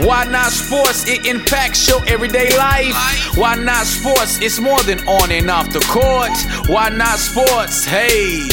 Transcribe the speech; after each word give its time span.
Why 0.00 0.24
not 0.24 0.52
sports? 0.52 1.06
It 1.06 1.26
impacts 1.26 1.86
your 1.86 2.02
everyday 2.08 2.56
life. 2.56 3.36
Why 3.36 3.54
not 3.56 3.86
sports? 3.86 4.40
It's 4.40 4.58
more 4.58 4.82
than 4.82 5.00
on 5.06 5.30
and 5.30 5.50
off 5.50 5.70
the 5.70 5.80
court. 5.80 6.32
Why 6.68 6.88
not 6.88 7.18
sports? 7.18 7.84
Hey. 7.84 8.48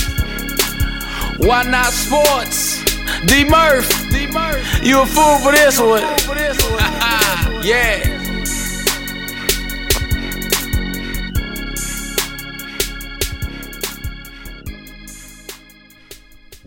Why 1.38 1.64
not 1.64 1.94
sports? 1.94 2.84
D 3.26 3.46
Murph. 3.46 3.90
D 4.12 4.28
Murph. 4.28 4.84
You 4.84 5.02
a 5.02 5.06
fool 5.06 5.40
for 5.40 5.54
this 5.54 5.80
one. 5.80 6.02
yeah. 7.64 8.19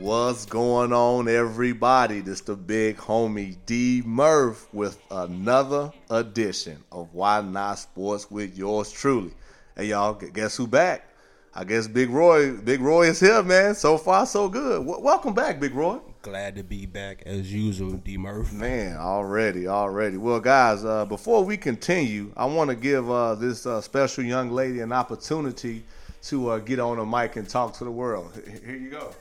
What's 0.03 0.47
going 0.47 0.93
on, 0.93 1.29
everybody? 1.29 2.23
This 2.23 2.41
the 2.41 2.57
big 2.57 2.97
homie 2.97 3.57
D 3.67 4.03
Murph 4.05 4.67
with 4.75 5.01
another 5.13 5.93
edition 6.11 6.83
of 6.91 7.15
Why 7.15 7.41
Not 7.41 7.79
Sports 7.79 8.29
with 8.29 8.59
yours 8.59 8.91
truly. 8.91 9.31
Hey, 9.77 9.87
y'all, 9.87 10.15
guess 10.15 10.57
who 10.57 10.67
back? 10.67 11.07
I 11.55 11.63
guess 11.63 11.87
Big 11.87 12.11
Roy. 12.11 12.57
Big 12.57 12.81
Roy 12.81 13.11
is 13.11 13.21
here, 13.21 13.45
man. 13.45 13.77
So 13.77 13.97
far, 13.97 14.27
so 14.27 14.49
good. 14.49 14.85
W- 14.85 15.01
welcome 15.01 15.35
back, 15.35 15.61
Big 15.61 15.73
Roy. 15.73 16.01
Glad 16.23 16.57
to 16.57 16.65
be 16.65 16.85
back 16.85 17.23
as 17.25 17.53
usual, 17.53 17.93
D 17.93 18.19
Murph. 18.19 18.53
Man, 18.53 18.97
already, 18.97 19.69
already. 19.69 20.17
Well, 20.17 20.41
guys, 20.41 20.85
uh, 20.85 21.05
before 21.05 21.45
we 21.45 21.57
continue, 21.57 22.33
I 22.37 22.47
want 22.47 22.71
to 22.71 22.77
give 22.77 23.09
uh, 23.09 23.37
this 23.37 23.67
uh, 23.67 23.81
special 23.81 24.25
young 24.25 24.51
lady 24.51 24.81
an 24.81 24.93
opportunity 24.93 25.85
to 26.23 26.51
uh, 26.51 26.59
get 26.59 26.81
on 26.81 26.97
the 26.97 27.07
mic 27.07 27.37
and 27.37 27.49
talk 27.49 27.75
to 27.75 27.85
the 27.85 27.93
world. 27.93 28.33
Here 28.65 28.75
you 28.75 28.91
go. 28.91 29.15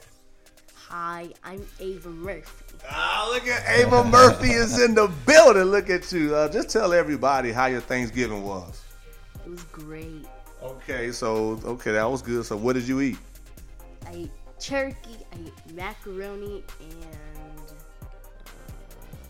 Hi, 0.92 1.30
I'm 1.46 1.66
Ava 1.80 2.10
Murphy. 2.10 2.76
Ah, 2.90 3.30
look 3.32 3.48
at 3.48 3.64
Ava 3.80 4.04
Murphy 4.04 4.50
is 4.50 4.78
in 4.78 4.94
the 4.94 5.10
building. 5.26 5.64
Look 5.64 5.90
at 5.90 6.12
you. 6.12 6.36
Uh, 6.36 6.50
just 6.50 6.70
tell 6.70 6.92
everybody 6.92 7.54
how 7.54 7.68
your 7.68 7.80
Thanksgiving 7.80 8.44
was. 8.44 8.84
It 9.46 9.52
was 9.52 9.64
great. 9.64 10.26
Okay, 10.62 11.14
so 11.14 11.62
okay, 11.64 11.94
that 11.94 12.04
was 12.12 12.22
good. 12.22 12.46
So 12.46 12.58
what 12.58 12.74
did 12.74 12.86
you 12.90 13.00
eat? 13.00 13.18
I 14.06 14.12
ate 14.16 14.32
turkey, 14.60 15.16
I 15.32 15.38
ate 15.46 15.74
macaroni, 15.74 16.62
and 16.82 17.62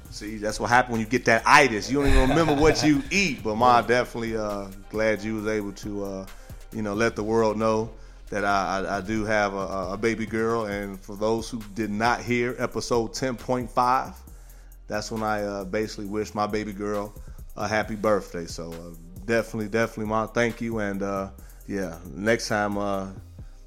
See, 0.10 0.38
that's 0.38 0.60
what 0.60 0.72
happened 0.72 0.94
when 0.94 1.02
you 1.02 1.08
get 1.08 1.26
that 1.26 1.44
itis. 1.46 1.92
You 1.92 2.00
don't 2.02 2.08
even 2.10 2.28
remember 2.28 2.56
what 2.56 2.84
you 2.84 3.04
eat. 3.12 3.44
But 3.44 3.54
ma, 3.54 3.84
definitely 3.84 4.36
uh, 4.36 4.66
glad 4.90 5.22
you 5.22 5.36
was 5.36 5.46
able 5.46 5.74
to, 5.74 6.06
uh, 6.06 6.26
you 6.74 6.82
know, 6.82 6.96
let 6.96 7.16
the 7.16 7.24
world 7.24 7.56
know 7.56 7.92
that 8.32 8.44
I, 8.46 8.80
I, 8.80 8.98
I 8.98 9.02
do 9.02 9.24
have 9.26 9.54
a, 9.54 9.92
a 9.92 9.98
baby 9.98 10.26
girl. 10.26 10.66
And 10.66 11.00
for 11.00 11.16
those 11.16 11.50
who 11.50 11.62
did 11.76 11.92
not 11.92 12.22
hear 12.22 12.56
episode 12.58 13.14
ten 13.14 13.36
point 13.36 13.70
five, 13.70 14.16
that's 14.88 15.12
when 15.12 15.22
I 15.22 15.44
uh, 15.44 15.66
basically 15.66 16.06
wished 16.06 16.34
my 16.34 16.48
baby 16.48 16.74
girl 16.74 17.14
a 17.56 17.68
happy 17.68 17.96
birthday. 17.96 18.46
So 18.46 18.72
uh, 18.72 18.96
definitely, 19.26 19.68
definitely, 19.68 20.06
ma, 20.06 20.26
thank 20.28 20.62
you. 20.62 20.80
And 20.80 21.04
uh, 21.04 21.30
yeah, 21.68 21.98
next 22.16 22.48
time, 22.48 22.78
uh, 22.78 23.10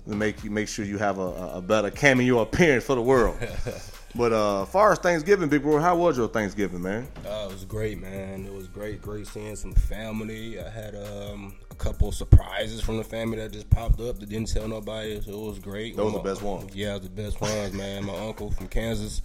make 0.07 0.43
you 0.43 0.51
make 0.51 0.69
sure 0.69 0.85
you 0.85 0.99
have 0.99 1.19
a, 1.19 1.53
a 1.55 1.63
better 1.63 1.91
cameo 1.91 2.41
appearance 2.41 2.85
for 2.85 2.95
the 2.95 3.03
world. 3.03 3.37
But 4.17 4.33
uh, 4.33 4.63
as 4.63 4.69
far 4.69 4.93
as 4.93 4.99
Thanksgiving, 5.01 5.49
Big 5.49 5.63
Bro, 5.63 5.81
how 5.81 5.97
was 5.97 6.17
your 6.17 6.29
Thanksgiving, 6.29 6.81
man? 6.83 7.09
Uh, 7.27 7.49
it 7.51 7.53
was 7.53 7.65
great, 7.65 8.01
man. 8.01 8.47
It 8.47 8.53
was 8.53 8.69
great, 8.69 9.03
great 9.03 9.27
seeing 9.27 9.57
some 9.57 9.73
family. 9.75 10.61
I 10.61 10.69
had 10.71 10.95
um, 10.95 11.57
a 11.71 11.75
couple 11.75 12.13
surprises 12.13 12.81
from 12.81 12.97
the 12.97 13.03
family 13.05 13.39
that 13.39 13.51
just 13.51 13.69
popped 13.71 14.01
up 14.01 14.21
that 14.21 14.29
didn't 14.29 14.53
tell 14.53 14.69
nobody, 14.69 15.21
so 15.21 15.33
it 15.33 15.47
was 15.49 15.59
great. 15.59 15.97
Those 15.97 16.13
My- 16.13 16.19
the 16.19 16.25
best 16.29 16.43
ones. 16.43 16.75
Yeah, 16.77 16.97
the 16.99 17.09
best 17.09 17.41
ones, 17.41 17.73
man. 17.73 18.05
My 18.05 18.17
uncle 18.17 18.53
from 18.53 18.69
Kansas 18.69 19.21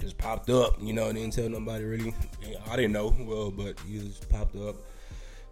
just 0.00 0.18
popped 0.18 0.50
up. 0.50 0.74
You 0.82 0.92
know, 0.92 1.12
didn't 1.12 1.34
tell 1.34 1.48
nobody 1.48 1.84
really. 1.84 2.14
I 2.68 2.74
didn't 2.74 2.92
know, 2.92 3.14
well, 3.20 3.52
but 3.52 3.78
he 3.86 4.00
just 4.00 4.28
popped 4.28 4.56
up. 4.56 4.74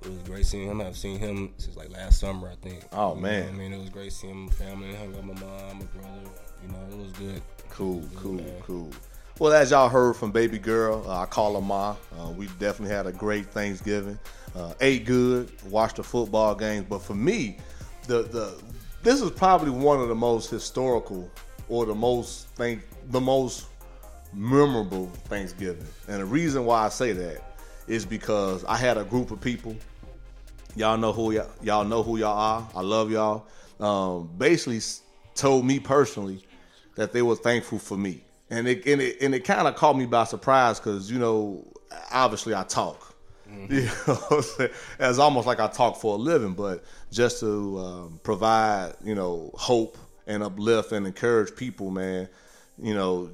It 0.02 0.08
was 0.08 0.18
great 0.24 0.46
seeing 0.46 0.66
him. 0.68 0.80
I've 0.80 0.96
seen 0.96 1.18
him 1.20 1.52
since 1.58 1.76
like 1.76 1.90
last 1.90 2.18
summer, 2.18 2.48
I 2.48 2.56
think. 2.56 2.82
Oh, 2.92 3.14
You 3.14 3.20
man. 3.20 3.48
I 3.50 3.52
mean, 3.52 3.72
it 3.72 3.78
was 3.78 3.90
great 3.90 4.12
seeing 4.12 4.46
my 4.46 4.52
family. 4.52 4.92
Hung 4.96 5.14
out 5.14 5.24
with 5.24 5.24
my 5.26 5.34
mom, 5.34 5.78
my 5.78 5.84
brother. 5.84 6.30
You 6.62 6.72
know, 6.72 6.78
it 6.90 6.98
was 6.98 7.12
good. 7.12 7.42
Cool, 7.70 8.02
cool, 8.16 8.44
cool. 8.62 8.90
Well, 9.38 9.52
as 9.52 9.70
y'all 9.70 9.88
heard 9.88 10.16
from 10.16 10.32
Baby 10.32 10.58
Girl, 10.58 11.02
uh, 11.06 11.22
I 11.22 11.26
call 11.26 11.54
her 11.54 11.60
Ma. 11.60 11.96
Uh, 12.18 12.30
we 12.30 12.46
definitely 12.58 12.94
had 12.94 13.06
a 13.06 13.12
great 13.12 13.46
Thanksgiving. 13.46 14.18
Uh, 14.54 14.74
ate 14.80 15.06
good, 15.06 15.50
watched 15.70 15.96
the 15.96 16.02
football 16.02 16.54
games. 16.54 16.86
But 16.88 17.00
for 17.00 17.14
me, 17.14 17.56
the 18.06 18.22
the 18.22 18.60
this 19.02 19.22
is 19.22 19.30
probably 19.30 19.70
one 19.70 20.00
of 20.00 20.08
the 20.08 20.14
most 20.14 20.50
historical 20.50 21.30
or 21.68 21.86
the 21.86 21.94
most 21.94 22.48
think 22.48 22.82
the 23.08 23.20
most 23.20 23.66
memorable 24.34 25.06
Thanksgiving. 25.24 25.86
And 26.08 26.20
the 26.20 26.26
reason 26.26 26.66
why 26.66 26.84
I 26.84 26.88
say 26.90 27.12
that 27.12 27.56
is 27.86 28.04
because 28.04 28.64
I 28.66 28.76
had 28.76 28.98
a 28.98 29.04
group 29.04 29.30
of 29.30 29.40
people 29.40 29.74
Y'all 30.76 30.96
know 30.96 31.12
who 31.12 31.32
y'all, 31.32 31.48
y'all 31.62 31.84
know 31.84 32.02
who 32.02 32.16
y'all 32.18 32.38
are. 32.38 32.68
I 32.74 32.80
love 32.80 33.10
y'all. 33.10 33.46
Um, 33.80 34.30
basically 34.38 34.80
told 35.34 35.64
me 35.64 35.80
personally 35.80 36.44
that 37.00 37.14
they 37.14 37.22
were 37.22 37.34
thankful 37.34 37.78
for 37.78 37.96
me, 37.96 38.20
and 38.50 38.68
it 38.68 38.84
and 38.84 39.00
it, 39.00 39.22
and 39.22 39.34
it 39.34 39.42
kind 39.42 39.66
of 39.66 39.74
caught 39.74 39.96
me 39.96 40.04
by 40.04 40.24
surprise 40.24 40.78
because 40.78 41.10
you 41.10 41.18
know 41.18 41.66
obviously 42.12 42.54
I 42.54 42.62
talk. 42.64 43.06
You 43.68 43.82
know, 43.82 43.90
what 44.14 44.32
I'm 44.32 44.42
saying? 44.42 44.70
it's 45.00 45.18
almost 45.18 45.46
like 45.46 45.58
I 45.58 45.66
talk 45.66 45.96
for 45.96 46.14
a 46.14 46.18
living, 46.18 46.52
but 46.52 46.84
just 47.10 47.40
to 47.40 47.80
um, 47.80 48.20
provide 48.22 48.92
you 49.02 49.14
know 49.14 49.50
hope 49.54 49.96
and 50.26 50.42
uplift 50.42 50.92
and 50.92 51.06
encourage 51.06 51.56
people, 51.56 51.90
man. 51.90 52.28
You 52.80 52.94
know, 52.94 53.30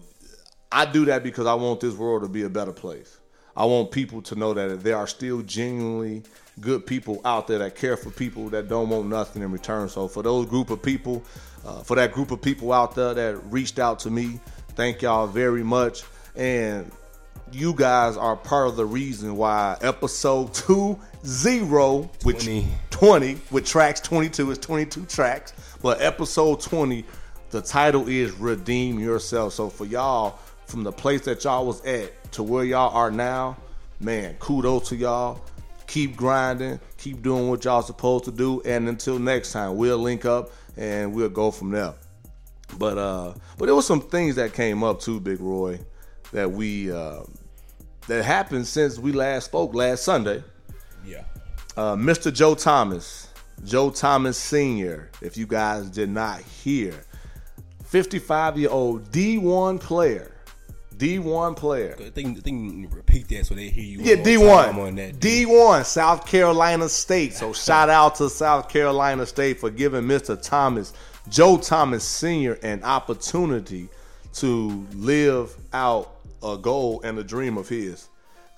I 0.70 0.86
do 0.86 1.04
that 1.06 1.24
because 1.24 1.46
I 1.46 1.54
want 1.54 1.80
this 1.80 1.94
world 1.94 2.22
to 2.22 2.28
be 2.28 2.44
a 2.44 2.48
better 2.48 2.72
place. 2.72 3.18
I 3.56 3.64
want 3.64 3.90
people 3.90 4.22
to 4.22 4.36
know 4.36 4.54
that 4.54 4.84
there 4.84 4.96
are 4.96 5.08
still 5.08 5.42
genuinely 5.42 6.22
good 6.60 6.86
people 6.86 7.20
out 7.24 7.46
there 7.46 7.58
that 7.58 7.74
care 7.74 7.96
for 7.96 8.10
people 8.10 8.48
that 8.50 8.68
don't 8.68 8.88
want 8.88 9.08
nothing 9.08 9.42
in 9.42 9.50
return. 9.52 9.88
So 9.88 10.08
for 10.08 10.22
those 10.22 10.46
group 10.46 10.70
of 10.70 10.82
people, 10.82 11.22
uh, 11.64 11.82
for 11.82 11.96
that 11.96 12.12
group 12.12 12.30
of 12.30 12.40
people 12.40 12.72
out 12.72 12.94
there 12.94 13.14
that 13.14 13.36
reached 13.50 13.78
out 13.78 13.98
to 14.00 14.10
me, 14.10 14.40
thank 14.70 15.02
y'all 15.02 15.26
very 15.26 15.62
much. 15.62 16.02
And 16.34 16.90
you 17.52 17.74
guys 17.74 18.16
are 18.16 18.36
part 18.36 18.68
of 18.68 18.76
the 18.76 18.84
reason 18.84 19.36
why 19.36 19.76
episode 19.80 20.52
two 20.54 20.98
zero, 21.24 22.10
which 22.22 22.44
20. 22.44 22.68
20 22.90 23.38
with 23.50 23.66
tracks 23.66 24.00
22 24.00 24.52
is 24.52 24.58
22 24.58 25.04
tracks 25.04 25.52
but 25.82 26.00
episode 26.00 26.60
20 26.60 27.04
the 27.50 27.60
title 27.60 28.08
is 28.08 28.32
redeem 28.32 28.98
yourself 28.98 29.52
so 29.52 29.68
for 29.68 29.84
y'all 29.84 30.38
from 30.66 30.82
the 30.82 30.90
place 30.90 31.20
that 31.22 31.44
y'all 31.44 31.66
was 31.66 31.84
at 31.84 32.32
to 32.32 32.42
where 32.42 32.64
y'all 32.64 32.94
are 32.94 33.10
now 33.10 33.54
man 34.00 34.34
kudos 34.38 34.88
to 34.88 34.96
y'all 34.96 35.40
keep 35.86 36.16
grinding 36.16 36.78
keep 36.98 37.22
doing 37.22 37.48
what 37.48 37.64
y'all 37.64 37.82
supposed 37.82 38.24
to 38.24 38.30
do 38.32 38.60
and 38.64 38.88
until 38.88 39.18
next 39.18 39.52
time 39.52 39.76
we'll 39.76 39.98
link 39.98 40.24
up 40.24 40.50
and 40.76 41.12
we'll 41.14 41.28
go 41.28 41.50
from 41.50 41.70
there 41.70 41.94
but 42.78 42.98
uh 42.98 43.32
but 43.58 43.66
there 43.66 43.74
was 43.74 43.86
some 43.86 44.00
things 44.00 44.34
that 44.34 44.52
came 44.52 44.82
up 44.82 45.00
too 45.00 45.20
big 45.20 45.40
roy 45.40 45.78
that 46.32 46.50
we 46.50 46.90
uh 46.90 47.20
that 48.08 48.24
happened 48.24 48.66
since 48.66 48.98
we 48.98 49.12
last 49.12 49.44
spoke 49.46 49.74
last 49.74 50.02
sunday 50.04 50.42
Yeah. 51.04 51.22
uh, 51.76 51.94
Mr. 51.96 52.32
Joe 52.32 52.54
Thomas, 52.54 53.28
Joe 53.64 53.90
Thomas 53.90 54.36
Sr., 54.36 55.10
if 55.22 55.36
you 55.36 55.46
guys 55.46 55.88
did 55.90 56.08
not 56.10 56.40
hear, 56.40 56.94
55 57.84 58.58
year 58.58 58.70
old 58.70 59.10
D1 59.10 59.80
player, 59.80 60.32
D1 60.96 61.56
player. 61.56 61.96
I 61.98 62.10
think, 62.10 62.38
I 62.38 62.40
think 62.40 62.94
repeat 62.94 63.28
that 63.28 63.46
so 63.46 63.54
they 63.54 63.68
hear 63.68 63.84
you. 63.84 63.98
Yeah, 64.00 64.16
one 64.38 64.74
more 64.74 64.86
on 64.86 64.94
D1. 64.94 64.96
that. 64.96 65.20
D1, 65.20 65.84
South 65.84 66.26
Carolina 66.26 66.88
State. 66.88 67.34
So 67.34 67.52
shout 67.52 67.90
out 67.90 68.16
to 68.16 68.30
South 68.30 68.68
Carolina 68.68 69.26
State 69.26 69.60
for 69.60 69.70
giving 69.70 70.04
Mr. 70.04 70.40
Thomas, 70.40 70.92
Joe 71.28 71.58
Thomas 71.58 72.04
Sr., 72.04 72.58
an 72.62 72.82
opportunity 72.82 73.88
to 74.34 74.86
live 74.94 75.56
out 75.72 76.16
a 76.42 76.56
goal 76.56 77.00
and 77.02 77.18
a 77.18 77.24
dream 77.24 77.56
of 77.56 77.68
his. 77.68 78.08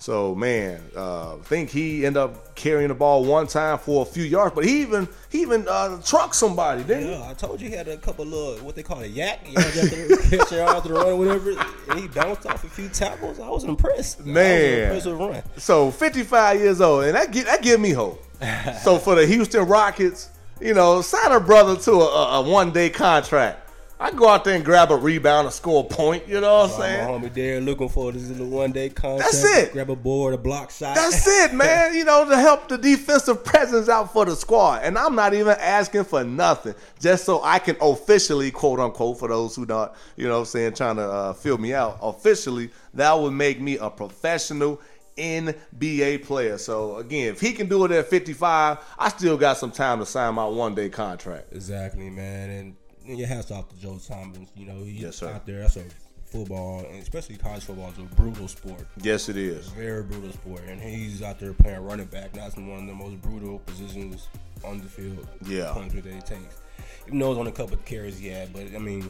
So 0.01 0.33
man, 0.33 0.81
uh, 0.95 1.35
I 1.35 1.39
think 1.39 1.69
he 1.69 2.05
ended 2.05 2.23
up 2.23 2.55
carrying 2.55 2.87
the 2.87 2.93
ball 2.93 3.25
one 3.25 3.47
time 3.47 3.77
for 3.77 4.01
a 4.01 4.05
few 4.05 4.23
yards, 4.23 4.55
but 4.55 4.63
he 4.63 4.81
even 4.81 5.09
he 5.29 5.41
even 5.41 5.67
uh, 5.69 6.01
trucked 6.01 6.35
somebody, 6.35 6.83
didn't 6.83 7.03
he? 7.03 7.11
Yeah, 7.11 7.29
I 7.29 7.33
told 7.33 7.59
you 7.59 7.67
he 7.67 7.75
had 7.75 7.89
a 7.89 7.97
couple 7.97 8.25
little 8.25 8.63
what 8.65 8.75
they 8.75 8.83
call 8.83 9.01
a 9.01 9.05
yak. 9.05 9.45
You 9.45 9.55
know, 9.55 9.61
catch 10.29 10.53
out 10.53 10.85
the 10.85 10.93
run, 10.93 11.17
whatever. 11.17 11.51
And 11.89 11.99
he 11.99 12.07
bounced 12.07 12.45
off 12.45 12.63
a 12.63 12.69
few 12.69 12.87
tackles. 12.87 13.41
I 13.41 13.49
was 13.49 13.65
impressed. 13.65 14.25
Man. 14.25 14.87
that 14.89 14.95
was 14.95 15.05
an 15.05 15.11
impressive 15.11 15.45
run. 15.45 15.59
So 15.59 15.91
55 15.91 16.59
years 16.61 16.79
old, 16.79 17.03
and 17.03 17.15
that 17.15 17.31
give, 17.31 17.45
that 17.45 17.61
give 17.61 17.81
me 17.81 17.91
hope. 17.91 18.23
so 18.81 18.97
for 18.99 19.15
the 19.15 19.25
Houston 19.27 19.67
Rockets, 19.67 20.29
You 20.61 20.73
know, 20.73 21.01
sign 21.01 21.31
a 21.31 21.39
brother 21.39 21.75
to 21.77 21.91
a, 21.91 21.95
a, 22.05 22.39
a 22.39 22.49
one 22.49 22.71
day 22.71 22.89
contract. 22.89 23.68
I 24.01 24.11
go 24.11 24.29
out 24.29 24.45
there 24.45 24.55
and 24.55 24.63
grab 24.63 24.91
a 24.91 24.95
rebound 24.95 25.47
and 25.47 25.53
score 25.53 25.83
a 25.83 25.87
point. 25.93 26.25
You 26.25 26.39
know 26.39 26.59
what 26.59 26.71
I'm 26.71 26.79
My 26.79 26.85
saying? 26.85 27.07
homie 27.09 27.33
there 27.33 27.59
looking 27.59 27.89
for 27.89 28.13
this 28.13 28.29
little 28.29 28.47
one 28.47 28.71
day 28.71 28.87
contract. 28.89 29.33
That's 29.33 29.43
it. 29.43 29.73
Grab 29.73 29.89
a 29.89 29.95
board, 29.95 30.33
a 30.33 30.37
block 30.37 30.71
shot. 30.71 30.95
That's 30.95 31.27
it, 31.27 31.53
man. 31.55 31.93
You 31.93 32.05
know, 32.05 32.27
to 32.29 32.37
help 32.37 32.69
the 32.69 32.77
defensive 32.77 33.43
presence 33.43 33.89
out 33.89 34.13
for 34.13 34.23
the 34.23 34.37
squad. 34.37 34.83
And 34.83 34.97
I'm 34.97 35.15
not 35.15 35.33
even 35.33 35.55
asking 35.59 36.05
for 36.05 36.23
nothing, 36.23 36.75
just 37.01 37.25
so 37.25 37.43
I 37.43 37.59
can 37.59 37.75
officially, 37.81 38.51
quote 38.51 38.79
unquote, 38.79 39.19
for 39.19 39.27
those 39.27 39.57
who 39.57 39.65
not, 39.65 39.97
you 40.15 40.27
know 40.27 40.35
what 40.35 40.39
I'm 40.39 40.45
saying, 40.45 40.73
trying 40.75 40.95
to 40.95 41.03
uh, 41.03 41.33
fill 41.33 41.57
me 41.57 41.73
out, 41.73 41.99
officially, 42.01 42.69
that 42.93 43.19
would 43.19 43.33
make 43.33 43.59
me 43.59 43.77
a 43.79 43.89
professional 43.89 44.79
NBA 45.17 46.23
player. 46.23 46.57
So, 46.57 46.95
again, 46.97 47.33
if 47.33 47.41
he 47.41 47.51
can 47.51 47.67
do 47.67 47.83
it 47.83 47.91
at 47.91 48.07
55, 48.07 48.77
I 48.97 49.09
still 49.09 49.35
got 49.35 49.57
some 49.57 49.71
time 49.71 49.99
to 49.99 50.05
sign 50.05 50.35
my 50.35 50.45
one 50.45 50.73
day 50.73 50.87
contract. 50.87 51.51
Exactly, 51.51 52.09
man. 52.09 52.49
And 52.49 52.75
your 53.17 53.27
hats 53.27 53.51
off 53.51 53.69
to 53.69 53.75
Joe 53.79 53.99
Thomas. 54.05 54.49
You 54.55 54.65
know, 54.65 54.83
he's 54.83 55.01
Yes, 55.01 55.23
out 55.23 55.45
there. 55.45 55.61
That's 55.61 55.77
a 55.77 55.83
football, 56.25 56.85
and 56.85 57.01
especially 57.01 57.37
college 57.37 57.63
football, 57.63 57.89
is 57.91 57.97
a 57.97 58.01
brutal 58.15 58.47
sport. 58.47 58.85
Yes, 59.01 59.29
it 59.29 59.37
is. 59.37 59.67
Very 59.69 60.03
brutal 60.03 60.31
sport. 60.31 60.61
And 60.67 60.79
he's 60.81 61.21
out 61.21 61.39
there 61.39 61.53
playing 61.53 61.79
running 61.83 62.05
back. 62.07 62.33
That's 62.33 62.55
one 62.55 62.69
of 62.81 62.87
the 62.87 62.93
most 62.93 63.21
brutal 63.21 63.59
positions 63.59 64.27
on 64.63 64.77
the 64.79 64.85
field. 64.87 65.27
Yeah. 65.45 65.71
Points 65.73 65.93
that 65.95 66.05
he 66.05 66.19
takes. 66.21 66.61
Even 67.07 67.19
though 67.19 67.31
it's 67.31 67.39
on 67.39 67.47
a 67.47 67.51
couple 67.51 67.73
of 67.75 67.85
carries 67.85 68.19
he 68.19 68.27
had, 68.27 68.53
but 68.53 68.63
I 68.75 68.77
mean, 68.77 69.09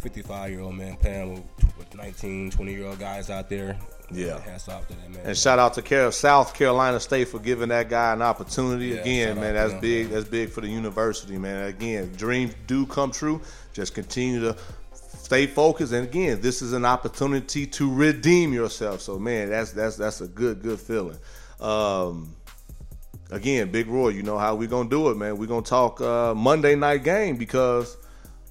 55 0.00 0.50
year 0.50 0.60
old 0.60 0.74
man 0.76 0.96
playing 0.96 1.34
with, 1.34 1.78
with 1.78 1.94
19, 1.94 2.50
20 2.50 2.72
year 2.72 2.86
old 2.86 2.98
guys 2.98 3.28
out 3.30 3.48
there. 3.48 3.76
Yeah. 4.14 4.40
Hats 4.40 4.68
off 4.68 4.86
to 4.88 4.94
that 4.94 5.10
man. 5.10 5.20
And 5.24 5.36
shout 5.36 5.58
out 5.58 5.74
to 5.74 6.12
South 6.12 6.54
Carolina 6.54 7.00
State 7.00 7.28
for 7.28 7.38
giving 7.38 7.68
that 7.70 7.88
guy 7.88 8.12
an 8.12 8.22
opportunity. 8.22 8.88
Yeah, 8.88 9.00
Again, 9.00 9.40
man, 9.40 9.54
that's 9.54 9.74
big. 9.80 10.10
That's 10.10 10.28
big 10.28 10.50
for 10.50 10.60
the 10.60 10.68
university, 10.68 11.38
man. 11.38 11.66
Again, 11.66 12.12
dreams 12.16 12.54
do 12.66 12.86
come 12.86 13.10
true. 13.10 13.40
Just 13.72 13.94
continue 13.94 14.40
to 14.40 14.56
stay 14.92 15.46
focused. 15.46 15.92
And 15.92 16.06
again, 16.06 16.40
this 16.40 16.62
is 16.62 16.72
an 16.72 16.84
opportunity 16.84 17.66
to 17.66 17.92
redeem 17.92 18.52
yourself. 18.52 19.00
So, 19.00 19.18
man, 19.18 19.50
that's 19.50 19.72
that's 19.72 19.96
that's 19.96 20.20
a 20.20 20.28
good 20.28 20.62
good 20.62 20.80
feeling. 20.80 21.18
Um, 21.60 22.34
again, 23.30 23.70
Big 23.70 23.88
Roy, 23.88 24.10
you 24.10 24.22
know 24.22 24.38
how 24.38 24.54
we 24.54 24.66
gonna 24.66 24.88
do 24.88 25.10
it, 25.10 25.16
man. 25.16 25.36
we 25.36 25.46
gonna 25.46 25.62
talk 25.62 26.00
uh, 26.00 26.34
Monday 26.34 26.76
night 26.76 27.04
game 27.04 27.36
because 27.36 27.96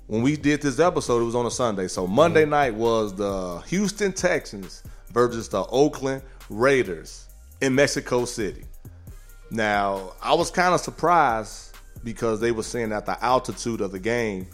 when 0.07 0.21
we 0.21 0.35
did 0.35 0.61
this 0.61 0.79
episode, 0.79 1.21
it 1.21 1.25
was 1.25 1.35
on 1.35 1.45
a 1.45 1.51
Sunday. 1.51 1.87
So 1.87 2.05
Monday 2.07 2.45
night 2.45 2.75
was 2.75 3.15
the 3.15 3.59
Houston 3.67 4.11
Texans 4.11 4.83
versus 5.13 5.47
the 5.49 5.63
Oakland 5.65 6.21
Raiders 6.49 7.27
in 7.61 7.75
Mexico 7.75 8.25
City. 8.25 8.65
Now, 9.51 10.13
I 10.21 10.33
was 10.33 10.51
kind 10.51 10.73
of 10.73 10.81
surprised 10.81 11.77
because 12.03 12.39
they 12.39 12.51
were 12.51 12.63
saying 12.63 12.89
that 12.89 13.05
the 13.05 13.23
altitude 13.23 13.81
of 13.81 13.91
the 13.91 13.99
game 13.99 14.47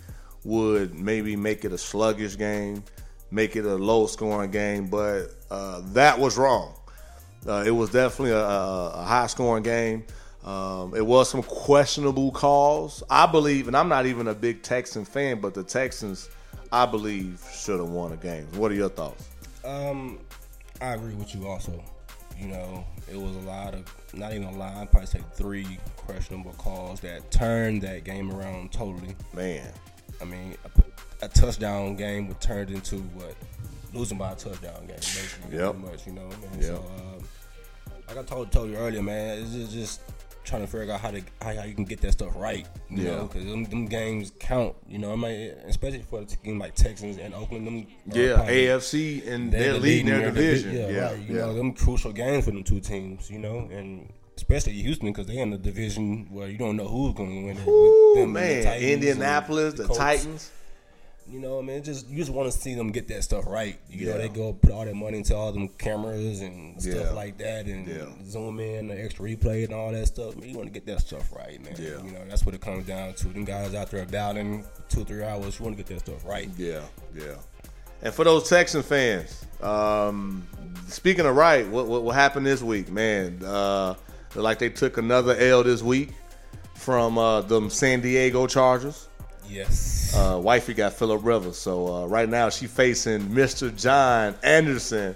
would 0.44 0.94
maybe 1.00 1.36
make 1.36 1.66
it 1.66 1.72
a 1.72 1.78
sluggish 1.78 2.38
game, 2.38 2.84
make 3.32 3.56
it 3.56 3.66
a 3.66 3.76
low 3.76 4.08
scoring 4.08 4.52
game, 4.52 4.88
but 4.88 5.36
uh, 5.50 5.82
that 5.94 6.20
was 6.20 6.38
wrong. 6.38 6.76
Uh, 7.48 7.64
it 7.66 7.72
was 7.72 7.90
definitely 7.90 8.32
a, 8.32 8.46
a, 8.46 9.04
high 9.06 9.28
scoring 9.28 9.64
game. 9.64 10.04
Um, 10.44 10.94
it 10.96 11.06
was 11.06 11.30
some 11.30 11.44
questionable 11.44 12.32
calls. 12.32 13.02
I 13.10 13.26
believe, 13.26 13.68
and 13.68 13.78
I'm 13.78 13.88
not 13.88 14.06
even 14.06 14.28
a 14.28 14.34
big 14.34 14.62
Texan 14.62 15.06
fan, 15.06 15.40
but 15.40 15.54
the 15.54 15.64
Texans, 15.64 16.30
I 16.72 16.86
believe, 16.86 17.42
should 17.54 17.80
have 17.80 17.90
won 17.90 18.12
a 18.12 18.18
game. 18.18 18.48
What 18.56 18.72
are 18.72 18.76
your 18.76 18.90
thoughts? 18.90 19.30
Um, 19.64 20.20
I 20.81 20.94
agree 20.94 21.14
with 21.16 21.36
you 21.36 21.48
also. 21.48 21.84
You 22.38 22.48
know, 22.48 22.86
it 23.12 23.18
was 23.18 23.36
a 23.36 23.40
lot 23.40 23.74
of, 23.74 23.84
not 24.14 24.31
even 24.34 24.48
a 24.48 24.52
lot, 24.52 24.74
I'd 24.78 24.90
probably 24.90 25.08
say 25.08 25.20
three 25.34 25.78
questionable 25.98 26.54
calls 26.54 27.02
that 27.02 27.31
turned 27.31 27.81
that 27.81 28.06
game 28.06 28.31
around 28.31 28.72
totally. 28.72 29.16
Man, 29.34 29.68
I 30.22 30.26
mean, 30.26 30.56
a, 30.64 31.26
a 31.26 31.28
touchdown 31.28 31.98
game 31.98 32.30
would 32.30 32.40
turned 32.40 32.72
into 32.72 32.98
what? 32.98 33.36
Losing 33.94 34.18
by 34.18 34.31
a 34.31 34.36
touchdown 34.36 34.86
game, 34.88 34.96
basically. 34.96 35.58
Yep. 35.58 35.72
Pretty 35.76 35.92
much, 35.92 36.08
you 36.08 36.14
know. 36.14 36.30
Man. 36.30 36.40
Yep. 36.56 36.64
So, 36.64 36.76
um, 36.76 37.24
like 38.08 38.18
I 38.18 38.24
told, 38.24 38.52
told 38.52 38.70
you 38.70 38.78
earlier, 38.78 39.02
man, 39.02 39.40
it's 39.40 39.52
just, 39.52 39.72
just 39.74 40.02
trying 40.44 40.62
to 40.62 40.68
figure 40.68 40.92
out 40.94 41.00
how 41.02 41.12
to 41.12 41.22
how, 41.42 41.54
how 41.56 41.64
you 41.64 41.76
can 41.76 41.86
get 41.86 42.02
that 42.02 42.14
stuff 42.14 42.34
right. 42.36 42.66
You 42.90 43.04
Yeah. 43.04 43.16
know, 43.18 43.24
because 43.28 43.46
them, 43.46 43.64
them 43.66 43.86
games 43.86 44.32
count. 44.40 44.76
You 44.88 44.98
know, 45.00 45.14
I 45.14 45.16
mean, 45.16 45.52
especially 45.68 46.02
for 46.04 46.22
a 46.22 46.26
team 46.26 46.58
like 46.60 46.76
Texans 46.76 47.18
and 47.18 47.34
Oakland. 47.34 47.68
Them 47.68 47.88
uh, 48.12 48.16
yeah, 48.20 48.36
probably- 48.36 48.54
AFC 48.66 49.28
and 49.28 49.52
they're 49.52 49.62
they're, 49.62 49.74
the 49.74 49.80
leading 49.80 50.06
their 50.08 50.32
divi- 50.32 50.36
division. 50.42 50.74
Yeah, 50.76 50.90
Yeah, 50.90 51.06
right. 51.12 51.20
You 51.20 51.36
yeah. 51.36 51.42
know, 51.42 51.54
them 51.54 51.74
crucial 51.74 52.12
games 52.12 52.46
for 52.46 52.52
them 52.52 52.64
two 52.64 52.80
teams. 52.80 53.30
You 53.30 53.40
know, 53.40 53.68
and 53.72 54.12
especially 54.38 54.74
Houston 54.74 55.08
because 55.12 55.28
they're 55.28 55.44
in 55.44 55.50
the 55.52 55.58
division 55.58 56.28
where 56.32 56.48
you 56.48 56.58
don't 56.58 56.78
know 56.78 56.88
who's 56.88 57.14
going 57.14 57.30
to 57.30 57.46
win 57.48 57.58
it. 57.58 57.68
Ooh, 57.68 58.14
with 58.16 58.24
them 58.24 58.36
and 58.36 58.36
the 58.36 58.64
man, 58.66 58.82
Indianapolis, 58.82 59.74
the 59.76 59.84
Colts. 59.86 59.98
Titans. 60.00 60.52
You 61.31 61.40
know, 61.40 61.60
I 61.60 61.62
mean, 61.62 61.78
it 61.78 61.84
just 61.84 62.08
you 62.10 62.18
just 62.18 62.31
want 62.31 62.52
to 62.52 62.58
see 62.58 62.74
them 62.74 62.92
get 62.92 63.08
that 63.10 63.24
stuff 63.24 63.46
right. 63.46 63.78
You 63.90 64.08
Yeah. 64.08 64.14
know, 64.14 64.18
they 64.20 64.30
go 64.30 64.54
put 64.54 64.72
all 64.72 64.84
their 64.86 64.96
money 64.96 65.20
into 65.20 65.36
all 65.36 65.52
them 65.52 65.68
cameras 65.78 66.42
and 66.42 66.81
Yeah. 66.84 66.94
stuff 67.04 67.14
like 67.16 67.38
that, 67.38 67.66
and 67.68 67.88
Yeah. 67.88 68.06
zoom 68.26 68.60
in, 68.60 68.88
the 68.88 69.00
extra 69.00 69.26
replay, 69.26 69.66
and 69.66 69.74
all 69.74 69.92
that 69.92 70.08
stuff. 70.08 70.36
Man, 70.38 70.50
you 70.50 70.58
want 70.58 70.68
to 70.70 70.74
get 70.74 70.88
that 70.88 71.02
stuff 71.02 71.31
right, 71.31 71.64
man. 71.64 71.76
Yeah. 71.78 72.04
You 72.04 72.12
know, 72.14 72.22
that's 72.28 72.46
what 72.46 72.56
it 72.56 72.62
comes 72.62 72.88
down 72.88 73.14
to. 73.14 73.28
Them 73.28 73.46
guys 73.46 73.76
out 73.76 73.92
there 73.92 74.06
battling 74.06 74.64
two, 74.90 75.04
three 75.04 75.24
hours. 75.24 75.60
You 75.60 75.66
want 75.66 75.78
to 75.78 75.84
get 75.84 75.94
that 75.94 76.00
stuff 76.00 76.26
right. 76.26 76.50
Yeah, 76.58 76.81
yeah. 77.16 77.36
And 78.02 78.14
for 78.14 78.24
those 78.24 78.50
Texan 78.50 78.81
fans, 78.81 79.46
um, 79.62 80.48
speaking 80.88 81.26
of 81.28 81.36
right, 81.36 81.68
what, 81.68 81.86
what 81.88 82.02
what 82.04 82.16
happened 82.16 82.46
this 82.48 82.64
week, 82.64 82.90
man? 82.90 83.44
Uh, 83.46 83.94
like 84.36 84.58
they 84.58 84.70
took 84.70 84.98
another 84.98 85.36
L 85.38 85.64
this 85.64 85.84
week 85.84 86.10
from 86.76 87.18
uh, 87.18 87.42
them 87.42 87.70
San 87.70 88.02
Diego 88.02 88.48
Chargers. 88.48 89.09
Yes. 89.50 90.13
Uh, 90.16 90.40
wifey 90.42 90.74
got 90.74 90.94
Philip 90.94 91.24
Rivers, 91.24 91.57
so 91.57 92.04
uh, 92.04 92.06
right 92.07 92.30
now 92.30 92.50
she 92.50 92.68
facing 92.68 93.22
Mr. 93.30 93.75
John 93.75 94.36
Anderson 94.44 95.16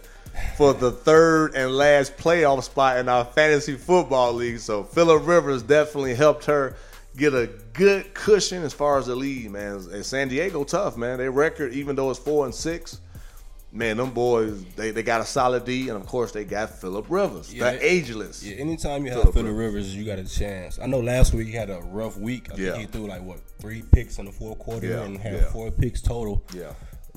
for 0.57 0.74
the 0.74 0.91
third 0.91 1.56
and 1.56 1.71
last 1.71 2.18
playoff 2.18 2.63
spot 2.63 2.97
in 2.97 3.07
our 3.07 3.25
fantasy 3.25 3.75
football 3.75 4.33
league. 4.33 4.59
So 4.59 4.83
Philip 4.83 5.25
Rivers 5.25 5.63
definitely 5.63 6.15
helped 6.15 6.45
her 6.45 6.75
get 7.15 7.33
a 7.33 7.50
good 7.74 8.13
cushion 8.13 8.63
as 8.63 8.74
far 8.74 8.97
as 8.97 9.06
the 9.07 9.15
lead, 9.15 9.51
man. 9.51 10.03
San 10.03 10.27
Diego 10.27 10.63
tough, 10.63 10.97
man. 10.97 11.19
Their 11.19 11.31
record, 11.31 11.74
even 11.74 11.95
though 11.95 12.09
it's 12.09 12.19
four 12.19 12.45
and 12.45 12.53
six, 12.53 13.00
man, 13.74 13.98
them 13.98 14.12
boys 14.12 14.64
they, 14.75 14.92
they 14.92 15.04
got 15.04 15.20
a 15.20 15.25
solid 15.25 15.66
D, 15.66 15.90
and 15.90 15.98
of 15.98 16.06
course 16.06 16.31
they 16.31 16.46
got 16.46 16.70
Philip 16.70 17.08
Rivers, 17.10 17.54
Yeah, 17.54 17.72
the 17.72 17.80
they- 17.80 17.84
ageless. 17.86 18.44
Yeah, 18.44 18.56
anytime 18.58 19.04
you 19.06 19.12
have 19.12 19.22
Philip 19.22 19.34
Philip 19.36 19.58
Rivers, 19.58 19.96
you 19.96 20.06
got 20.06 20.20
a 20.20 20.25
chance. 20.25 20.80
I 20.80 20.86
know 20.86 21.00
last 21.00 21.34
week 21.34 21.48
he 21.48 21.54
had 21.54 21.70
a 21.70 21.81
rough 21.81 22.18
week. 22.18 22.50
I 22.54 22.56
Yeah. 22.58 22.72
think 22.74 22.81
he 22.81 22.86
threw 22.98 23.08
like 23.08 23.24
what 23.24 23.39
three 23.60 23.82
picks 23.92 24.20
in 24.20 24.25
the 24.25 24.32
fourth 24.32 24.60
quarter 24.60 24.88
Yeah, 24.88 25.03
and 25.03 25.18
had 25.18 25.34
yeah. 25.34 25.51
four 25.51 25.72
picks 25.72 26.01
total. 26.01 26.44
Yeah. 26.53 26.72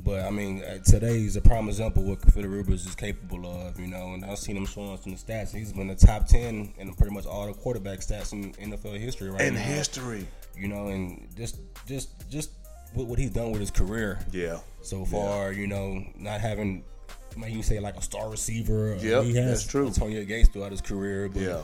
But 0.04 0.24
I 0.24 0.30
mean, 0.30 0.62
uh, 0.62 0.78
today 0.84 1.20
is 1.22 1.36
a 1.36 1.40
prime 1.40 1.68
example 1.68 2.02
of 2.02 2.08
what 2.08 2.32
Philip 2.32 2.50
Rivers 2.50 2.86
is 2.86 2.94
capable 2.94 3.44
of. 3.50 3.80
You 3.80 3.88
know, 3.88 4.12
and 4.14 4.24
I've 4.24 4.38
seen 4.38 4.56
him 4.56 4.66
showing 4.66 4.96
some 4.98 5.16
stats. 5.16 5.52
He's 5.54 5.72
been 5.72 5.88
the 5.88 5.94
top 5.96 6.26
ten 6.28 6.72
in 6.78 6.94
pretty 6.94 7.12
much 7.14 7.26
all 7.26 7.46
the 7.46 7.54
quarterback 7.54 8.00
stats 8.00 8.32
in 8.32 8.52
NFL 8.54 8.98
history 8.98 9.30
right 9.30 9.40
In 9.40 9.54
now. 9.54 9.60
history. 9.60 10.26
You 10.56 10.68
know, 10.68 10.88
and 10.88 11.26
just 11.36 11.58
just 11.86 12.10
just 12.30 12.50
what, 12.96 13.06
what 13.06 13.18
he's 13.18 13.30
done 13.30 13.50
with 13.52 13.60
his 13.60 13.70
career 13.70 14.18
Yeah. 14.32 14.58
so 14.82 15.04
far. 15.04 15.52
You 15.52 15.66
know, 15.66 16.02
not 16.18 16.40
having. 16.40 16.84
Might 17.36 17.52
you 17.52 17.62
say 17.62 17.78
like 17.80 17.96
a 17.96 18.02
star 18.02 18.30
receiver? 18.30 18.92
or 18.92 18.96
Yep, 18.96 19.24
he 19.24 19.34
has 19.36 19.46
that's 19.60 19.66
true. 19.66 19.86
Antonio 19.88 20.24
Gates 20.24 20.48
throughout 20.48 20.70
his 20.70 20.80
career, 20.80 21.28
but 21.28 21.42
Yeah. 21.42 21.60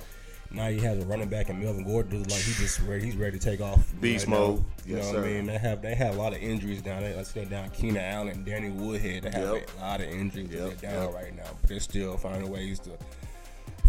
now 0.50 0.68
he 0.68 0.78
has 0.80 1.02
a 1.02 1.06
running 1.06 1.30
back 1.30 1.48
in 1.48 1.58
Melvin 1.62 1.84
Gordon. 1.84 2.22
Like 2.24 2.42
he 2.42 2.52
just 2.62 2.78
ready, 2.80 3.06
he's 3.06 3.16
ready 3.16 3.38
to 3.38 3.42
take 3.44 3.62
off. 3.62 3.90
Beast 3.98 4.28
now. 4.28 4.36
mode. 4.38 4.64
You 4.84 4.96
Yes, 4.96 5.06
know 5.06 5.18
what 5.20 5.24
sir. 5.24 5.30
I 5.30 5.32
mean? 5.32 5.46
They 5.46 5.56
have 5.58 5.80
they 5.80 5.94
have 5.94 6.14
a 6.14 6.18
lot 6.18 6.34
of 6.34 6.42
injuries 6.42 6.82
down 6.82 7.00
there. 7.00 7.16
Let's 7.16 7.30
say 7.32 7.46
down 7.46 7.70
Keenan 7.70 7.96
Allen, 8.04 8.44
Danny 8.44 8.68
Woodhead. 8.70 9.22
They 9.22 9.30
have 9.30 9.54
Yep. 9.54 9.70
a 9.78 9.80
lot 9.80 10.00
of 10.02 10.08
injuries 10.08 10.50
Yep, 10.52 10.80
down 10.82 11.04
yep. 11.04 11.14
right 11.14 11.34
now, 11.34 11.48
but 11.62 11.70
they're 11.70 11.80
still 11.80 12.18
finding 12.18 12.50
ways 12.52 12.78
to 12.80 12.90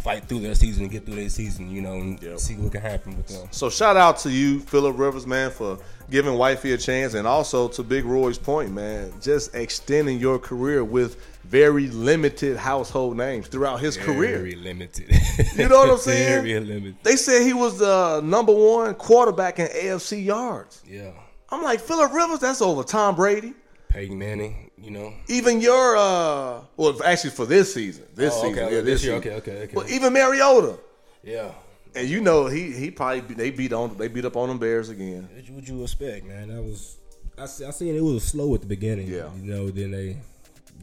fight 0.04 0.26
through 0.26 0.40
their 0.40 0.56
season 0.56 0.84
and 0.84 0.92
get 0.92 1.06
through 1.06 1.16
their 1.16 1.30
season. 1.30 1.72
You 1.72 1.82
know, 1.82 1.94
and 1.94 2.22
Yep. 2.22 2.40
see 2.40 2.56
what 2.56 2.72
can 2.72 2.82
happen 2.82 3.16
with 3.18 3.28
them. 3.28 3.48
So 3.52 3.70
shout 3.70 3.98
out 3.98 4.18
to 4.20 4.30
you, 4.30 4.60
Philip 4.60 4.98
Rivers, 4.98 5.26
man, 5.26 5.52
for 5.52 5.78
giving 6.12 6.34
Wifey 6.36 6.74
a 6.74 6.78
chance, 6.78 7.14
and 7.14 7.26
also 7.26 7.68
to 7.70 7.84
Big 7.84 8.06
Roy's 8.06 8.38
point, 8.38 8.72
man, 8.72 9.14
just 9.22 9.56
extending 9.56 10.20
your 10.20 10.38
career 10.38 10.84
with 10.84 11.16
very 11.46 11.88
limited 11.88 12.58
household 12.58 13.16
names 13.18 13.48
throughout 13.48 13.80
his 13.80 13.98
career. 13.98 14.38
Very 14.38 14.56
limited. 14.56 15.10
You 15.58 15.68
know 15.68 15.80
what 15.80 15.90
I'm 15.90 15.98
saying? 15.98 16.44
Very 16.44 16.60
limited. 16.60 16.96
They 17.04 17.16
said 17.16 17.42
he 17.44 17.54
was 17.54 17.80
the 17.80 18.22
number 18.22 18.54
one 18.54 18.94
quarterback 18.96 19.60
in 19.60 19.68
AFC 19.68 20.24
yards. 20.26 20.82
Yeah. 20.88 21.12
I'm 21.50 21.64
like 21.64 21.80
Philip 21.80 22.12
Rivers, 22.14 22.40
that's 22.40 22.62
over 22.62 22.84
Tom 22.84 23.16
Brady. 23.16 23.54
Peyton 23.90 24.18
Manning. 24.18 24.72
You 24.84 24.92
know. 24.92 25.14
Even 25.30 25.62
your 25.62 25.96
uh, 25.96 26.60
well, 26.76 27.02
actually 27.06 27.30
for 27.30 27.46
this 27.46 27.74
season, 27.74 28.04
this 28.16 28.34
Oh, 28.36 28.40
okay, 28.40 28.48
season, 28.50 28.64
okay, 28.66 28.76
yeah, 28.76 28.82
this 28.82 29.04
year, 29.04 29.22
season. 29.22 29.38
okay, 29.38 29.52
okay, 29.52 29.64
okay. 29.64 29.76
Well, 29.76 29.90
even 29.90 30.12
Mariota, 30.12 30.78
Yeah. 31.24 31.52
and 31.96 32.10
you 32.10 32.20
know 32.20 32.48
he 32.48 32.72
he 32.74 32.92
probably 32.92 33.22
they 33.36 33.50
beat 33.50 33.72
on 33.72 33.96
they 33.98 34.10
beat 34.10 34.26
up 34.26 34.36
on 34.36 34.50
them 34.50 34.58
Bears 34.60 34.90
again. 34.90 35.30
What 35.52 35.68
you 35.68 35.82
expect, 35.84 36.26
man? 36.26 36.50
That 36.50 36.62
was 36.62 36.98
I, 37.38 37.46
see- 37.46 37.66
I 37.66 37.72
seen 37.72 37.96
it 37.96 38.02
was 38.04 38.24
slow 38.26 38.54
at 38.56 38.62
the 38.62 38.68
beginning. 38.68 39.08
Yeah. 39.08 39.30
You 39.42 39.54
know, 39.54 39.70
then 39.70 39.92
they 39.92 40.18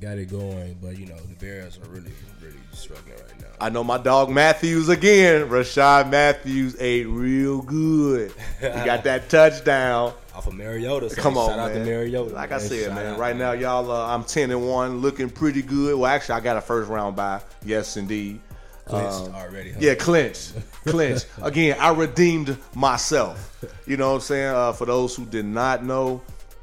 got 0.00 0.16
it 0.19 0.30
going. 0.30 0.78
But 0.80 0.97
you 0.99 1.04
know, 1.07 1.16
the 1.16 1.35
Bears 1.35 1.78
are 1.78 1.88
really, 1.90 2.11
really 2.42 2.57
struggling 2.73 3.14
right 3.16 3.40
now. 3.40 3.47
I 3.61 3.69
know 3.69 3.85
my 3.85 3.99
dog 3.99 4.30
Matthews 4.30 4.88
again. 4.88 5.49
Rishard 5.50 6.09
Matthews 6.11 6.75
ate 6.80 7.07
real 7.07 7.61
good. 7.61 8.33
He 8.61 8.66
got 8.66 9.04
that 9.11 9.28
touchdown. 9.28 10.14
Off 10.40 10.47
of 10.47 10.54
Mariota. 10.54 11.11
So 11.11 11.20
Come 11.20 11.37
on, 11.37 11.50
shout 11.50 11.59
out 11.59 11.75
man. 11.75 11.85
to 11.85 11.92
Mariota. 11.92 12.32
Like 12.35 12.50
I 12.50 12.56
said, 12.56 12.87
Shout 12.87 12.94
man. 12.94 13.06
out, 13.12 13.18
Right 13.18 13.37
now, 13.37 13.52
y'all, 13.52 13.90
uh, 13.92 14.06
I'm 14.06 14.25
10 14.25 14.50
and 14.50 14.66
one, 14.66 15.02
looking 15.02 15.28
pretty 15.28 15.61
good. 15.61 15.99
Well, 15.99 16.11
actually, 16.11 16.37
I 16.37 16.40
got 16.40 16.56
a 16.56 16.62
first 16.62 16.88
round 16.88 17.14
bye. 17.14 17.42
Yes, 17.62 17.99
indeed. 17.99 18.40
Clinched 18.87 19.28
Um, 19.28 19.35
already. 19.35 19.73
Huh? 19.73 19.78
Yeah, 19.82 19.94
clinch, 19.97 20.49
clinch. 20.87 21.25
Again, 21.42 21.76
I 21.78 21.90
redeemed 21.90 22.56
myself. 22.75 23.62
You 23.87 23.99
know 23.99 24.09
what 24.09 24.14
I'm 24.14 24.20
saying? 24.23 24.49
Uh, 24.49 24.73
for 24.73 24.87
those 24.87 25.14
who 25.14 25.26
did 25.26 25.44
not 25.44 25.85
know, 25.85 26.23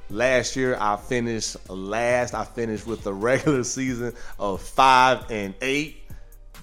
last 0.10 0.56
year 0.56 0.76
I 0.82 0.98
finished 0.98 1.56
last. 1.70 2.34
I 2.34 2.46
finished 2.46 2.88
with 2.88 3.04
the 3.04 3.14
regular 3.30 3.64
season 3.64 4.14
of 4.40 4.60
five 4.60 5.30
and 5.30 5.54
eight, 5.62 5.98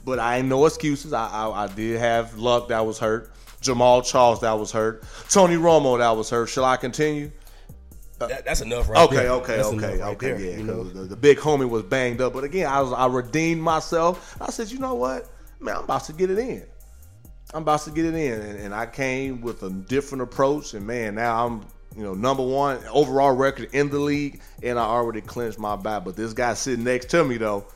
but 0.05 0.19
I 0.19 0.39
ain't 0.39 0.49
no 0.49 0.67
excuses. 0.67 1.13
I, 1.13 1.29
I, 1.29 1.65
I 1.65 1.67
did 1.69 2.01
have 2.01 2.37
luck 2.37 2.71
that 2.71 2.85
was 2.85 2.99
hurt. 2.99 3.31
Jamaal 3.65 4.05
Charles 4.05 4.41
that 4.41 4.53
was 4.59 4.71
hurt. 4.73 5.05
Tony 5.31 5.57
Romo 5.57 5.99
that 5.99 6.11
was 6.17 6.31
hurt. 6.31 6.47
Shall 6.49 6.65
I 6.65 6.77
continue? 6.77 7.31
That- 8.19 8.31
uh, 8.31 8.37
that's 8.45 8.61
enough 8.61 8.89
right 8.89 9.05
Okay, 9.07 9.17
there. 9.17 9.31
okay, 9.33 9.57
That's 9.57 9.69
okay, 9.69 9.99
right 9.99 10.13
okay, 10.15 10.33
there, 10.33 10.41
yeah. 10.41 10.57
You 10.59 10.63
know, 10.63 10.85
the, 10.85 11.03
the 11.03 11.17
big 11.17 11.39
homie 11.39 11.69
was 11.69 11.83
banged 11.83 12.21
up, 12.21 12.33
but 12.33 12.45
again, 12.45 12.67
I 12.67 12.81
was 12.81 12.93
I 12.93 13.07
redeemed 13.07 13.61
myself. 13.61 14.37
I 14.41 14.51
said, 14.51 14.71
you 14.71 14.79
know 14.79 14.95
what, 14.95 15.29
man, 15.61 15.77
I'm 15.79 15.85
about 15.85 16.05
to 16.05 16.13
get 16.13 16.31
it 16.31 16.39
in. 16.39 16.65
I'm 17.53 17.63
about 17.63 17.81
to 17.83 17.91
get 17.91 18.05
it 18.05 18.15
in, 18.15 18.41
and, 18.41 18.59
and 18.61 18.75
I 18.75 18.87
came 18.87 19.41
with 19.41 19.63
a 19.65 19.71
different 19.71 20.23
approach, 20.23 20.75
and 20.75 20.87
man, 20.87 21.17
now 21.17 21.45
I'm 21.47 21.61
you 21.97 22.03
know 22.05 22.15
number 22.15 22.45
one 22.45 22.79
overall 22.91 23.33
record 23.35 23.71
in 23.73 23.91
the 23.91 23.99
league, 23.99 24.41
and 24.63 24.79
I 24.79 24.83
already 24.85 25.21
clinched 25.21 25.59
my 25.59 25.75
bat. 25.77 26.05
But 26.05 26.15
this 26.17 26.33
guy 26.33 26.55
sitting 26.55 26.85
next 26.85 27.11
to 27.11 27.25
me 27.25 27.37
though, 27.37 27.67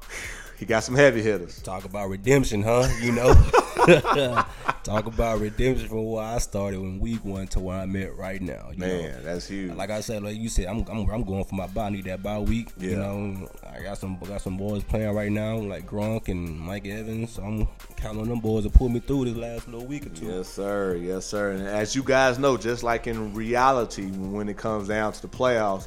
he 0.58 0.66
got 0.66 0.84
some 0.84 0.94
heavy 0.94 1.22
hitters. 1.22 1.60
talk 1.62 1.84
about 1.86 2.08
redemption, 2.10 2.62
huh? 2.62 2.86
You 3.00 3.12
know, 3.12 3.32
talk 4.82 5.06
about 5.06 5.40
redemption 5.40 5.88
from 5.88 6.06
where 6.06 6.24
I 6.24 6.38
started 6.38 6.80
in 6.80 7.00
week 7.00 7.24
one 7.24 7.46
to 7.48 7.60
where 7.60 7.78
I'm 7.78 7.94
at 7.96 8.16
right 8.16 8.40
now. 8.40 8.70
You 8.72 8.78
Man, 8.78 9.02
know? 9.02 9.22
that's 9.22 9.48
huge. 9.48 9.74
Like 9.74 9.90
I 9.90 10.00
said, 10.00 10.22
like 10.22 10.36
you 10.36 10.48
said, 10.48 10.66
I'm 10.66 10.84
I'm, 10.88 11.08
I'm 11.10 11.24
going 11.24 11.44
for 11.44 11.54
my 11.54 11.66
bye. 11.66 11.86
I 11.86 11.90
need 11.90 12.04
that 12.04 12.22
bye 12.22 12.38
week. 12.38 12.68
You 12.78 12.96
know, 12.96 13.48
I 13.68 13.82
got 13.82 13.98
some 13.98 14.18
got 14.18 14.40
some 14.40 14.56
boys 14.56 14.82
playing 14.84 15.14
right 15.14 15.30
now, 15.32 15.56
like 15.56 15.86
Gronk 15.86 16.28
and 16.28 16.58
Mike 16.58 16.86
Evans. 16.86 17.32
So 17.32 17.42
I'm 17.42 17.68
counting 17.96 18.22
on 18.22 18.28
them 18.28 18.40
boys 18.40 18.64
to 18.64 18.70
pull 18.70 18.88
me 18.88 19.00
through 19.00 19.26
this 19.26 19.36
last 19.36 19.68
little 19.68 19.86
week 19.86 20.06
or 20.06 20.10
two. 20.10 20.26
Yes, 20.26 20.48
sir. 20.48 20.96
Yes, 20.96 21.26
sir. 21.26 21.52
And 21.52 21.66
as 21.66 21.94
you 21.94 22.02
guys 22.02 22.38
know, 22.38 22.56
just 22.56 22.82
like 22.82 23.06
in 23.06 23.34
reality, 23.34 24.06
when 24.10 24.48
it 24.48 24.56
comes 24.56 24.88
down 24.88 25.12
to 25.12 25.22
the 25.22 25.28
playoffs, 25.28 25.86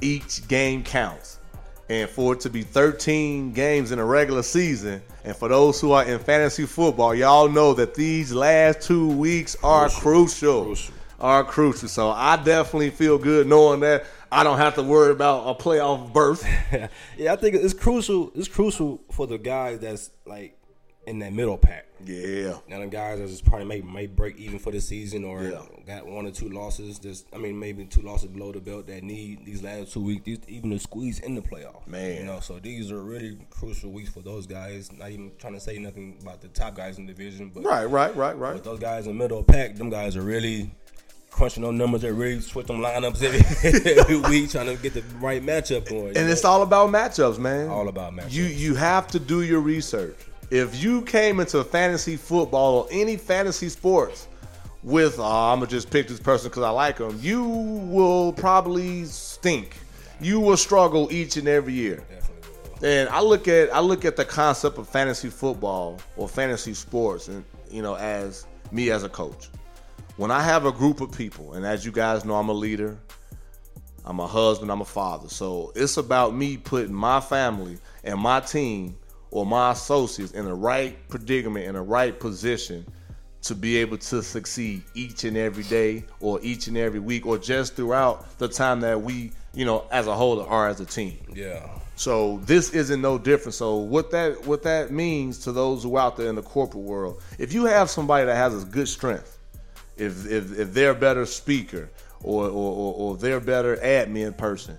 each 0.00 0.46
game 0.48 0.82
counts. 0.82 1.38
And 1.88 2.08
for 2.08 2.34
it 2.34 2.40
to 2.40 2.50
be 2.50 2.62
13 2.62 3.52
games 3.52 3.92
in 3.92 3.98
a 3.98 4.04
regular 4.04 4.42
season, 4.42 5.02
and 5.24 5.36
for 5.36 5.48
those 5.48 5.80
who 5.80 5.92
are 5.92 6.04
in 6.04 6.18
fantasy 6.18 6.64
football, 6.64 7.14
y'all 7.14 7.48
know 7.48 7.74
that 7.74 7.94
these 7.94 8.32
last 8.32 8.82
two 8.82 9.08
weeks 9.08 9.56
are 9.62 9.88
crucial. 9.88 10.64
Crucial. 10.64 10.94
Are 11.20 11.44
crucial. 11.44 11.88
So 11.88 12.10
I 12.10 12.36
definitely 12.36 12.90
feel 12.90 13.18
good 13.18 13.46
knowing 13.46 13.80
that 13.80 14.06
I 14.32 14.42
don't 14.42 14.58
have 14.58 14.74
to 14.76 14.82
worry 14.82 15.12
about 15.12 15.46
a 15.46 15.62
playoff 15.62 16.12
berth. 16.12 16.44
yeah, 17.18 17.32
I 17.32 17.36
think 17.36 17.54
it's 17.54 17.74
crucial. 17.74 18.32
It's 18.34 18.48
crucial 18.48 19.02
for 19.10 19.26
the 19.26 19.38
guys 19.38 19.78
that's 19.80 20.10
like 20.24 20.58
in 21.06 21.18
that 21.18 21.32
middle 21.32 21.58
pack. 21.58 21.86
Yeah. 22.04 22.58
Now 22.68 22.78
the 22.80 22.86
guys 22.86 23.18
that's 23.18 23.32
just 23.32 23.44
probably 23.44 23.66
may 23.66 23.80
may 23.80 24.06
break 24.06 24.36
even 24.36 24.58
for 24.60 24.70
the 24.70 24.80
season 24.80 25.24
or 25.24 25.42
Yeah. 25.42 25.62
got 25.86 26.06
one 26.06 26.26
or 26.26 26.30
two 26.30 26.48
losses. 26.48 26.98
Just 27.00 27.26
I 27.34 27.38
mean 27.38 27.58
maybe 27.58 27.84
two 27.86 28.02
losses 28.02 28.28
below 28.28 28.52
the 28.52 28.60
belt 28.60 28.86
that 28.86 29.02
need 29.02 29.44
these 29.44 29.62
last 29.62 29.92
two 29.92 30.00
weeks, 30.04 30.22
these, 30.24 30.38
even 30.46 30.70
to 30.70 30.78
squeeze 30.78 31.18
in 31.20 31.34
the 31.34 31.40
playoff. 31.42 31.86
Man. 31.88 32.18
you 32.18 32.24
know, 32.24 32.38
so 32.40 32.58
these 32.60 32.92
are 32.92 33.02
really 33.02 33.36
crucial 33.50 33.90
weeks 33.90 34.10
for 34.10 34.20
those 34.20 34.46
guys. 34.46 34.92
Not 34.92 35.10
even 35.10 35.32
trying 35.38 35.54
to 35.54 35.60
say 35.60 35.78
nothing 35.78 36.18
about 36.22 36.40
the 36.40 36.48
top 36.48 36.76
guys 36.76 36.98
in 36.98 37.06
the 37.06 37.12
division, 37.12 37.50
but 37.52 37.64
Right, 37.64 37.84
right, 37.84 38.14
right, 38.14 38.36
right. 38.38 38.52
but 38.54 38.62
those 38.64 38.78
guys 38.78 39.06
in 39.06 39.16
the 39.16 39.22
middle 39.22 39.42
pack, 39.42 39.74
them 39.74 39.90
guys 39.90 40.16
are 40.16 40.22
really 40.22 40.70
crunching 41.30 41.64
on 41.64 41.78
numbers. 41.78 42.02
They 42.02 42.12
really 42.12 42.40
switch 42.40 42.66
them 42.66 42.78
lineups 42.80 43.22
every, 43.22 43.90
every 44.00 44.18
week, 44.30 44.50
trying 44.50 44.66
to 44.66 44.76
get 44.80 44.94
the 44.94 45.02
right 45.18 45.42
matchup 45.42 45.88
going. 45.88 46.08
And 46.16 46.26
know? 46.26 46.32
it's 46.32 46.44
all 46.44 46.62
about 46.62 46.90
matchups, 46.90 47.38
man. 47.38 47.68
All 47.70 47.88
about 47.88 48.12
matchups. 48.12 48.32
You 48.32 48.44
you 48.44 48.74
have 48.76 49.06
to 49.08 49.18
do 49.18 49.42
your 49.42 49.60
research. 49.60 50.16
If 50.52 50.84
you 50.84 51.00
came 51.00 51.40
into 51.40 51.64
fantasy 51.64 52.18
football 52.18 52.80
or 52.80 52.88
any 52.90 53.16
fantasy 53.16 53.70
sports 53.70 54.28
with, 54.82 55.18
oh, 55.18 55.22
I'm 55.22 55.60
gonna 55.60 55.70
just 55.70 55.88
pick 55.88 56.08
this 56.08 56.20
person 56.20 56.50
because 56.50 56.62
I 56.62 56.68
like 56.68 56.98
them, 56.98 57.18
you 57.22 57.42
will 57.42 58.34
probably 58.34 59.06
stink. 59.06 59.78
You 60.20 60.40
will 60.40 60.58
struggle 60.58 61.10
each 61.10 61.38
and 61.38 61.48
every 61.48 61.72
year. 61.72 62.04
And 62.82 63.08
I 63.08 63.22
look 63.22 63.48
at 63.48 63.74
I 63.74 63.80
look 63.80 64.04
at 64.04 64.16
the 64.16 64.26
concept 64.26 64.76
of 64.76 64.86
fantasy 64.86 65.30
football 65.30 65.98
or 66.18 66.28
fantasy 66.28 66.74
sports, 66.74 67.28
and 67.28 67.42
you 67.70 67.80
know, 67.80 67.94
as 67.94 68.46
me 68.72 68.90
as 68.90 69.04
a 69.04 69.08
coach, 69.08 69.48
when 70.18 70.30
I 70.30 70.42
have 70.42 70.66
a 70.66 70.72
group 70.72 71.00
of 71.00 71.12
people, 71.12 71.54
and 71.54 71.64
as 71.64 71.86
you 71.86 71.92
guys 71.92 72.26
know, 72.26 72.34
I'm 72.34 72.50
a 72.50 72.52
leader. 72.52 72.98
I'm 74.04 74.20
a 74.20 74.26
husband. 74.26 74.70
I'm 74.70 74.82
a 74.82 74.84
father. 74.84 75.30
So 75.30 75.72
it's 75.74 75.96
about 75.96 76.34
me 76.34 76.58
putting 76.58 76.92
my 76.92 77.20
family 77.20 77.78
and 78.04 78.20
my 78.20 78.40
team 78.40 78.96
or 79.32 79.46
my 79.46 79.72
associates 79.72 80.32
in 80.32 80.44
the 80.44 80.54
right 80.54 80.96
predicament, 81.08 81.64
in 81.64 81.74
the 81.74 81.80
right 81.80 82.20
position 82.20 82.86
to 83.40 83.54
be 83.54 83.78
able 83.78 83.98
to 83.98 84.22
succeed 84.22 84.82
each 84.94 85.24
and 85.24 85.36
every 85.36 85.64
day 85.64 86.04
or 86.20 86.38
each 86.42 86.68
and 86.68 86.76
every 86.76 87.00
week 87.00 87.26
or 87.26 87.38
just 87.38 87.74
throughout 87.74 88.38
the 88.38 88.46
time 88.46 88.78
that 88.80 89.00
we, 89.00 89.32
you 89.54 89.64
know, 89.64 89.84
as 89.90 90.06
a 90.06 90.14
whole 90.14 90.40
are 90.42 90.68
as 90.68 90.80
a 90.80 90.84
team. 90.84 91.18
Yeah. 91.34 91.66
So 91.96 92.38
this 92.44 92.70
isn't 92.70 93.00
no 93.00 93.18
different. 93.18 93.54
So 93.54 93.76
what 93.76 94.10
that 94.12 94.46
what 94.46 94.62
that 94.64 94.92
means 94.92 95.38
to 95.40 95.52
those 95.52 95.82
who 95.82 95.96
are 95.96 96.02
out 96.02 96.16
there 96.16 96.28
in 96.28 96.36
the 96.36 96.42
corporate 96.42 96.84
world, 96.84 97.20
if 97.38 97.52
you 97.52 97.64
have 97.64 97.90
somebody 97.90 98.26
that 98.26 98.36
has 98.36 98.62
a 98.62 98.66
good 98.66 98.88
strength, 98.88 99.38
if 99.96 100.26
if, 100.26 100.58
if 100.58 100.74
they're 100.74 100.90
a 100.90 100.94
better 100.94 101.26
speaker 101.26 101.88
or, 102.22 102.44
or, 102.44 102.48
or, 102.50 102.94
or 102.94 103.16
they're 103.16 103.38
a 103.38 103.40
better 103.40 103.76
admin 103.78 104.36
person, 104.36 104.78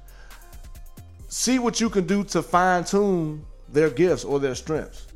see 1.28 1.60
what 1.60 1.82
you 1.82 1.90
can 1.90 2.06
do 2.06 2.24
to 2.26 2.42
fine 2.42 2.84
tune 2.84 3.46
their 3.74 3.90
gifts 3.90 4.24
or 4.24 4.40
their 4.40 4.56
strengths. 4.56 5.08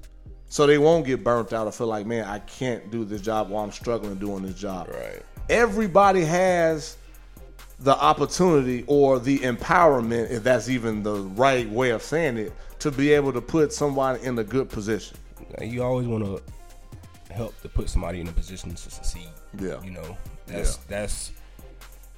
So 0.50 0.66
they 0.66 0.78
won't 0.78 1.06
get 1.06 1.24
burnt 1.24 1.54
out 1.54 1.68
or 1.68 1.72
feel 1.72 1.88
like, 1.88 2.06
man, 2.06 2.26
I 2.26 2.40
can't 2.40 2.90
do 2.90 3.04
this 3.06 3.22
job 3.22 3.50
while 3.50 3.64
I'm 3.64 3.72
struggling 3.72 4.16
doing 4.16 4.44
this 4.44 4.56
job. 4.56 4.88
Right. 4.90 5.22
Everybody 5.50 6.24
has 6.24 6.98
the 7.80 7.96
opportunity 7.96 8.84
or 8.88 9.20
the 9.20 9.40
empowerment, 9.40 10.32
if 10.32 10.44
that's 10.44 10.70
even 10.70 11.04
the 11.04 11.16
right 11.16 11.70
way 11.70 11.92
of 11.92 12.02
saying 12.02 12.38
it, 12.38 12.54
to 12.80 12.92
be 12.92 13.12
able 13.12 13.34
to 13.34 13.42
put 13.42 13.74
somebody 13.74 14.24
in 14.24 14.40
a 14.40 14.44
good 14.44 14.70
position. 14.70 15.18
You 15.62 15.84
always 15.84 16.08
want 16.08 16.24
to 16.26 16.42
help 17.34 17.60
to 17.62 17.70
put 17.70 17.90
somebody 17.90 18.22
in 18.22 18.28
a 18.28 18.32
position 18.32 18.72
to 18.72 18.78
succeed. 18.78 19.30
Yeah. 19.60 19.82
You 19.84 19.92
know, 19.92 20.18
that's 20.46 20.78
that's 20.78 21.32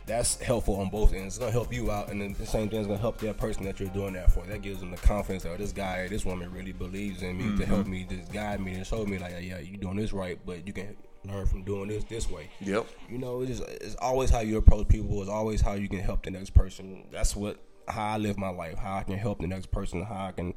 that's 0.10 0.42
helpful 0.42 0.75
on 0.75 0.89
both 0.89 1.13
ends. 1.13 1.36
It's 1.36 1.38
gonna 1.38 1.51
help 1.51 1.74
you 1.74 1.92
out, 1.92 2.10
and 2.10 2.36
the 2.36 2.46
same 2.46 2.68
thing 2.70 2.82
is 2.82 2.88
gonna 2.88 3.00
help 3.00 3.20
that 3.20 3.38
person 3.38 3.63
that 3.66 3.80
you're 3.80 3.89
doing 3.89 4.13
that 4.13 4.32
for. 4.32 4.44
That 4.46 4.62
gives 4.62 4.80
them 4.82 4.92
the 4.92 4.98
confidence 4.98 5.44
that 5.44 5.51
oh, 5.54 5.58
this 5.58 5.72
guy, 5.72 6.08
this 6.08 6.25
woman 6.25 6.51
really 6.51 6.74
believes 6.74 7.22
in 7.22 7.38
me 7.38 7.58
to 7.58 7.66
help 7.66 7.80
Mm-hmm. 7.82 7.92
me, 7.92 8.04
to 8.10 8.16
guide 8.34 8.60
me, 8.60 8.74
and 8.74 8.86
show 8.86 9.06
me 9.06 9.18
like, 9.18 9.34
yeah, 9.42 9.60
you're 9.60 9.78
doing 9.78 9.96
this 9.96 10.12
right, 10.12 10.38
but 10.46 10.68
you 10.68 10.74
can 10.74 10.98
learn 11.25 11.46
from 11.46 11.63
doing 11.63 11.88
this 11.88 12.04
this 12.06 12.30
way. 12.30 12.50
Yep. 12.62 12.86
You 13.10 13.18
know, 13.20 13.42
it's 13.42 13.60
just 13.60 13.70
it's 13.70 13.96
always 13.96 14.30
how 14.30 14.39
you 14.39 14.58
approach 14.58 14.88
people. 14.88 15.22
It's 15.22 15.30
always 15.30 15.62
how 15.62 15.74
you 15.74 15.88
can 15.88 16.00
help 16.00 16.24
the 16.24 16.32
next 16.32 16.50
person. 16.51 17.06
That's 17.12 17.36
what 17.36 17.60
how 17.88 18.13
I 18.16 18.18
live 18.18 18.38
my 18.38 18.50
life. 18.50 18.78
How 18.78 18.98
I 18.98 19.04
can 19.04 19.18
help 19.18 19.39
the 19.39 19.48
next 19.48 19.72
person. 19.72 20.04
How 20.04 20.25
I 20.28 20.32
can 20.32 20.54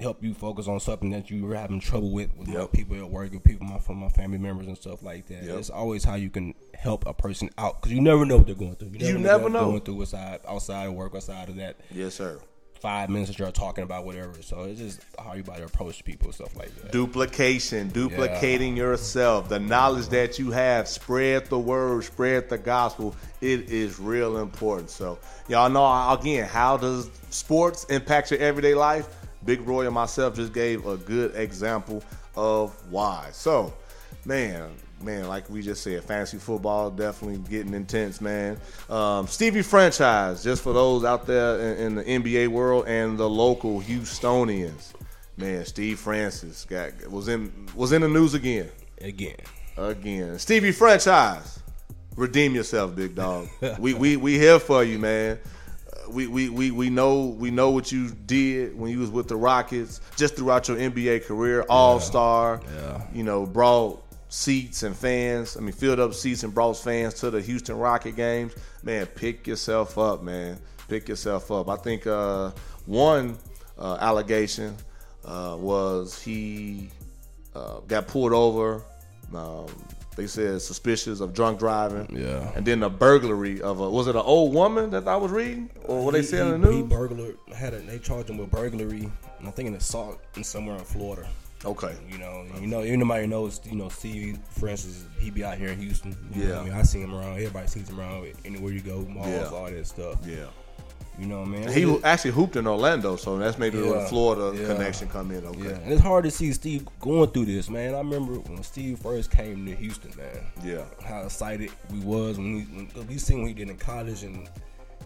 help 0.00 0.22
you 0.22 0.34
focus 0.34 0.66
on 0.66 0.80
something 0.80 1.10
that 1.10 1.30
you 1.30 1.44
were 1.44 1.54
having 1.54 1.78
trouble 1.80 2.10
with 2.10 2.34
with 2.36 2.48
Yep. 2.48 2.72
people 2.72 2.96
at 2.96 3.08
work, 3.10 3.32
with 3.32 3.44
people 3.44 3.66
my 3.66 3.78
from 3.78 3.96
my 3.98 4.08
family 4.08 4.38
members 4.38 4.66
and 4.66 4.76
stuff 4.76 5.02
like 5.02 5.26
that. 5.26 5.44
Yep. 5.44 5.58
It's 5.58 5.70
always 5.70 6.04
how 6.04 6.14
you 6.14 6.30
can 6.30 6.54
help 6.74 7.06
a 7.06 7.12
person 7.14 7.50
out 7.58 7.80
because 7.80 7.92
you 7.92 8.00
never 8.00 8.24
know 8.24 8.38
what 8.38 8.46
they're 8.46 8.54
going 8.54 8.74
through. 8.76 8.90
You 8.98 9.18
never 9.18 9.42
they're 9.42 9.50
know. 9.50 9.66
going 9.70 9.80
through 9.82 10.00
outside 10.02 10.40
outside 10.48 10.86
of 10.86 10.94
work, 10.94 11.14
outside 11.14 11.48
of 11.50 11.56
that 11.56 11.76
Yes, 11.90 12.14
sir. 12.14 12.38
five 12.80 13.10
minutes 13.10 13.28
that 13.30 13.38
you're 13.38 13.52
talking 13.52 13.84
about, 13.84 14.06
whatever. 14.06 14.32
So 14.40 14.62
it's 14.62 14.80
just 14.80 15.00
how 15.22 15.34
you 15.34 15.42
about 15.42 15.58
to 15.58 15.64
approach 15.64 16.02
people, 16.02 16.32
stuff 16.32 16.56
like 16.56 16.74
that. 16.76 16.92
Duplication, 16.92 17.88
duplicating 17.90 18.74
yourself, 18.74 19.50
the 19.50 19.58
knowledge 19.60 20.08
that 20.08 20.38
you 20.38 20.50
have, 20.50 20.88
spread 20.88 21.44
the 21.46 21.58
word, 21.58 22.04
spread 22.04 22.48
the 22.48 22.56
gospel. 22.56 23.14
It 23.42 23.68
is 23.70 23.98
real 24.00 24.38
important. 24.38 24.88
So, 24.88 25.18
y'all 25.48 25.68
know 25.68 25.84
again, 26.18 26.46
how 26.46 26.78
does 26.78 27.10
sports 27.28 27.84
impact 27.90 28.30
your 28.30 28.40
everyday 28.40 28.74
life? 28.74 29.06
Big 29.44 29.60
Roy 29.62 29.86
and 29.86 29.94
myself 29.94 30.36
just 30.36 30.52
gave 30.52 30.86
a 30.86 30.96
good 30.96 31.34
example 31.34 32.02
of 32.36 32.74
why. 32.90 33.28
So, 33.32 33.72
man, 34.24 34.70
man, 35.02 35.28
like 35.28 35.48
we 35.50 35.62
just 35.62 35.82
said, 35.82 36.04
fantasy 36.04 36.38
football 36.38 36.90
definitely 36.90 37.38
getting 37.50 37.74
intense, 37.74 38.20
man. 38.20 38.58
Um, 38.88 39.26
Stevie 39.26 39.62
franchise, 39.62 40.42
just 40.42 40.62
for 40.62 40.72
those 40.72 41.04
out 41.04 41.26
there 41.26 41.58
in, 41.60 41.78
in 41.78 41.94
the 41.96 42.04
NBA 42.04 42.48
world 42.48 42.86
and 42.86 43.18
the 43.18 43.28
local 43.28 43.80
Houstonians. 43.80 44.92
Man, 45.36 45.64
Steve 45.64 45.98
Francis 45.98 46.66
got 46.66 46.92
was 47.08 47.28
in 47.28 47.68
was 47.74 47.92
in 47.92 48.02
the 48.02 48.08
news 48.08 48.34
again. 48.34 48.68
Again, 49.00 49.36
Again. 49.78 50.38
Stevie 50.38 50.72
franchise. 50.72 51.60
Redeem 52.16 52.54
yourself, 52.54 52.94
big 52.94 53.14
dog. 53.14 53.48
we 53.78 53.94
we 53.94 54.16
we 54.18 54.38
here 54.38 54.58
for 54.58 54.84
you, 54.84 54.98
man. 54.98 55.38
We, 56.12 56.26
we, 56.26 56.48
we, 56.48 56.70
we 56.70 56.90
know 56.90 57.26
we 57.26 57.50
know 57.50 57.70
what 57.70 57.90
you 57.92 58.10
did 58.10 58.78
when 58.78 58.90
you 58.90 58.98
was 58.98 59.10
with 59.10 59.28
the 59.28 59.36
Rockets, 59.36 60.00
just 60.16 60.36
throughout 60.36 60.68
your 60.68 60.76
NBA 60.76 61.24
career, 61.24 61.64
All 61.68 62.00
Star. 62.00 62.60
Yeah. 62.74 63.02
You 63.12 63.22
know, 63.22 63.46
brought 63.46 64.02
seats 64.28 64.82
and 64.84 64.96
fans. 64.96 65.56
I 65.56 65.60
mean, 65.60 65.72
filled 65.72 66.00
up 66.00 66.14
seats 66.14 66.42
and 66.42 66.54
brought 66.54 66.74
fans 66.74 67.14
to 67.14 67.30
the 67.30 67.40
Houston 67.40 67.76
Rocket 67.76 68.16
games. 68.16 68.54
Man, 68.82 69.06
pick 69.06 69.46
yourself 69.46 69.98
up, 69.98 70.22
man. 70.22 70.58
Pick 70.88 71.08
yourself 71.08 71.50
up. 71.50 71.68
I 71.68 71.76
think 71.76 72.06
uh, 72.06 72.50
one 72.86 73.38
uh, 73.78 73.98
allegation 74.00 74.76
uh, 75.24 75.56
was 75.58 76.20
he 76.22 76.90
uh, 77.54 77.80
got 77.80 78.06
pulled 78.06 78.32
over. 78.32 78.82
Um, 79.34 79.66
they 80.16 80.26
said 80.26 80.60
suspicious 80.60 81.20
of 81.20 81.32
drunk 81.32 81.58
driving. 81.58 82.14
Yeah. 82.14 82.50
And 82.54 82.66
then 82.66 82.82
a 82.82 82.90
burglary 82.90 83.60
of 83.62 83.80
a 83.80 83.88
was 83.88 84.06
it 84.06 84.16
an 84.16 84.22
old 84.22 84.52
woman 84.54 84.90
that 84.90 85.06
I 85.08 85.16
was 85.16 85.30
reading 85.30 85.70
or 85.84 86.04
what 86.04 86.12
they 86.12 86.20
He- 86.20 86.26
said 86.26 86.46
he, 86.48 86.52
in 86.54 86.60
the 86.60 86.70
He 86.72 86.80
news? 86.82 86.88
burglar 86.90 87.32
had 87.54 87.74
a, 87.74 87.80
they 87.80 87.98
charged 87.98 88.28
him 88.30 88.38
with 88.38 88.50
burglary. 88.50 89.10
I 89.46 89.50
think 89.50 89.68
an 89.68 89.74
assault 89.76 90.18
in 90.36 90.44
somewhere 90.44 90.76
in 90.76 90.84
Florida. 90.84 91.28
Okay. 91.64 91.94
You 92.10 92.16
know, 92.18 92.44
you 92.58 92.66
know, 92.66 92.80
anybody 92.80 93.26
knows, 93.26 93.60
you 93.64 93.76
know, 93.76 93.90
Stevie, 93.90 94.38
for 94.50 94.68
instance, 94.68 95.04
he 95.18 95.30
be 95.30 95.44
out 95.44 95.58
here 95.58 95.68
in 95.68 95.78
Houston. 95.78 96.16
You 96.34 96.42
Yeah. 96.44 96.48
what 96.52 96.58
I 96.60 96.64
mean, 96.64 96.72
I 96.72 96.82
see 96.82 97.00
him 97.00 97.14
around. 97.14 97.34
Everybody 97.34 97.66
sees 97.68 97.88
him 97.88 98.00
around 98.00 98.32
anywhere 98.46 98.72
you 98.72 98.80
go, 98.80 99.00
malls, 99.02 99.28
Yeah. 99.28 99.48
all 99.48 99.66
that 99.66 99.86
stuff. 99.86 100.16
Yeah. 100.26 100.46
You 101.20 101.26
know, 101.26 101.44
man. 101.44 101.70
He 101.70 101.98
actually 102.02 102.30
hooped 102.30 102.56
in 102.56 102.66
Orlando, 102.66 103.16
so 103.16 103.36
that's 103.36 103.58
maybe 103.58 103.76
where 103.80 104.00
the 104.00 104.06
Florida 104.06 104.58
Yeah. 104.58 104.68
connection 104.74 105.06
come 105.08 105.30
in. 105.30 105.44
Okay. 105.44 105.64
Yeah, 105.64 105.78
and 105.82 105.92
it's 105.92 106.00
hard 106.00 106.24
to 106.24 106.30
see 106.30 106.50
Steve 106.54 106.86
going 106.98 107.28
through 107.30 107.44
this, 107.44 107.68
man. 107.68 107.94
I 107.94 107.98
remember 107.98 108.34
when 108.40 108.62
Steve 108.62 108.98
first 109.00 109.30
came 109.30 109.66
to 109.66 109.74
Houston, 109.74 110.12
man. 110.16 110.46
Yeah. 110.64 110.84
How 111.04 111.20
excited 111.24 111.70
we 111.92 111.98
was 112.00 112.38
when 112.38 112.54
we 112.54 112.60
when 112.62 113.06
we 113.06 113.18
seen 113.18 113.40
what 113.42 113.48
he 113.48 113.54
did 113.54 113.68
in 113.68 113.76
college, 113.76 114.22
and 114.22 114.48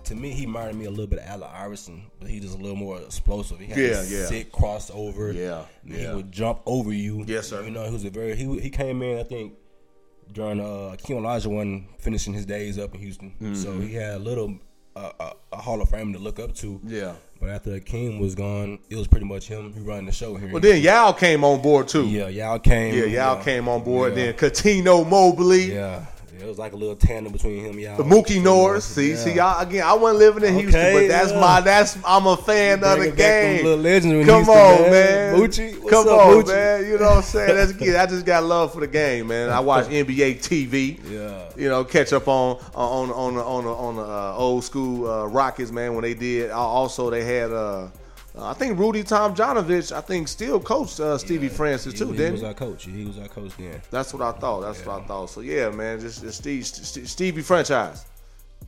to 0.04 0.14
me, 0.14 0.30
he 0.30 0.46
reminded 0.46 0.76
me 0.76 0.84
a 0.84 0.90
little 0.90 1.08
bit 1.08 1.18
of 1.18 1.26
Allen 1.26 1.50
Iverson, 1.52 2.04
but 2.20 2.28
he 2.30 2.38
just 2.38 2.54
a 2.54 2.58
little 2.58 2.76
more 2.76 3.00
explosive. 3.00 3.58
He 3.58 3.66
had 3.66 3.78
Yeah, 3.78 3.88
this 3.88 4.12
yeah. 4.12 4.26
sick 4.26 4.52
crossover. 4.52 5.34
Yeah, 5.34 5.64
he 5.84 6.06
would 6.14 6.30
jump 6.30 6.60
over 6.64 6.92
you. 6.92 7.24
Yes, 7.26 7.48
sir. 7.48 7.64
You 7.64 7.70
know, 7.72 7.82
he 7.86 7.90
was 7.92 8.04
a 8.04 8.10
very 8.10 8.36
he 8.36 8.44
he 8.60 8.70
came 8.70 9.02
in, 9.02 9.18
I 9.18 9.24
think. 9.24 9.54
During 10.32 10.58
uh, 10.58 10.96
Akeem 10.96 11.20
Olajuwon 11.20 11.84
finishing 11.98 12.32
his 12.32 12.46
days 12.46 12.78
up 12.78 12.94
in 12.94 13.00
Houston, 13.00 13.54
so 13.54 13.78
he 13.78 13.92
had 13.92 14.14
a 14.14 14.18
little 14.18 14.54
uh, 14.96 15.10
a, 15.20 15.32
a 15.52 15.56
Hall 15.56 15.80
of 15.82 15.88
Fame 15.88 16.12
to 16.12 16.18
look 16.18 16.38
up 16.38 16.54
to. 16.56 16.80
Yeah. 16.84 17.14
But 17.40 17.50
after 17.50 17.70
Akeem 17.78 18.20
was 18.20 18.34
gone, 18.34 18.78
it 18.88 18.96
was 18.96 19.06
pretty 19.06 19.26
much 19.26 19.48
him 19.48 19.72
who 19.72 19.82
running 19.82 20.06
the 20.06 20.12
show 20.12 20.36
here. 20.36 20.50
Well, 20.50 20.60
then 20.60 20.80
Yao 20.82 21.12
came 21.12 21.44
on 21.44 21.60
board 21.60 21.88
too. 21.88 22.06
yeah, 22.06 22.28
Yao 22.28 22.58
came. 22.58 22.94
Yeah, 22.94 23.04
Yao 23.04 23.42
came 23.42 23.68
on 23.68 23.82
board. 23.84 24.16
Yeah. 24.16 24.26
Then 24.26 24.34
Cuttino 24.34 25.06
Mobley, 25.08 25.74
Yeah, 25.74 26.06
it 26.40 26.46
was 26.46 26.58
like 26.58 26.72
a 26.72 26.76
little 26.76 26.96
tandem 26.96 27.32
between 27.32 27.64
him, 27.64 27.78
Yao. 27.78 27.96
the 27.96 28.02
Moochie 28.02 28.42
Norris. 28.42 28.84
See, 28.84 29.10
Yeah. 29.10 29.16
see, 29.16 29.32
y'all 29.34 29.60
again. 29.60 29.82
I 29.84 29.94
wasn't 29.94 30.18
living 30.18 30.44
in 30.44 30.54
Houston, 30.58 30.80
Okay, 30.80 30.92
but 30.92 31.08
that's 31.08 31.32
yeah. 31.32 31.40
my. 31.40 31.60
That's 31.60 31.96
I'm 32.04 32.26
a 32.26 32.36
fan 32.36 32.74
of 32.74 32.80
the 32.80 32.86
Bringing 32.96 33.10
back 33.10 33.16
them 33.16 33.54
game. 33.56 33.64
little 33.64 33.78
legends 33.80 34.06
in 34.14 34.24
Come 34.26 34.44
Houston, 34.44 34.56
on, 34.84 34.90
man. 34.90 35.34
Moochie, 35.38 35.78
what's 35.80 35.90
Come 35.90 36.08
up, 36.08 36.26
on, 36.26 36.34
Moochie? 36.34 36.46
man. 36.48 36.86
You 36.86 36.98
know 36.98 37.04
what 37.06 37.16
I'm 37.16 37.22
saying? 37.22 37.54
That's 37.54 37.72
good. 37.72 37.94
I 37.96 38.06
just 38.06 38.26
got 38.26 38.42
love 38.44 38.72
for 38.72 38.80
the 38.80 38.86
game, 38.86 39.28
man. 39.28 39.50
I 39.50 39.60
watch 39.60 39.86
NBA 39.88 40.40
TV. 40.40 40.98
Yeah. 41.10 41.44
You 41.56 41.68
know, 41.68 41.84
catch 41.84 42.12
up 42.12 42.26
on 42.28 42.58
on 42.74 43.10
on 43.10 43.34
the 43.36 43.42
on 43.44 43.64
the 43.64 43.70
on 43.70 43.96
the 43.96 44.02
uh, 44.02 44.34
old 44.36 44.64
school 44.64 45.08
uh, 45.10 45.26
Rockets, 45.26 45.70
man. 45.70 45.94
When 45.94 46.02
they 46.02 46.14
did, 46.14 46.50
also 46.50 47.10
they 47.10 47.24
had. 47.24 47.52
Uh, 47.52 47.88
uh, 48.36 48.46
I 48.46 48.52
think 48.54 48.78
Rudy 48.78 49.02
Tomjanovich, 49.04 49.92
I 49.92 50.00
think, 50.00 50.28
still 50.28 50.58
coached 50.60 50.98
uh, 51.00 51.16
Stevie 51.18 51.48
Francis 51.48 51.92
He, 51.92 51.98
too, 51.98 52.10
he 52.12 52.16
didn't 52.16 52.32
was 52.32 52.40
he? 52.42 52.46
our 52.48 52.54
coach. 52.54 52.84
He 52.84 53.04
was 53.04 53.18
our 53.18 53.28
coach 53.28 53.52
then. 53.56 53.80
That's 53.90 54.12
what 54.12 54.22
I 54.22 54.38
thought. 54.38 54.60
That's 54.62 54.84
what 54.84 55.02
I 55.02 55.06
thought. 55.06 55.30
So 55.30 55.40
yeah, 55.40 55.70
man, 55.70 56.00
just, 56.00 56.22
just 56.22 56.38
Steve, 56.38 56.66
St- 56.66 57.06
Stevie 57.08 57.42
franchise. 57.42 58.04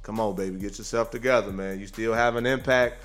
Come 0.03 0.21
on, 0.21 0.37
baby, 0.37 0.59
get 0.59 0.79
yourself 0.79 1.11
together, 1.11 1.51
man. 1.51 1.81
You 1.81 1.87
still 1.89 2.13
have 2.15 2.37
an 2.37 2.47
impact 2.47 3.03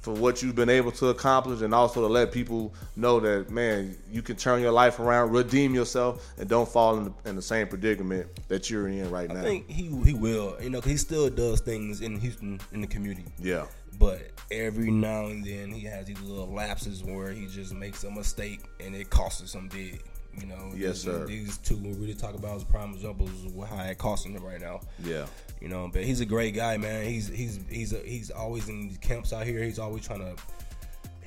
for 0.00 0.14
what 0.14 0.42
you've 0.42 0.54
been 0.54 0.70
able 0.70 0.90
to 0.92 1.08
accomplish, 1.08 1.60
and 1.60 1.74
also 1.74 2.00
to 2.00 2.06
let 2.06 2.32
people 2.32 2.72
know 2.96 3.20
that 3.20 3.50
man, 3.50 3.94
you 4.10 4.22
can 4.22 4.34
turn 4.34 4.60
your 4.62 4.72
life 4.72 4.98
around, 4.98 5.30
redeem 5.30 5.74
yourself, 5.74 6.26
and 6.38 6.48
don't 6.48 6.66
fall 6.68 6.96
in 6.96 7.04
the, 7.04 7.12
in 7.28 7.36
the 7.36 7.42
same 7.42 7.68
predicament 7.68 8.26
that 8.48 8.70
you're 8.70 8.88
in 8.88 9.10
right 9.10 9.28
now. 9.28 9.40
I 9.40 9.42
think 9.42 9.68
he 9.70 9.94
he 10.04 10.14
will, 10.14 10.56
you 10.60 10.70
know, 10.70 10.80
'cause 10.80 10.90
he 10.90 10.96
still 10.96 11.28
does 11.28 11.60
things 11.60 12.00
in 12.00 12.18
Houston 12.18 12.60
in 12.72 12.80
the 12.80 12.86
community. 12.86 13.26
yeah, 13.38 13.66
But 13.98 14.30
every 14.50 14.90
now 14.90 15.26
and 15.26 15.44
then 15.44 15.70
he 15.70 15.84
has 15.86 16.06
these 16.06 16.20
little 16.20 16.52
lapses 16.52 17.02
where 17.04 17.32
he 17.32 17.46
just 17.46 17.74
makes 17.74 18.04
a 18.04 18.10
mistake 18.10 18.60
and 18.78 18.94
it 18.94 19.10
costs 19.10 19.42
us 19.42 19.52
some 19.52 19.68
big. 19.68 20.02
You 20.40 20.46
know, 20.46 20.70
Yes, 20.76 21.02
these, 21.02 21.02
sir. 21.02 21.26
These 21.26 21.58
two 21.58 21.76
we 21.76 21.92
really 21.94 22.14
talk 22.14 22.34
about 22.34 22.54
as 22.56 22.64
prime 22.64 22.94
examples 22.94 23.30
of 23.44 23.68
how 23.68 23.82
it 23.82 23.98
costing 23.98 24.32
him 24.32 24.44
right 24.44 24.60
now. 24.60 24.80
yeah, 25.02 25.26
You 25.60 25.68
know, 25.68 25.90
but 25.92 26.04
he's 26.04 26.20
a 26.20 26.24
great 26.24 26.54
guy, 26.54 26.76
man. 26.76 27.04
He's 27.04 27.26
he's 27.28 27.58
he's 27.68 27.92
a, 27.92 27.98
he's 27.98 28.30
always 28.30 28.68
in 28.68 28.94
camps 29.00 29.32
out 29.32 29.44
here. 29.44 29.62
He's 29.64 29.80
always 29.80 30.06
trying 30.06 30.20
to 30.20 30.40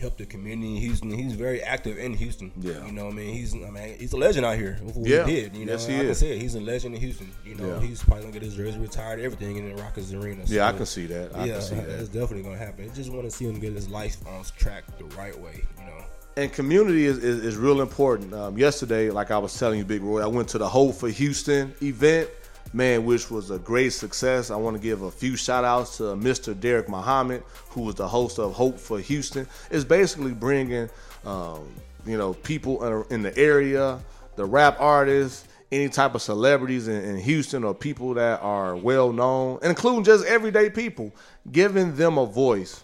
help 0.04 0.18
the 0.18 0.26
community 0.26 0.76
in 0.76 0.82
Houston. 0.82 1.10
He's 1.12 1.34
very 1.34 1.62
active 1.63 1.98
in 1.98 2.13
Houston. 2.13 2.52
Yeah. 2.60 2.86
you 2.86 2.92
know, 2.92 3.06
what 3.06 3.13
I 3.13 3.18
mean, 3.18 3.34
he's 3.34 3.54
I 3.56 3.70
mean, 3.72 3.96
he's 3.98 4.13
a 4.13 4.18
legend 4.18 4.46
out 4.46 4.58
here. 4.58 4.78
Yeah. 4.96 5.26
he 5.26 5.36
did, 5.36 5.56
you 5.56 5.66
know, 5.66 5.72
Yes, 5.74 5.88
he 5.88 5.96
I 5.96 6.00
can 6.00 6.10
is. 6.10 6.18
say 6.20 6.36
it. 6.36 6.42
He's 6.42 6.56
a 6.56 6.62
legend 6.62 6.96
in 6.96 7.02
Houston. 7.02 7.32
You 7.46 7.56
know, 7.56 7.68
Yeah. 7.80 7.88
he's 7.88 8.04
probably 8.04 8.22
gonna 8.26 8.34
get 8.34 8.44
his 8.44 8.56
jersey 8.56 8.78
retired, 8.80 9.20
everything 9.22 9.58
in 9.58 9.76
the 9.76 9.82
Rockets 9.82 10.13
arena. 10.13 10.44
yeah. 10.46 10.68
I 10.68 10.74
can 10.74 10.86
see 10.86 11.06
that. 11.08 11.36
I 11.36 11.46
yeah, 11.46 11.54
can 11.54 11.62
see 11.62 11.76
that. 11.76 11.89
it's 11.89 12.10
definitely 12.10 12.44
gonna 12.44 12.58
happen. 12.58 12.89
I 12.89 12.94
just 12.94 13.12
want 13.12 13.24
to 13.26 13.32
see 13.32 13.46
him 13.46 13.60
get 13.60 13.74
his 13.74 13.89
life 13.89 14.18
on 14.28 14.44
track 14.58 14.84
the 14.98 15.06
right 15.16 15.38
way. 15.39 15.63
You 15.80 15.86
know. 15.86 16.04
and 16.36 16.52
community 16.52 17.06
is, 17.06 17.18
is, 17.20 17.44
is 17.46 17.56
real 17.58 17.82
important. 17.82 18.34
Um, 18.34 18.58
yesterday, 18.58 19.10
like 19.10 19.32
I 19.32 19.38
was 19.38 19.58
telling 19.58 19.78
you, 19.80 19.86
Big 19.86 20.02
Roy, 20.02 20.22
I 20.22 20.28
went 20.28 20.48
to 20.50 20.58
the 20.58 20.68
Hope 20.68 20.96
for 20.96 21.08
Houston 21.10 21.74
event, 21.82 22.28
man, 22.74 23.06
which 23.06 23.30
was 23.30 23.52
a 23.52 23.60
great 23.60 23.94
success. 23.94 24.50
I 24.50 24.56
want 24.56 24.76
to 24.76 24.82
give 24.82 25.04
a 25.04 25.12
few 25.12 25.36
shout 25.36 25.64
outs 25.64 25.98
to 25.98 26.04
Mr. 26.04 26.60
Derek 26.60 26.90
Muhammad, 26.90 27.44
who 27.70 27.82
was 27.82 27.96
the 27.96 28.08
host 28.08 28.40
of 28.40 28.54
Hope 28.54 28.80
for 28.80 29.00
Houston. 29.00 29.48
It's 29.70 29.84
basically 29.84 30.34
bringing, 30.34 30.90
um, 31.26 31.68
you 32.06 32.18
know, 32.18 32.34
people 32.34 33.04
in- 33.10 33.22
the 33.22 33.38
area, 33.38 34.00
the 34.36 34.46
rap 34.46 34.78
artists, 34.80 35.48
any 35.72 35.90
type 35.90 36.14
of 36.16 36.22
celebrities 36.22 36.88
in, 36.88 37.04
in 37.04 37.18
Houston 37.18 37.64
or 37.64 37.74
people 37.74 38.14
that 38.16 38.42
are 38.42 38.76
well 38.76 39.12
known, 39.12 39.60
including 39.64 40.04
just 40.04 40.26
everyday 40.26 40.70
people, 40.70 41.16
giving 41.52 41.96
them 41.96 42.18
a 42.18 42.26
voice 42.26 42.84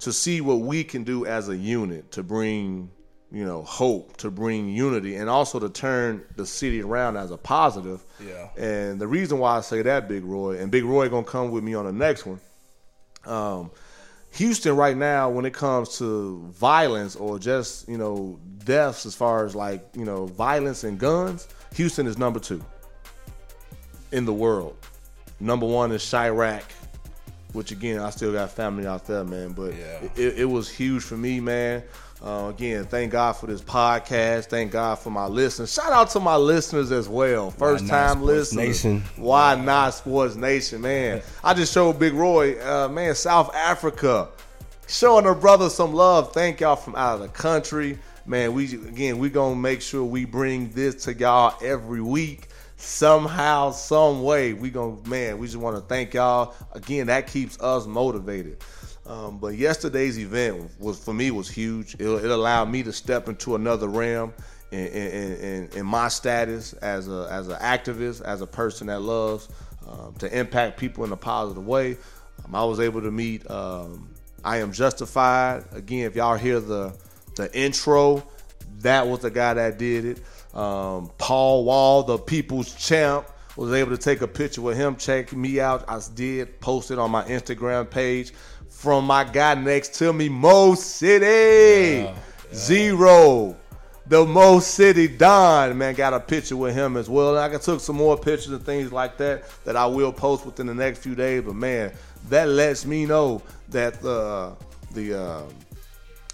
to 0.00 0.12
see 0.12 0.40
what 0.40 0.60
we 0.60 0.82
can 0.82 1.04
do 1.04 1.24
as 1.26 1.48
a 1.48 1.56
unit 1.56 2.10
to 2.12 2.22
bring 2.22 2.90
you 3.32 3.44
know 3.44 3.62
hope 3.62 4.16
to 4.18 4.30
bring 4.30 4.68
unity 4.68 5.16
and 5.16 5.30
also 5.30 5.58
to 5.58 5.70
turn 5.70 6.22
the 6.36 6.44
city 6.44 6.82
around 6.82 7.16
as 7.16 7.30
a 7.30 7.36
positive 7.38 8.04
Yeah. 8.20 8.48
and 8.58 9.00
the 9.00 9.06
reason 9.08 9.38
why 9.38 9.56
i 9.56 9.60
say 9.62 9.80
that 9.82 10.06
big 10.06 10.22
roy 10.24 10.58
and 10.58 10.70
big 10.70 10.84
roy 10.84 11.08
gonna 11.08 11.24
come 11.24 11.50
with 11.50 11.64
me 11.64 11.74
on 11.74 11.86
the 11.86 11.92
next 11.92 12.26
one 12.26 12.40
um 13.24 13.70
houston 14.32 14.76
right 14.76 14.96
now 14.96 15.30
when 15.30 15.44
it 15.46 15.54
comes 15.54 15.96
to 15.98 16.40
violence 16.50 17.16
or 17.16 17.38
just 17.38 17.88
you 17.88 17.96
know 17.96 18.38
deaths 18.64 19.06
as 19.06 19.14
far 19.14 19.46
as 19.46 19.54
like 19.54 19.82
you 19.96 20.04
know 20.04 20.26
violence 20.26 20.84
and 20.84 20.98
guns 20.98 21.48
houston 21.74 22.06
is 22.06 22.18
number 22.18 22.38
two 22.38 22.62
in 24.12 24.26
the 24.26 24.32
world 24.32 24.76
number 25.40 25.66
one 25.66 25.90
is 25.90 26.02
Chiraq 26.02 26.62
which 27.52 27.70
again, 27.70 28.00
I 28.00 28.08
still 28.08 28.32
got 28.32 28.50
family 28.50 28.86
out 28.86 29.06
there, 29.06 29.24
man. 29.24 29.52
But 29.52 29.74
Yeah. 29.74 29.98
it, 30.16 30.38
it 30.38 30.44
was 30.46 30.70
huge 30.70 31.02
for 31.02 31.18
me, 31.18 31.38
man. 31.38 31.82
Uh, 32.22 32.50
again, 32.50 32.84
thank 32.84 33.10
God 33.10 33.32
for 33.32 33.48
this 33.48 33.60
podcast. 33.60 34.44
Thank 34.46 34.70
God 34.70 34.96
for 35.00 35.10
my 35.10 35.26
listeners. 35.26 35.72
Shout 35.72 35.92
out 35.92 36.08
to 36.10 36.20
my 36.20 36.36
listeners 36.36 36.92
as 36.92 37.08
well. 37.08 37.50
First 37.50 37.88
time 37.88 38.22
listeners. 38.22 38.84
Nation? 38.84 39.02
Why 39.16 39.56
not 39.56 39.94
Sports 39.94 40.36
Nation, 40.36 40.82
man? 40.82 41.20
I 41.42 41.52
just 41.52 41.74
showed 41.74 41.98
Big 41.98 42.12
Roy, 42.12 42.62
uh, 42.64 42.88
man, 42.88 43.16
South 43.16 43.52
Africa, 43.56 44.28
showing 44.86 45.24
her 45.24 45.34
brother 45.34 45.68
some 45.68 45.94
love. 45.94 46.32
Thank 46.32 46.60
y'all 46.60 46.76
from 46.76 46.94
out 46.94 47.16
of 47.16 47.22
the 47.22 47.28
country, 47.28 47.98
man. 48.24 48.52
We 48.52 48.72
again, 48.72 49.18
we 49.18 49.28
gonna 49.28 49.56
make 49.56 49.82
sure 49.82 50.04
we 50.04 50.24
bring 50.24 50.70
this 50.70 51.04
to 51.06 51.14
y'all 51.14 51.56
every 51.60 52.02
week 52.02 52.46
somehow, 52.76 53.72
some 53.72 54.22
way. 54.22 54.52
We 54.52 54.70
gonna 54.70 54.96
man, 55.08 55.38
we 55.38 55.46
just 55.48 55.58
want 55.58 55.74
to 55.76 55.82
thank 55.82 56.14
y'all 56.14 56.54
again. 56.72 57.08
That 57.08 57.26
keeps 57.26 57.58
us 57.60 57.84
motivated. 57.86 58.62
Um, 59.12 59.36
but 59.36 59.56
yesterday's 59.56 60.18
event 60.18 60.70
was 60.78 60.98
for 60.98 61.12
me 61.12 61.30
was 61.30 61.50
huge. 61.50 61.94
It, 61.96 62.06
it 62.06 62.30
allowed 62.30 62.70
me 62.70 62.82
to 62.84 62.94
step 62.94 63.28
into 63.28 63.54
another 63.56 63.86
realm 63.86 64.32
in, 64.70 64.86
in, 64.86 65.32
in, 65.36 65.68
in 65.74 65.86
my 65.86 66.08
status 66.08 66.72
as 66.74 67.08
a 67.08 67.28
as 67.30 67.48
an 67.48 67.58
activist, 67.58 68.22
as 68.22 68.40
a 68.40 68.46
person 68.46 68.86
that 68.86 69.02
loves 69.02 69.50
um, 69.86 70.14
to 70.18 70.38
impact 70.38 70.78
people 70.78 71.04
in 71.04 71.12
a 71.12 71.16
positive 71.16 71.66
way. 71.66 71.98
Um, 72.42 72.54
I 72.54 72.64
was 72.64 72.80
able 72.80 73.02
to 73.02 73.10
meet. 73.10 73.48
Um, 73.50 74.08
I 74.44 74.58
am 74.58 74.72
justified. 74.72 75.64
Again, 75.72 76.06
if 76.06 76.16
y'all 76.16 76.38
hear 76.38 76.58
the 76.58 76.96
the 77.36 77.54
intro, 77.54 78.26
that 78.78 79.06
was 79.06 79.20
the 79.20 79.30
guy 79.30 79.52
that 79.52 79.78
did 79.78 80.06
it. 80.06 80.56
Um, 80.56 81.10
Paul 81.18 81.66
Wall, 81.66 82.02
the 82.02 82.16
people's 82.16 82.74
champ, 82.74 83.28
was 83.56 83.74
able 83.74 83.90
to 83.90 83.98
take 83.98 84.22
a 84.22 84.28
picture 84.28 84.62
with 84.62 84.78
him. 84.78 84.96
Check 84.96 85.34
me 85.34 85.60
out. 85.60 85.84
I 85.86 86.00
did 86.14 86.60
post 86.60 86.90
it 86.90 86.98
on 86.98 87.10
my 87.10 87.24
Instagram 87.24 87.90
page 87.90 88.32
from 88.72 89.04
my 89.04 89.22
guy 89.22 89.54
next 89.54 89.94
to 89.94 90.12
me, 90.12 90.28
Mo 90.28 90.74
City. 90.74 92.10
Z-Ro. 92.52 93.56
the 94.06 94.26
Mo 94.26 94.58
City 94.58 95.06
Don, 95.06 95.78
man, 95.78 95.94
got 95.94 96.12
a 96.12 96.20
picture 96.20 96.56
with 96.56 96.74
him 96.74 96.96
as 96.96 97.08
well. 97.08 97.36
And 97.36 97.54
I 97.54 97.58
took 97.58 97.80
some 97.80 97.96
more 97.96 98.16
pictures 98.16 98.50
and 98.50 98.64
things 98.64 98.92
like 98.92 99.16
that 99.18 99.44
that 99.64 99.76
I 99.76 99.86
will 99.86 100.12
post 100.12 100.44
within 100.44 100.66
the 100.66 100.74
next 100.74 100.98
few 100.98 101.14
days. 101.14 101.42
But 101.42 101.54
man, 101.54 101.92
that 102.28 102.48
lets 102.48 102.84
me 102.84 103.06
know 103.06 103.42
that 103.68 104.04
uh, 104.04 104.54
the 104.92 105.20
uh, 105.20 105.42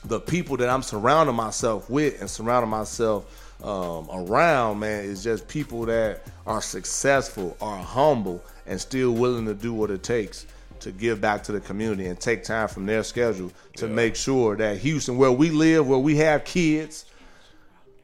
the 0.07 0.19
people 0.19 0.57
that 0.57 0.71
I'm 0.71 0.83
surrounding 0.83 1.37
myself 1.37 1.91
with 1.91 2.21
and 2.21 2.31
surrounding 2.31 2.71
myself 2.71 3.55
um, 3.63 4.09
around, 4.11 4.79
man, 4.79 5.05
is 5.05 5.23
just 5.23 5.47
people 5.49 5.85
that 5.87 6.23
are 6.47 6.63
successful, 6.63 7.57
are 7.61 7.83
humble, 7.83 8.43
and 8.67 8.81
still 8.81 9.13
willing 9.13 9.45
to 9.47 9.55
do 9.55 9.73
what 9.73 9.91
it 9.91 10.03
takes 10.03 10.47
to 10.81 10.93
give 10.93 11.21
back 11.21 11.43
to 11.45 11.53
the 11.53 11.61
community 11.61 12.07
and 12.07 12.19
take 12.19 12.45
time 12.45 12.69
from 12.69 12.87
their 12.87 13.03
schedule 13.03 13.53
to 13.77 13.89
make 13.89 14.17
sure 14.17 14.57
that 14.57 14.79
Houston, 14.79 15.17
where 15.19 15.33
we 15.33 15.51
live, 15.51 15.87
where 15.89 15.99
we 15.99 16.17
have 16.17 16.45
kids, 16.45 17.05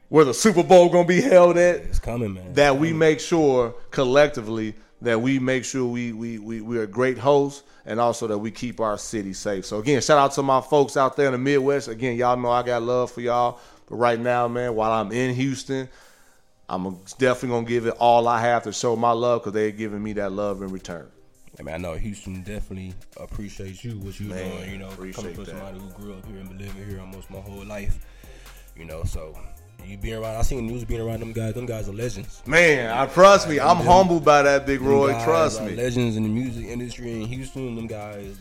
where 0.09 0.25
the 0.25 0.33
Super 0.33 0.63
Bowl 0.63 0.89
gonna 0.89 1.07
be 1.07 1.21
held 1.21 1.57
at, 1.57 1.77
It's 1.77 1.99
coming, 1.99 2.33
man. 2.33 2.53
that 2.53 2.77
we 2.77 2.93
make 2.93 3.19
sure 3.19 3.73
collectively 3.91 4.75
that 5.01 5.21
we 5.21 5.39
make 5.39 5.65
sure 5.65 5.85
we 5.85 6.13
we 6.13 6.39
we 6.39 6.61
we're 6.61 6.87
great 6.87 7.17
hosts 7.17 7.63
and 7.85 7.99
also 7.99 8.27
that 8.27 8.37
we 8.37 8.49
keep 8.51 8.79
our 8.79 8.97
city 8.97 9.33
safe. 9.33 9.65
So 9.65 9.79
again, 9.79 10.01
shout 10.01 10.17
out 10.17 10.31
to 10.33 10.43
my 10.43 10.61
folks 10.61 10.97
out 10.97 11.15
there 11.17 11.27
in 11.27 11.33
the 11.33 11.37
Midwest. 11.37 11.87
Again, 11.87 12.17
y'all 12.17 12.37
know 12.37 12.49
I 12.49 12.63
got 12.63 12.81
love 12.83 13.11
for 13.11 13.21
y'all. 13.21 13.59
But 13.87 13.97
right 13.97 14.19
now, 14.19 14.47
man, 14.47 14.73
while 14.73 14.91
I'm 14.91 15.11
in 15.11 15.35
Houston, 15.35 15.87
I'm 16.67 16.97
definitely 17.19 17.49
gonna 17.49 17.67
give 17.67 17.85
it 17.85 17.95
all 17.99 18.27
I 18.27 18.41
have 18.41 18.63
to 18.63 18.73
show 18.73 18.95
my 18.95 19.11
love 19.11 19.41
because 19.41 19.53
they're 19.53 19.69
giving 19.71 20.01
me 20.01 20.13
that 20.13 20.31
love 20.31 20.61
in 20.63 20.69
return. 20.69 21.07
I 21.59 21.63
mean, 21.63 21.73
I 21.75 21.77
know 21.77 21.93
Houston 21.95 22.43
definitely 22.43 22.93
appreciates 23.17 23.83
you, 23.83 23.97
what 23.99 24.19
you 24.19 24.27
Man, 24.27 24.51
doing. 24.57 24.71
You 24.71 24.77
know, 24.79 24.89
coming 24.89 25.13
from 25.33 25.45
somebody 25.45 25.79
who 25.79 25.89
grew 25.91 26.13
up 26.15 26.25
here 26.25 26.37
and 26.37 26.49
been 26.49 26.57
living 26.57 26.87
here 26.89 26.99
almost 26.99 27.29
my 27.29 27.39
whole 27.39 27.63
life. 27.65 27.97
You 28.75 28.83
know, 28.85 29.03
so 29.05 29.37
you 29.85 29.97
being 29.97 30.15
around. 30.15 30.35
I 30.35 30.41
seen 30.41 30.65
the 30.67 30.73
news 30.73 30.83
being 30.83 30.99
around 31.01 31.21
them 31.21 31.31
guys. 31.31 31.53
Them 31.53 31.65
guys 31.65 31.87
are 31.87 31.93
legends. 31.93 32.41
Man, 32.45 32.91
I 32.91 33.05
trust 33.05 33.47
me. 33.47 33.59
I'm 33.59 33.77
humbled 33.77 34.25
by 34.25 34.41
that, 34.41 34.65
Big 34.65 34.81
Roy. 34.81 35.11
Trust 35.23 35.61
me. 35.63 35.75
Legends 35.75 36.17
in 36.17 36.23
the 36.23 36.29
music 36.29 36.65
industry 36.65 37.13
in 37.21 37.27
Houston. 37.27 37.75
Them 37.75 37.87
guys 37.87 38.37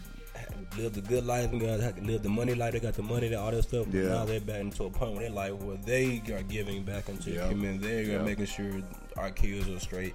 lived 0.77 0.97
a 0.97 1.01
good 1.01 1.25
life. 1.25 1.51
Them 1.51 1.61
guys 1.61 1.81
had- 1.81 2.05
lived 2.05 2.25
the 2.25 2.29
money 2.29 2.55
life. 2.57 2.73
They 2.73 2.81
got 2.81 2.95
the 2.95 3.03
money, 3.05 3.33
all 3.35 3.53
that 3.53 3.63
stuff. 3.63 3.87
Yeah. 3.93 4.09
now 4.09 4.25
they're 4.25 4.41
back 4.41 4.61
into 4.61 4.85
a 4.85 4.91
point 4.91 5.13
in 5.13 5.19
their 5.21 5.31
life 5.31 5.53
where 5.55 5.77
they 5.77 6.21
are 6.33 6.43
giving 6.43 6.83
back 6.83 7.09
into 7.09 7.31
Yeah. 7.31 7.45
the 7.45 7.49
community. 7.51 7.87
They're 7.87 8.17
Yeah. 8.19 8.23
making 8.23 8.47
sure 8.47 8.73
our 9.17 9.31
kids 9.31 9.69
are 9.69 9.79
straight. 9.79 10.15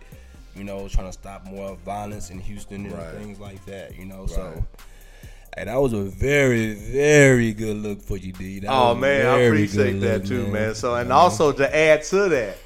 You 0.60 0.66
know, 0.66 0.88
trying 0.90 1.08
to 1.08 1.14
stop 1.14 1.46
more 1.46 1.78
violence 1.86 2.30
in 2.30 2.40
Houston 2.40 2.86
and 2.86 2.94
Right. 2.94 3.16
things 3.16 3.40
like 3.40 3.66
that. 3.66 3.98
You 3.98 4.06
know, 4.06 4.22
Right. 4.24 4.30
so. 4.30 4.66
And 5.54 5.68
that 5.70 5.82
was 5.82 5.94
a 5.94 6.04
very, 6.04 6.74
very 6.74 7.54
good 7.54 7.78
look 7.78 8.02
for 8.02 8.18
you, 8.18 8.34
D. 8.34 8.60
That 8.60 8.70
Oh 8.70 8.94
man, 8.94 9.26
I 9.26 9.40
appreciate 9.40 10.00
that 10.02 10.20
look, 10.20 10.26
too, 10.28 10.48
man. 10.48 10.76
So 10.76 10.94
and 10.96 11.10
know? 11.10 11.16
also 11.16 11.52
to 11.54 11.76
add 11.76 12.04
to 12.04 12.30
that, 12.30 12.58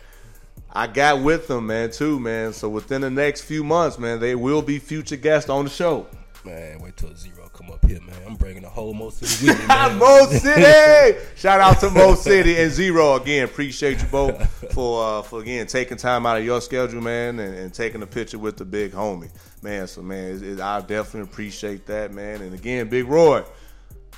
I 0.71 0.87
got 0.87 1.21
with 1.21 1.47
them, 1.47 1.67
man, 1.67 1.91
too, 1.91 2.19
man. 2.19 2.51
So 2.51 2.67
within 2.67 3.01
the 3.01 3.09
next 3.11 3.41
few 3.41 3.63
months, 3.63 3.97
man, 3.99 4.19
they 4.19 4.33
will 4.35 4.61
be 4.63 4.79
future 4.79 5.15
guests 5.15 5.49
on 5.49 5.65
the 5.65 5.69
show. 5.71 6.07
man, 6.43 6.79
wait 6.79 6.97
till 6.97 7.15
Z-Ro 7.15 7.42
come 7.53 7.69
up 7.71 7.85
here, 7.85 7.99
man. 8.01 8.15
I'm 8.27 8.35
bringing 8.35 8.63
the 8.63 8.69
whole 8.69 8.93
Mo 8.93 9.09
City 9.11 9.47
with 9.47 9.59
me, 9.61 9.67
man. 9.67 9.97
Mo 9.99 10.25
City. 10.27 11.19
Shout 11.35 11.59
out 11.61 11.79
to 11.81 11.89
Mo 11.91 12.15
City 12.15 12.57
and 12.57 12.71
Z-Ro 12.71 13.15
again. 13.15 13.45
Appreciate 13.45 14.01
you 14.01 14.07
both 14.07 14.73
for 14.73 15.03
uh, 15.03 15.21
for 15.21 15.41
again 15.41 15.67
taking 15.67 15.97
time 15.97 16.25
out 16.25 16.37
of 16.37 16.43
your 16.45 16.59
schedule, 16.61 17.01
man, 17.01 17.39
and, 17.39 17.55
and 17.55 17.73
taking 17.73 18.01
a 18.01 18.07
picture 18.07 18.39
with 18.39 18.57
the 18.57 18.65
big 18.65 18.91
homie, 18.91 19.29
man. 19.61 19.87
So 19.87 20.01
man, 20.01 20.35
it, 20.35 20.43
it- 20.43 20.59
I 20.59 20.79
definitely 20.81 21.21
appreciate 21.31 21.85
that, 21.87 22.11
man. 22.13 22.41
And 22.41 22.53
again, 22.53 22.89
Big 22.89 23.05
Roy, 23.07 23.43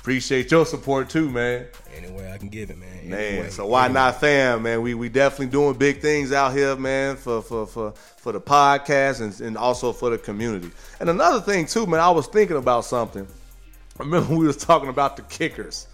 appreciate 0.06 0.52
your 0.52 0.64
support 0.64 1.10
too, 1.10 1.28
man. 1.28 1.66
Any 1.92 2.08
way 2.12 2.30
I 2.30 2.38
can 2.38 2.48
give 2.48 2.70
it, 2.70 2.78
man. 2.78 2.88
Any 3.00 3.08
Man, 3.08 3.40
way. 3.40 3.50
so 3.50 3.66
why 3.66 3.86
Any 3.86 3.94
not 3.94 4.20
fam, 4.20 4.62
man? 4.62 4.80
We 4.80 4.94
we 4.94 5.08
definitely 5.08 5.48
doing 5.48 5.74
big 5.74 6.00
things 6.00 6.30
out 6.30 6.52
here, 6.52 6.76
man, 6.76 7.16
for 7.16 7.42
for 7.42 7.66
for, 7.66 7.90
for 8.16 8.30
the 8.30 8.40
podcast 8.40 9.20
and, 9.20 9.40
and 9.40 9.58
also 9.58 9.92
for 9.92 10.10
the 10.10 10.18
community. 10.18 10.70
And 11.00 11.10
another 11.10 11.40
thing 11.40 11.66
too, 11.66 11.88
man, 11.88 11.98
I 11.98 12.10
was 12.10 12.28
thinking 12.28 12.56
about 12.56 12.84
something. 12.84 13.26
I 13.98 14.04
remember 14.04 14.32
we 14.36 14.46
was 14.46 14.56
talking 14.56 14.90
about 14.90 15.16
the 15.16 15.22
kickers. 15.22 15.88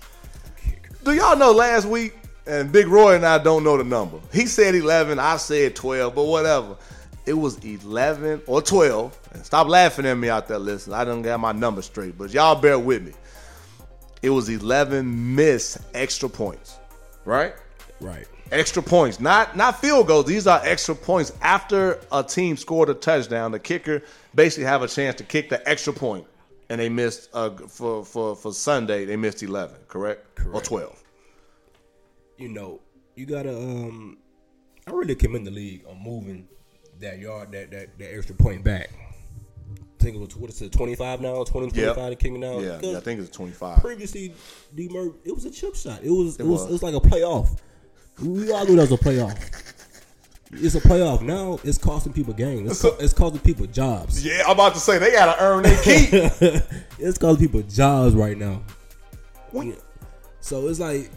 Do 1.03 1.15
y'all 1.15 1.35
know 1.35 1.53
last 1.53 1.87
week? 1.87 2.15
And 2.47 2.71
Big 2.71 2.89
Roy 2.89 3.15
and 3.15 3.25
I 3.25 3.39
don't 3.39 3.65
know 3.65 3.79
the 3.79 3.85
number. 3.85 4.21
He 4.31 4.45
said 4.45 4.75
11, 4.75 5.19
I 5.21 5.39
said 5.39 5.75
12, 5.75 6.15
but 6.15 6.25
whatever. 6.25 6.77
It 7.25 7.35
was 7.35 7.65
11 7.65 8.43
or 8.47 8.61
12. 8.61 9.19
And 9.33 9.47
stop 9.47 9.69
laughing 9.69 10.05
at 10.05 10.19
me 10.19 10.29
out 10.29 10.49
there, 10.49 10.59
listen. 10.59 10.93
I 10.93 11.05
didn't 11.05 11.23
get 11.23 11.39
my 11.41 11.53
number 11.53 11.81
straight, 11.81 12.19
but 12.19 12.35
y'all 12.35 12.61
bear 12.61 12.79
with 12.79 13.05
me. 13.05 13.13
It 14.23 14.31
was 14.31 14.49
11 14.49 15.35
missed 15.35 15.79
extra 15.95 16.29
points, 16.29 16.79
right? 17.25 17.55
Right. 18.01 18.27
Extra 18.53 18.83
points, 18.83 19.19
not 19.19 19.57
not 19.57 19.81
field 19.81 20.07
goals. 20.07 20.27
These 20.27 20.47
are 20.47 20.61
extra 20.63 20.95
points 20.95 21.33
after 21.41 21.99
a 22.13 22.23
team 22.23 22.57
scored 22.57 22.89
a 22.89 22.95
touchdown. 22.95 23.51
The 23.51 23.59
kicker 23.59 24.03
basically 24.35 24.65
have 24.65 24.83
a 24.83 24.89
chance 24.89 25.17
to 25.17 25.25
kick 25.25 25.49
the 25.49 25.67
extra 25.69 25.93
point, 25.93 26.27
and 26.69 26.81
they 26.81 26.89
missed 26.89 27.31
uh, 27.33 27.51
for 27.51 28.05
for 28.05 28.37
for 28.37 28.53
Sunday. 28.53 29.07
They 29.07 29.17
missed 29.17 29.43
11, 29.43 29.77
correct? 29.89 30.35
correct? 30.37 30.55
Or 30.55 30.61
12. 30.61 31.03
You 32.37 32.49
know, 32.49 32.81
you 33.17 33.27
gotta. 33.27 33.57
Um, 33.57 34.19
I 34.87 34.91
really 34.91 35.15
commend 35.15 35.47
the 35.47 35.51
league 35.51 35.85
on 35.89 36.03
moving 36.03 36.47
that 37.01 37.19
yard, 37.19 37.53
that 37.53 37.71
that, 37.71 37.99
that 37.99 38.15
extra 38.15 38.35
point 38.35 38.63
back. 38.63 38.91
I 40.03 40.05
think 40.05 40.17
it 40.17 40.21
was 40.21 40.37
what 40.37 40.51
is 40.51 40.61
it, 40.61 40.73
twenty 40.73 40.97
five 40.97 41.21
now, 41.21 41.45
20, 41.45 41.71
25 41.71 41.77
Yep. 41.77 41.97
to 42.11 42.17
kicking 42.17 42.41
now. 42.41 42.59
Yeah, 42.59 42.79
yeah, 42.83 42.97
I 42.97 43.01
think 43.01 43.21
it's 43.21 43.31
25. 43.31 43.79
previously, 43.79 44.35
D 44.75 44.89
Murph, 44.91 45.15
it 45.25 45.33
was 45.33 45.45
a 45.45 45.51
chip 45.51 45.77
shot. 45.77 46.01
It 46.03 46.11
was 46.11 46.35
it, 46.37 46.43
It 46.43 46.47
was, 46.47 46.63
was. 46.63 46.69
it 46.69 46.73
was 46.73 46.83
like 46.83 46.95
a 46.95 47.01
playoff. 47.01 47.57
We 48.21 48.51
all 48.53 48.65
knew 48.67 48.77
that 48.77 48.91
was 48.91 48.93
a 48.93 48.97
playoff. 48.97 49.39
It's 50.55 50.75
a 50.75 50.81
playoff 50.81 51.23
now. 51.23 51.59
It's 51.65 51.79
costing 51.79 52.13
people 52.13 52.35
games. 52.35 52.71
It's, 52.73 52.83
co- 52.83 52.97
it's 53.01 53.13
costing 53.15 53.41
people 53.41 53.67
jobs. 53.67 54.25
Yeah, 54.27 54.43
I'm 54.45 54.51
about 54.51 54.75
to 54.75 54.81
say 54.81 54.99
they 54.99 55.13
gotta 55.13 55.41
earn 55.43 55.63
their 55.63 55.81
keep. 55.83 56.13
it's 56.99 57.17
costing 57.17 57.47
people 57.47 57.63
jobs 57.63 58.15
right 58.17 58.37
now. 58.37 58.61
What? 59.53 59.67
Yeah. 59.67 59.75
So 60.41 60.67
it's 60.69 60.81
like 60.81 61.11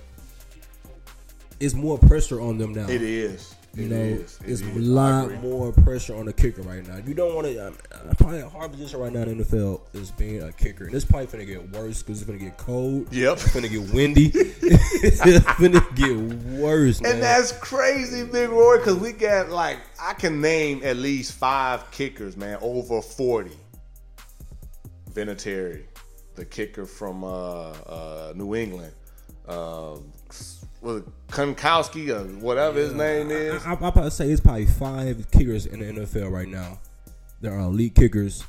it's 1.59 1.73
more 1.73 1.97
pressure 1.97 2.39
on 2.39 2.57
them 2.59 2.73
now. 2.73 2.87
it 2.87 3.01
is. 3.01 3.54
You 3.75 3.85
It 3.85 3.89
know, 3.89 3.97
is. 3.97 4.39
It 4.43 4.49
it's 4.51 4.61
a 4.61 4.69
is. 4.69 4.87
Lot 4.87 5.31
more 5.41 5.71
pressure 5.73 6.15
on 6.15 6.25
the 6.25 6.33
kicker 6.33 6.61
right 6.61 6.85
now. 6.87 6.97
You 7.05 7.13
don't 7.13 7.35
want 7.35 7.47
to. 7.47 7.67
Uh, 7.67 7.71
probably 8.17 8.39
a 8.39 8.47
hard 8.47 8.71
position 8.71 8.99
right 8.99 9.11
now 9.11 9.23
in 9.23 9.37
the 9.37 9.43
NFL 9.43 9.81
is 9.93 10.11
being 10.11 10.41
a 10.43 10.51
kicker. 10.53 10.85
And 10.85 10.95
it's 10.95 11.03
probably 11.03 11.27
gonna 11.27 11.45
get 11.45 11.69
worse 11.71 12.01
because 12.01 12.21
it's 12.21 12.27
gonna 12.27 12.39
get 12.39 12.57
cold. 12.57 13.11
Yep. 13.11 13.33
It's 13.33 13.53
gonna 13.53 13.67
get 13.67 13.93
windy. 13.93 14.31
it's 14.33 15.19
gonna 15.59 15.85
get 15.95 16.17
worse, 16.57 17.01
man. 17.01 17.13
And 17.13 17.21
that's 17.23 17.51
crazy, 17.51 18.23
Big 18.23 18.49
Roy, 18.49 18.77
because 18.77 18.95
we 18.95 19.11
got 19.11 19.49
like 19.49 19.79
I 20.01 20.13
can 20.13 20.39
name 20.39 20.81
at 20.83 20.95
least 20.95 21.33
five 21.33 21.89
kickers, 21.91 22.37
man, 22.37 22.57
over 22.61 23.01
forty. 23.01 23.51
Vinatieri, 25.13 25.83
the 26.35 26.45
kicker 26.45 26.85
from 26.85 27.23
uh, 27.23 27.27
uh, 27.71 28.33
New 28.35 28.55
England, 28.55 28.91
uh, 29.47 29.95
was 30.85 31.03
Kunkowski 31.29 32.09
or 32.09 32.23
whatever 32.39 32.79
his 32.79 32.93
name 32.93 33.31
is. 33.31 33.65
I, 33.65 33.71
I, 33.71 33.73
I'm 33.73 33.83
about 33.83 34.03
to 34.03 34.11
say 34.11 34.29
it's 34.29 34.39
probably 34.39 34.65
five 34.67 35.29
kickers 35.31 35.65
in 35.65 35.79
the 35.79 36.01
NFL 36.01 36.31
right 36.31 36.47
now. 36.47 36.79
There 37.41 37.51
are 37.53 37.59
elite 37.59 37.95
kickers, 37.95 38.43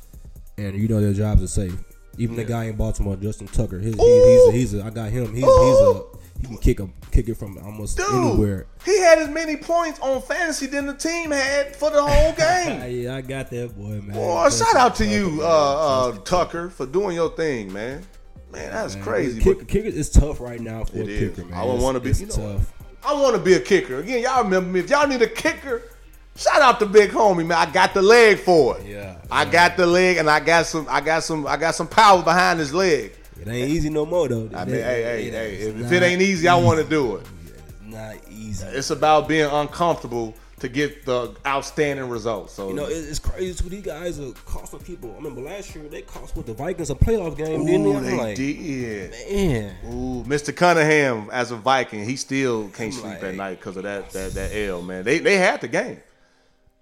and 0.57 0.77
you 0.77 0.87
know 0.89 1.01
their 1.01 1.13
jobs 1.13 1.43
are 1.43 1.49
safe. 1.49 1.77
Even 2.19 2.37
the 2.37 2.45
guy 2.45 2.65
in 2.65 2.77
Baltimore, 2.77 3.17
Justin 3.17 3.47
Tucker, 3.49 3.79
his, 3.79 3.95
he, 3.95 4.01
he's 4.01 4.49
a, 4.49 4.53
he's 4.53 4.75
a, 4.75 4.85
I 4.85 4.91
got 4.91 5.11
him. 5.11 5.35
He's, 5.35 5.45
he's 5.45 5.47
a 5.81 6.03
he 6.41 6.47
can 6.47 6.59
kick 6.59 6.81
a 6.81 6.89
kick 7.11 7.29
it 7.29 7.35
from 7.37 7.59
almost 7.59 7.97
Dude, 7.97 8.07
anywhere. 8.13 8.67
he 8.85 9.01
had 9.01 9.19
as 9.19 9.29
many 9.29 9.57
points 9.57 9.99
on 10.01 10.21
fantasy 10.23 10.67
than 10.67 10.87
the 10.87 10.95
team 10.95 11.31
had 11.31 11.75
for 11.75 11.91
the 11.91 12.03
whole 12.03 12.33
game. 12.37 13.03
yeah, 13.03 13.17
I 13.17 13.21
got 13.23 13.51
that 13.51 13.77
boy, 13.77 14.01
man. 14.03 14.13
Boy, 14.13 14.49
shout 14.51 14.77
out 14.77 14.95
to 14.97 15.07
you, 15.07 15.41
uh, 15.43 15.47
uh, 16.09 16.19
Tucker, 16.19 16.69
for 16.71 16.87
doing 16.87 17.17
your 17.17 17.31
thing, 17.31 17.73
man. 17.73 18.03
Man, 18.57 18.73
that's 18.73 18.95
Man, 18.95 19.05
crazy. 19.05 19.41
Kick, 19.41 19.59
but- 19.59 19.69
kicker 19.69 19.89
is 19.89 20.09
tough 20.11 20.41
right 20.41 20.61
now 20.61 20.85
for 20.85 20.99
It 20.99 21.09
a 21.09 21.11
is. 21.11 21.31
kicker, 21.37 21.49
man. 21.49 21.59
I 21.59 21.63
would 21.65 21.71
It's- 21.75 21.83
wanna 21.83 22.01
be- 22.01 22.11
you 22.13 22.27
know 22.27 22.35
tough. 22.57 22.73
I 23.05 23.13
want 23.15 23.35
to 23.37 23.41
be 23.41 23.55
a 23.55 23.61
kicker. 23.61 23.99
Again, 23.99 24.23
y'all 24.23 24.43
remember 24.43 24.69
me. 24.71 24.81
If 24.81 24.91
y'all 24.91 25.07
need 25.07 25.23
a 25.23 25.29
kicker, 25.29 25.83
shout 26.37 26.61
out 26.61 26.81
to 26.81 26.87
Big 26.87 27.11
Homie, 27.13 27.47
man. 27.47 27.53
I 27.59 27.67
got 27.71 27.95
the 27.95 28.03
leg 28.03 28.41
for 28.41 28.79
it. 28.79 28.87
Yeah, 28.87 29.15
I 29.31 29.45
got 29.45 29.77
the 29.77 29.87
leg, 29.87 30.17
and 30.17 30.29
I 30.29 30.41
got 30.41 30.67
some. 30.67 30.87
I 30.89 31.01
got 31.01 31.23
some. 31.23 31.47
I 31.47 31.57
got 31.57 31.75
some 31.77 31.87
power 31.87 32.23
behind 32.23 32.59
his 32.59 32.75
leg. 32.75 33.13
It 33.41 33.47
ain't 33.47 33.69
easy 33.71 33.91
no 33.91 34.07
more 34.07 34.27
though. 34.29 34.49
I 34.55 34.65
mean, 34.65 34.75
It- 34.77 34.85
hey, 34.85 35.03
hey, 35.03 35.23
it- 35.27 35.33
hey. 35.35 35.53
If, 35.69 35.81
if 35.87 35.93
it 35.93 36.03
ain't 36.03 36.23
easy, 36.23 36.49
I 36.49 36.57
want 36.57 36.79
to 36.81 36.85
do 36.85 37.17
it. 37.17 37.27
It's 37.47 37.95
not 37.95 38.15
easy. 38.31 38.67
It's 38.73 38.91
about 38.91 39.29
being 39.29 39.45
uncomfortable 39.51 40.35
to 40.61 40.69
get 40.69 41.05
the 41.05 41.35
outstanding 41.47 42.09
results. 42.09 42.55
So 42.55 42.69
You 42.69 42.75
know, 42.75 42.87
it's 42.89 43.19
crazy 43.19 43.53
too. 43.63 43.69
These 43.69 43.83
guys 43.85 44.19
are 44.19 44.33
costing 44.47 44.81
people. 44.81 45.13
I 45.13 45.17
remember 45.17 45.43
last 45.43 45.75
year 45.75 45.87
they 45.89 46.03
cost 46.03 46.35
with 46.35 46.47
the 46.47 46.55
Vikings 46.55 46.89
a 46.91 46.95
playoff 46.95 47.37
game, 47.37 47.67
didn't 47.67 47.83
they? 47.85 47.91
Ooh, 47.91 48.01
they 48.01 48.17
like, 48.17 48.37
did. 48.37 49.11
man, 49.31 49.75
Ooh, 49.87 50.25
Mr. 50.25 50.57
Cunningham 50.57 51.29
as 51.31 51.51
a 51.51 51.57
Viking, 51.57 52.05
he 52.05 52.17
still 52.17 52.69
can't 52.69 52.93
I'm 52.95 53.01
sleep 53.01 53.05
like- 53.15 53.23
at 53.23 53.35
night 53.35 53.59
because 53.61 53.77
of 53.77 53.83
that, 53.83 54.11
that 54.11 54.33
that 54.33 54.55
L, 54.55 54.81
man. 54.83 55.05
They 55.05 55.19
they 55.19 55.37
had 55.37 55.61
the 55.61 55.69
game. 55.69 56.01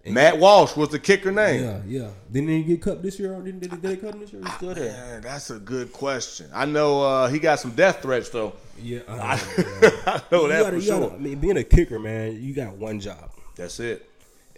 Matt 0.06 0.38
Walsh 0.38 0.76
was 0.76 0.90
the 0.90 0.98
kicker 0.98 1.32
name. 1.32 1.64
Yeah, 1.64 1.80
yeah. 1.86 2.10
Didn't 2.30 2.50
he 2.50 2.62
get 2.62 2.82
cut 2.82 3.02
this 3.02 3.18
year? 3.18 3.32
Or 3.34 3.40
didn't 3.40 3.60
did 3.60 3.70
they, 3.70 3.76
did 3.78 3.82
they 3.90 3.96
cut 3.96 4.12
him 4.14 4.20
this 4.20 4.34
year? 4.34 4.42
He's 4.44 4.52
still 4.52 4.74
there. 4.74 4.92
Man, 4.92 5.22
that's 5.22 5.48
a 5.48 5.58
good 5.58 5.94
question. 5.94 6.50
I 6.52 6.66
know 6.66 7.02
uh, 7.02 7.28
he 7.28 7.38
got 7.38 7.58
some 7.58 7.70
death 7.70 8.02
threats 8.02 8.28
though. 8.28 8.52
Yeah, 8.82 9.00
I 9.08 9.16
know, 9.16 9.22
I. 9.26 9.96
I 10.06 10.22
know 10.30 10.46
that 10.48 10.62
gotta- 10.62 10.76
for 10.76 10.82
sure. 10.82 11.00
gotta- 11.00 11.14
I 11.14 11.18
mean, 11.18 11.38
being 11.38 11.56
a 11.56 11.64
kicker, 11.64 11.98
man, 11.98 12.40
you 12.42 12.54
got 12.54 12.76
one 12.76 13.00
job. 13.00 13.30
That's 13.56 13.80
it. 13.80 14.08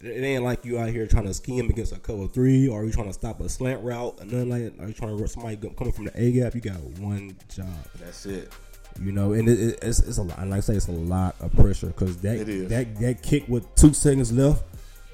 It, 0.02 0.22
ain't 0.24 0.44
like 0.44 0.64
you 0.66 0.78
out 0.78 0.90
here 0.90 1.06
trying 1.06 1.24
to 1.24 1.32
scheme 1.32 1.70
against 1.70 1.92
a 1.92 1.98
cover 1.98 2.26
three, 2.28 2.68
or 2.68 2.84
you 2.84 2.92
trying 2.92 3.06
to 3.06 3.12
stop 3.14 3.40
a 3.40 3.48
slant 3.48 3.82
route, 3.82 4.18
and 4.20 4.30
nothing 4.30 4.50
like 4.50 4.76
that. 4.76 4.82
Or 4.84 4.88
you 4.88 4.92
trying 4.92 5.16
to 5.16 5.28
somebody 5.28 5.56
coming 5.56 5.92
from 5.92 6.04
the 6.06 6.12
A 6.22 6.32
gap. 6.32 6.54
You 6.54 6.60
got 6.60 6.80
one 7.00 7.34
job, 7.54 7.66
That's 7.98 8.26
it. 8.26 8.52
you 9.02 9.12
know, 9.12 9.32
and 9.32 9.48
it, 9.48 9.58
it, 9.58 9.78
it's, 9.82 10.00
it's 10.00 10.18
a 10.18 10.22
lot. 10.22 10.38
And 10.38 10.50
like 10.50 10.58
I 10.58 10.60
say, 10.60 10.74
it's 10.74 10.88
a 10.88 10.92
lot 10.92 11.34
of 11.40 11.54
pressure 11.56 11.86
because 11.86 12.18
that 12.18 12.44
that 12.68 13.00
that 13.00 13.22
kick 13.22 13.48
with 13.48 13.74
two 13.74 13.94
seconds 13.94 14.32
left 14.32 14.64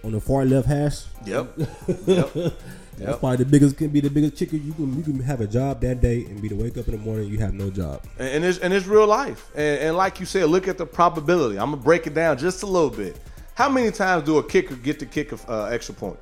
on 0.03 0.13
the 0.13 0.21
far 0.21 0.45
left 0.45 0.67
hash. 0.67 1.05
Yep. 1.27 1.53
yep. 2.07 2.35
That's 2.35 2.55
Yep. 2.99 3.21
probably 3.21 3.37
the 3.39 3.45
biggest 3.47 3.79
can 3.79 3.89
be 3.89 4.01
the 4.01 4.11
biggest 4.11 4.37
chicken 4.37 4.63
you 4.67 4.75
can 4.75 4.95
you 4.97 5.03
can 5.03 5.19
have 5.21 5.41
a 5.41 5.47
job 5.47 5.81
that 5.81 6.03
day 6.03 6.27
and 6.27 6.43
be 6.43 6.49
to 6.51 6.55
wake 6.55 6.77
up 6.77 6.87
in 6.89 6.93
the 6.93 6.99
morning 7.01 7.27
you 7.29 7.39
have 7.39 7.55
no 7.55 7.71
job. 7.71 8.03
And, 8.19 8.29
and 8.29 8.45
it's 8.45 8.59
and 8.59 8.75
it's 8.75 8.87
real 8.87 9.07
life. 9.07 9.51
And, 9.55 9.81
and 9.81 9.97
like 9.97 10.21
you 10.21 10.27
said, 10.27 10.51
look 10.51 10.69
at 10.69 10.77
the 10.77 10.85
probability. 10.85 11.59
I'm 11.59 11.71
gonna 11.71 11.83
break 11.83 12.07
it 12.07 12.15
down 12.15 12.37
just 12.37 12.63
a 12.65 12.67
little 12.67 12.91
bit. 12.91 13.19
How 13.63 13.69
many 13.69 13.93
times 13.93 14.25
do 14.25 14.39
a 14.39 14.43
kicker 14.43 14.75
get 14.75 14.99
to 14.99 15.07
kick 15.07 15.31
a 15.31 15.39
uh, 15.49 15.65
extra 15.67 15.95
point 15.95 16.19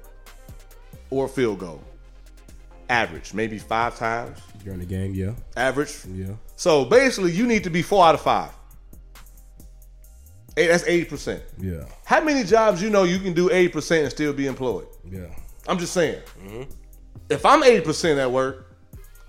or 1.08 1.24
a 1.24 1.28
field 1.28 1.60
goal? 1.60 1.82
Average, 2.90 3.32
maybe 3.32 3.56
five 3.58 3.96
times. 3.96 4.38
During 4.62 4.78
the 4.78 4.84
game, 4.84 5.14
yeah, 5.14 5.32
Average. 5.56 6.00
yeah, 6.12 6.34
So 6.56 6.84
basically, 6.84 7.32
you 7.32 7.46
need 7.46 7.64
to 7.64 7.70
be 7.70 7.80
four 7.80 8.04
out 8.04 8.14
of 8.14 8.20
five. 8.20 8.50
Hey, 10.54 10.66
that's 10.66 10.84
eighty 10.86 11.06
percent. 11.06 11.42
yeah, 11.58 11.86
How 12.04 12.22
many 12.22 12.44
jobs 12.44 12.82
you 12.82 12.90
know 12.90 13.04
you 13.04 13.18
can 13.18 13.32
do 13.32 13.50
eighty 13.50 13.68
percent 13.72 14.02
and 14.02 14.10
still 14.12 14.34
be 14.34 14.46
employed? 14.46 14.88
yeah. 15.10 15.28
I'm 15.66 15.78
just 15.78 15.94
saying. 15.94 16.20
If 17.30 17.46
I'm 17.46 17.62
eighty 17.62 17.82
percent 17.82 18.18
at 18.18 18.30
work, 18.30 18.70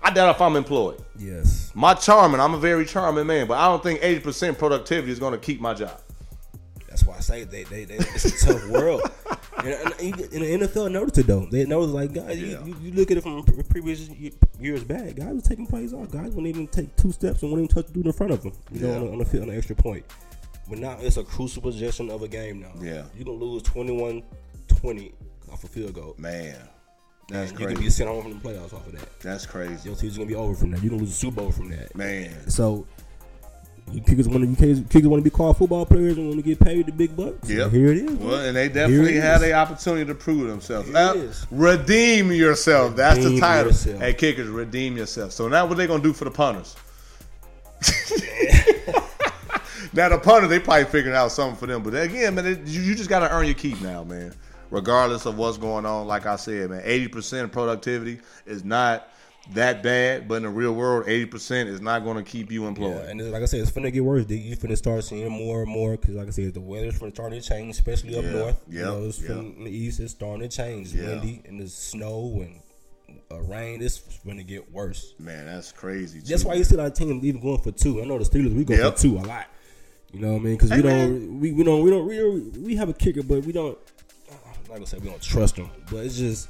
I 0.02 0.10
doubt 0.10 0.34
if 0.36 0.42
I'm 0.42 0.56
employed. 0.56 1.02
Yes, 1.18 1.70
My 1.74 1.94
charming, 1.94 2.42
I'm 2.42 2.52
a 2.52 2.58
very 2.58 2.84
charming 2.84 3.26
man, 3.26 3.46
but 3.46 3.56
I 3.56 3.68
don't 3.68 3.82
think 3.82 4.00
80% 4.00 4.58
productivity 4.58 5.12
is 5.12 5.18
going 5.18 5.32
to 5.32 5.38
keep 5.38 5.60
my 5.62 5.72
job. 5.72 5.98
That's 6.92 7.04
why 7.06 7.16
I 7.16 7.20
say 7.20 7.44
they, 7.44 7.64
they, 7.64 7.84
they 7.84 7.94
it's 7.96 8.42
a 8.42 8.52
tough 8.52 8.68
world. 8.68 9.00
And, 9.58 9.68
and, 9.68 10.00
and 10.00 10.60
the 10.60 10.68
NFL 10.68 10.92
noticed 10.92 11.18
it 11.18 11.26
though. 11.26 11.46
They 11.46 11.64
noticed 11.64 11.94
like 11.94 12.12
guys, 12.12 12.38
you, 12.38 12.46
Yeah. 12.48 12.64
you, 12.64 12.76
you 12.82 12.92
look 12.92 13.10
at 13.10 13.16
it 13.16 13.22
from 13.22 13.42
previous 13.70 14.08
ye- 14.10 14.32
years 14.60 14.84
back. 14.84 15.14
Guys 15.16 15.32
was 15.34 15.42
taking 15.44 15.66
plays 15.66 15.92
off. 15.94 16.10
Guys 16.10 16.28
wouldn't 16.32 16.48
even 16.48 16.66
take 16.68 16.94
two 16.96 17.12
steps 17.12 17.42
and 17.42 17.50
wouldn't 17.50 17.70
even 17.70 17.82
touch 17.82 17.86
the 17.88 17.94
dude 17.94 18.06
in 18.06 18.12
front 18.12 18.32
of 18.32 18.42
them. 18.42 18.52
You 18.72 18.80
know, 18.80 18.88
Yeah. 18.90 18.96
on, 18.96 19.06
the, 19.06 19.12
on 19.12 19.18
the 19.18 19.24
field, 19.24 19.42
on 19.44 19.48
the 19.50 19.56
extra 19.56 19.74
point. 19.76 20.04
But 20.68 20.78
now 20.78 20.96
it's 21.00 21.16
a 21.16 21.24
crucial 21.24 21.62
possession 21.62 22.10
of 22.10 22.22
a 22.22 22.28
game 22.28 22.60
now. 22.60 22.72
Yeah. 22.80 23.04
you 23.16 23.24
can 23.24 23.34
lose 23.34 23.62
21-20 23.62 25.12
off 25.52 25.64
a 25.64 25.68
field 25.68 25.94
goal. 25.94 26.14
Man, 26.18 26.56
that's 27.28 27.50
And 27.50 27.60
you 27.60 27.66
can 27.66 27.76
crazy. 27.76 27.82
be 27.88 27.90
sent 27.90 28.08
home 28.10 28.22
from 28.22 28.32
the 28.34 28.38
playoffs 28.40 28.72
off 28.74 28.86
of 28.86 28.92
that. 28.98 29.20
That's 29.20 29.46
crazy. 29.46 29.88
Your 29.88 29.96
season's 29.96 30.18
gonna 30.18 30.28
be 30.28 30.34
over 30.34 30.54
from 30.54 30.70
that. 30.72 30.82
You 30.82 30.90
can 30.90 30.98
lose 30.98 31.10
a 31.10 31.14
Super 31.14 31.42
Bowl 31.42 31.52
from 31.52 31.70
that. 31.70 31.94
Man. 31.94 32.48
So 32.50 32.86
kickers 34.00 34.28
want 34.28 34.42
to 34.42 34.50
you 34.50 34.56
kickers, 34.56 34.80
kickers 34.88 35.08
want 35.08 35.22
to 35.22 35.24
be 35.24 35.34
called 35.34 35.56
football 35.56 35.84
players 35.84 36.16
and 36.16 36.28
want 36.28 36.38
to 36.38 36.42
get 36.42 36.58
paid 36.58 36.86
the 36.86 36.92
big 36.92 37.16
bucks. 37.16 37.48
Yep. 37.48 37.70
Here 37.70 37.92
it 37.92 37.98
is. 37.98 38.12
Well, 38.12 38.44
and 38.44 38.56
they 38.56 38.64
Here 38.64 38.74
definitely 38.74 39.14
had 39.14 39.36
is. 39.36 39.40
the 39.42 39.52
opportunity 39.52 40.06
to 40.06 40.14
prove 40.14 40.48
themselves. 40.48 40.88
Here 40.88 41.10
it 41.10 41.16
is. 41.16 41.46
redeem 41.50 42.32
yourself. 42.32 42.96
That's 42.96 43.22
the 43.22 43.38
title. 43.38 43.72
yourself. 43.72 44.00
Hey, 44.00 44.14
kickers, 44.14 44.48
redeem 44.48 44.96
yourself. 44.96 45.32
So 45.32 45.48
now 45.48 45.66
what 45.66 45.76
they 45.76 45.86
going 45.86 46.02
to 46.02 46.08
do 46.08 46.12
for 46.12 46.24
the 46.24 46.30
punters? 46.30 46.76
now 49.92 50.08
the 50.08 50.18
punters, 50.18 50.48
they 50.48 50.58
probably 50.60 50.84
figuring 50.84 51.16
out 51.16 51.32
something 51.32 51.56
for 51.56 51.66
them. 51.66 51.82
But 51.82 51.94
again, 51.94 52.34
man, 52.34 52.46
it, 52.46 52.60
you, 52.66 52.80
you 52.82 52.94
just 52.94 53.10
got 53.10 53.20
to 53.20 53.30
earn 53.30 53.46
your 53.46 53.54
keep 53.54 53.80
now, 53.80 54.04
man. 54.04 54.34
Regardless 54.70 55.26
of 55.26 55.36
what's 55.36 55.58
going 55.58 55.84
on, 55.84 56.06
like 56.06 56.24
I 56.24 56.36
said, 56.36 56.70
man, 56.70 56.82
80% 56.82 57.52
productivity 57.52 58.20
is 58.46 58.64
not 58.64 59.11
that 59.54 59.82
bad. 59.82 60.28
But 60.28 60.36
in 60.36 60.42
the 60.44 60.48
real 60.48 60.72
world, 60.72 61.06
80% 61.06 61.66
is 61.66 61.80
not 61.80 62.04
going 62.04 62.16
to 62.16 62.22
keep 62.22 62.50
you 62.50 62.66
employed. 62.66 62.96
Yeah, 63.04 63.10
and 63.10 63.32
like 63.32 63.42
I 63.42 63.46
said, 63.46 63.60
it's 63.60 63.70
finna 63.70 63.92
get 63.92 64.04
worse. 64.04 64.28
You 64.28 64.56
finna 64.56 64.76
start 64.76 65.04
seeing 65.04 65.28
more 65.30 65.62
and 65.62 65.70
more 65.70 65.92
because, 65.96 66.14
like 66.14 66.28
I 66.28 66.30
said, 66.30 66.54
the 66.54 66.60
weather's 66.60 66.98
finna 66.98 67.12
starting 67.12 67.40
to 67.40 67.46
change, 67.48 67.74
especially 67.74 68.16
up 68.16 68.24
Yeah, 68.24 68.30
north. 68.32 68.62
You 68.68 68.78
yeah, 68.78 68.84
know, 68.86 69.04
it's 69.04 69.20
yeah. 69.20 69.26
from 69.28 69.64
the 69.64 69.70
east. 69.70 70.00
It's 70.00 70.12
starting 70.12 70.48
to 70.48 70.54
change. 70.54 70.92
Yeah. 70.94 71.08
windy 71.08 71.42
and 71.46 71.60
the 71.60 71.68
snow 71.68 72.40
and 72.44 72.60
uh, 73.30 73.40
rain. 73.42 73.82
It's 73.82 73.98
finna 74.24 74.46
get 74.46 74.70
worse. 74.72 75.14
Man, 75.18 75.46
that's 75.46 75.72
crazy. 75.72 76.20
That's 76.20 76.44
why 76.44 76.54
you 76.54 76.64
see 76.64 76.78
our 76.78 76.90
team 76.90 77.20
even 77.22 77.40
going 77.40 77.58
for 77.60 77.72
two. 77.72 78.00
I 78.00 78.04
know 78.04 78.18
the 78.18 78.24
Steelers 78.24 78.54
we 78.54 78.64
go 78.64 78.74
Yep. 78.74 78.96
for 78.96 79.02
two 79.02 79.18
a 79.18 79.20
lot. 79.20 79.46
You 80.12 80.20
know 80.20 80.32
what 80.34 80.40
I 80.40 80.44
mean? 80.44 80.54
Because 80.56 80.70
Hey, 80.70 80.76
we 80.76 80.82
don't, 80.82 81.40
we, 81.40 81.52
we 81.52 81.64
don't, 81.64 81.82
we 81.82 81.90
don't, 81.90 82.06
we, 82.06 82.40
we 82.60 82.76
have 82.76 82.90
a 82.90 82.92
kicker, 82.92 83.22
but 83.22 83.44
we 83.44 83.52
don't. 83.52 83.78
I'm 84.30 84.36
not 84.68 84.74
gonna 84.74 84.86
say 84.86 84.98
we 84.98 85.08
don't 85.08 85.20
trust 85.22 85.56
him, 85.56 85.68
but 85.90 86.04
it's 86.06 86.16
just 86.18 86.48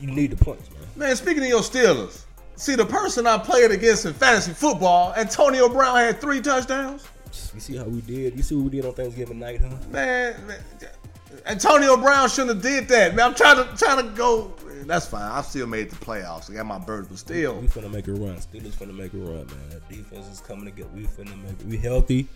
you 0.00 0.10
need 0.10 0.30
the 0.30 0.44
points, 0.44 0.70
man. 0.70 0.80
Man, 0.96 1.16
speaking 1.16 1.42
of 1.42 1.48
your 1.48 1.60
Steelers, 1.60 2.24
see 2.56 2.74
the 2.74 2.86
person 2.86 3.26
I 3.26 3.38
played 3.38 3.70
against 3.70 4.06
in 4.06 4.12
fantasy 4.12 4.52
football, 4.52 5.14
Antonio 5.14 5.68
Brown 5.68 5.96
had 5.96 6.20
three 6.20 6.40
touchdowns. 6.40 7.06
You 7.54 7.60
see 7.60 7.76
how 7.76 7.84
we 7.84 8.00
did? 8.00 8.36
You 8.36 8.42
see 8.42 8.54
what 8.56 8.64
we 8.64 8.70
did 8.70 8.86
on 8.86 8.92
Thanksgiving 8.94 9.38
night, 9.38 9.60
huh? 9.60 9.76
Man, 9.90 10.46
man, 10.46 10.58
Antonio 11.46 11.96
Brown 11.96 12.28
shouldn't 12.28 12.54
have 12.54 12.62
did 12.62 12.88
that. 12.88 13.14
Man, 13.14 13.26
I'm 13.26 13.34
trying 13.34 13.56
to 13.56 13.76
trying 13.76 14.04
to 14.04 14.10
go. 14.14 14.52
That's 14.86 15.06
fine. 15.06 15.30
I 15.30 15.42
still 15.42 15.66
made 15.66 15.90
the 15.90 15.96
playoffs. 15.96 16.50
I 16.50 16.54
got 16.54 16.66
my 16.66 16.78
birds, 16.78 17.08
but 17.08 17.18
still, 17.18 17.60
We 17.60 17.68
finna 17.68 17.90
make 17.90 18.08
a 18.08 18.12
run. 18.12 18.36
Steelers 18.36 18.74
finna 18.74 18.94
make 18.94 19.12
a 19.14 19.18
run, 19.18 19.46
man. 19.46 19.80
Defense 19.88 20.26
is 20.28 20.40
coming 20.40 20.64
together. 20.66 20.90
We 20.94 21.04
finna 21.04 21.40
make. 21.42 21.54
We 21.66 21.76
healthy. 21.76 22.26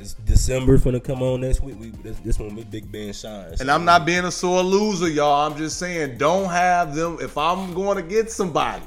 It's 0.00 0.14
December 0.14 0.78
finna 0.78 1.02
come 1.02 1.22
on 1.22 1.40
next 1.42 1.60
week. 1.60 1.76
We 1.78 1.90
this, 1.90 2.18
this 2.20 2.38
one 2.38 2.54
we 2.54 2.64
Big 2.64 2.90
Ben 2.90 3.12
shines. 3.12 3.60
and 3.60 3.70
I'm 3.70 3.84
not 3.84 4.06
being 4.06 4.24
a 4.24 4.30
sore 4.30 4.62
loser, 4.62 5.08
y'all. 5.08 5.50
I'm 5.50 5.56
just 5.56 5.78
saying, 5.78 6.18
don't 6.18 6.48
have 6.50 6.94
them. 6.94 7.18
If 7.20 7.36
I'm 7.36 7.74
going 7.74 7.96
to 7.96 8.02
get 8.02 8.30
somebody, 8.30 8.82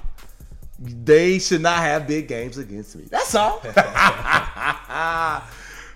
they 0.80 1.40
should 1.40 1.62
not 1.62 1.78
have 1.78 2.08
big 2.08 2.28
games 2.28 2.58
against 2.58 2.96
me. 2.96 3.06
That's 3.10 3.34
all. 3.36 3.62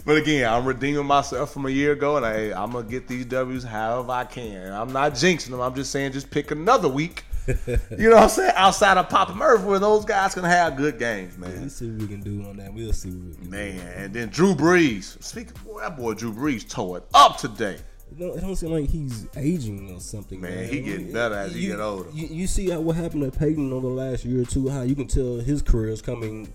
but 0.06 0.18
again, 0.18 0.52
I'm 0.52 0.66
redeeming 0.66 1.06
myself 1.06 1.54
from 1.54 1.66
a 1.66 1.70
year 1.70 1.92
ago, 1.94 2.18
and 2.18 2.26
I, 2.26 2.62
I'm 2.62 2.72
gonna 2.72 2.88
get 2.88 3.08
these 3.08 3.26
W's 3.26 3.64
however 3.64 4.12
I 4.12 4.26
can. 4.26 4.72
I'm 4.72 4.92
not 4.92 5.14
jinxing 5.14 5.50
them. 5.50 5.62
I'm 5.62 5.76
just 5.76 5.92
saying, 5.92 6.14
just 6.14 6.30
pick 6.30 6.52
another 6.52 6.88
week. 6.88 7.24
you 7.48 8.10
know 8.10 8.16
what 8.16 8.24
I'm 8.24 8.30
saying? 8.30 8.54
Outside 8.56 8.98
of 8.98 9.10
Papa 9.10 9.34
Murphy, 9.34 9.66
where 9.66 9.80
those 9.80 10.06
guys 10.06 10.34
can 10.36 10.44
have 10.44 10.78
good 10.78 11.00
games, 11.00 11.38
man. 11.38 11.60
We'll 11.60 11.70
see 11.70 11.90
what 11.90 12.02
we 12.02 12.08
can 12.08 12.22
do 12.22 12.48
on 12.48 12.58
that. 12.58 12.74
We'll 12.74 12.94
see 12.94 13.10
what 13.10 13.28
we 13.28 13.34
can 13.36 13.44
do. 13.46 13.50
Man, 13.50 13.80
and 13.96 14.14
then 14.14 14.30
Drew 14.30 14.54
Brees. 14.54 15.22
Speaking, 15.24 15.54
boy, 15.66 15.82
that 15.82 15.98
boy 15.98 16.14
Drew 16.14 16.32
Brees 16.32 16.68
tore 16.68 16.98
it 16.98 17.04
up 17.14 17.38
today. 17.38 17.78
It 18.12 18.18
don't, 18.20 18.38
it 18.38 18.42
don't 18.42 18.56
seem 18.56 18.72
like 18.72 18.90
he's 18.90 19.28
aging 19.36 19.92
or 19.94 20.00
something. 20.00 20.42
Man, 20.42 20.56
Man, 20.56 20.70
he 20.70 20.82
getting 20.82 21.14
better 21.14 21.36
as 21.36 21.54
he 21.54 21.62
you, 21.62 21.70
get 21.72 21.80
older. 21.80 22.10
You, 22.12 22.28
you 22.28 22.48
see 22.48 22.76
what 22.76 22.96
happened 22.96 23.32
to 23.32 23.38
Peyton 23.38 23.72
over 23.72 23.88
the 23.88 23.94
last 23.94 24.26
year 24.26 24.42
or 24.42 24.46
two? 24.46 24.70
How 24.70 24.82
you 24.82 24.96
can 24.96 25.08
tell 25.08 25.38
his 25.38 25.62
career 25.62 25.90
is 25.90 26.02
coming 26.02 26.52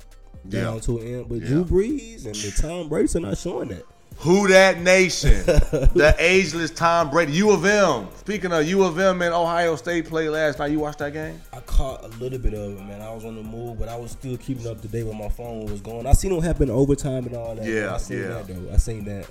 down 0.48 0.74
Yeah. 0.74 0.80
to 0.80 0.98
an 0.98 1.06
end. 1.06 1.26
But 1.28 1.40
Yeah. 1.40 1.46
Drew 1.48 1.64
Brees 1.64 2.26
and 2.26 2.34
the 2.34 2.52
Tom 2.60 2.88
Brady's 2.88 3.16
are 3.16 3.20
not 3.20 3.38
showing 3.38 3.68
that. 3.68 3.84
Who 4.18 4.46
that 4.48 4.78
nation? 4.80 5.44
the 5.44 6.14
ageless 6.18 6.70
Tom 6.70 7.10
Brady. 7.10 7.32
U 7.32 7.50
of 7.50 7.64
M. 7.64 8.06
Speaking 8.16 8.52
of 8.52 8.66
U 8.66 8.84
of 8.84 8.98
M 8.98 9.20
and 9.22 9.34
Ohio 9.34 9.74
State 9.76 10.06
played 10.06 10.28
last 10.28 10.60
night. 10.60 10.70
You 10.70 10.78
watched 10.78 11.00
that 11.00 11.12
game? 11.12 11.40
I 11.52 11.58
caught 11.60 12.04
a 12.04 12.08
little 12.18 12.38
bit 12.38 12.54
of 12.54 12.78
it, 12.78 12.84
man. 12.84 13.02
I 13.02 13.12
was 13.12 13.24
on 13.24 13.34
the 13.34 13.42
move, 13.42 13.78
but 13.78 13.88
I 13.88 13.96
was 13.96 14.12
still 14.12 14.36
keeping 14.36 14.68
up 14.68 14.80
to 14.82 14.88
date 14.88 15.02
with 15.02 15.16
my 15.16 15.28
phone 15.28 15.66
was 15.66 15.80
going. 15.80 16.06
I 16.06 16.12
seen 16.12 16.32
it 16.32 16.42
happen 16.44 16.64
in 16.68 16.74
overtime 16.74 17.26
and 17.26 17.34
all 17.36 17.56
that. 17.56 17.66
Yeah, 17.66 17.92
I 17.92 17.98
seen 17.98 18.18
yeah. 18.20 18.28
that 18.28 18.46
though. 18.46 18.72
I 18.72 18.76
seen 18.76 19.04
that. 19.06 19.26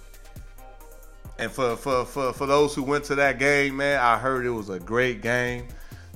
And 1.40 1.52
for, 1.52 1.76
for, 1.76 2.06
for, 2.06 2.34
for 2.34 2.46
those 2.46 2.76
who 2.76 2.84
went 2.84 3.06
to 3.06 3.16
that 3.16 3.40
game, 3.40 3.78
man, 3.78 4.00
I 4.00 4.18
heard 4.18 4.46
it 4.46 4.52
was 4.52 4.70
a 4.70 4.80
great 4.80 5.22
game. 5.22 5.66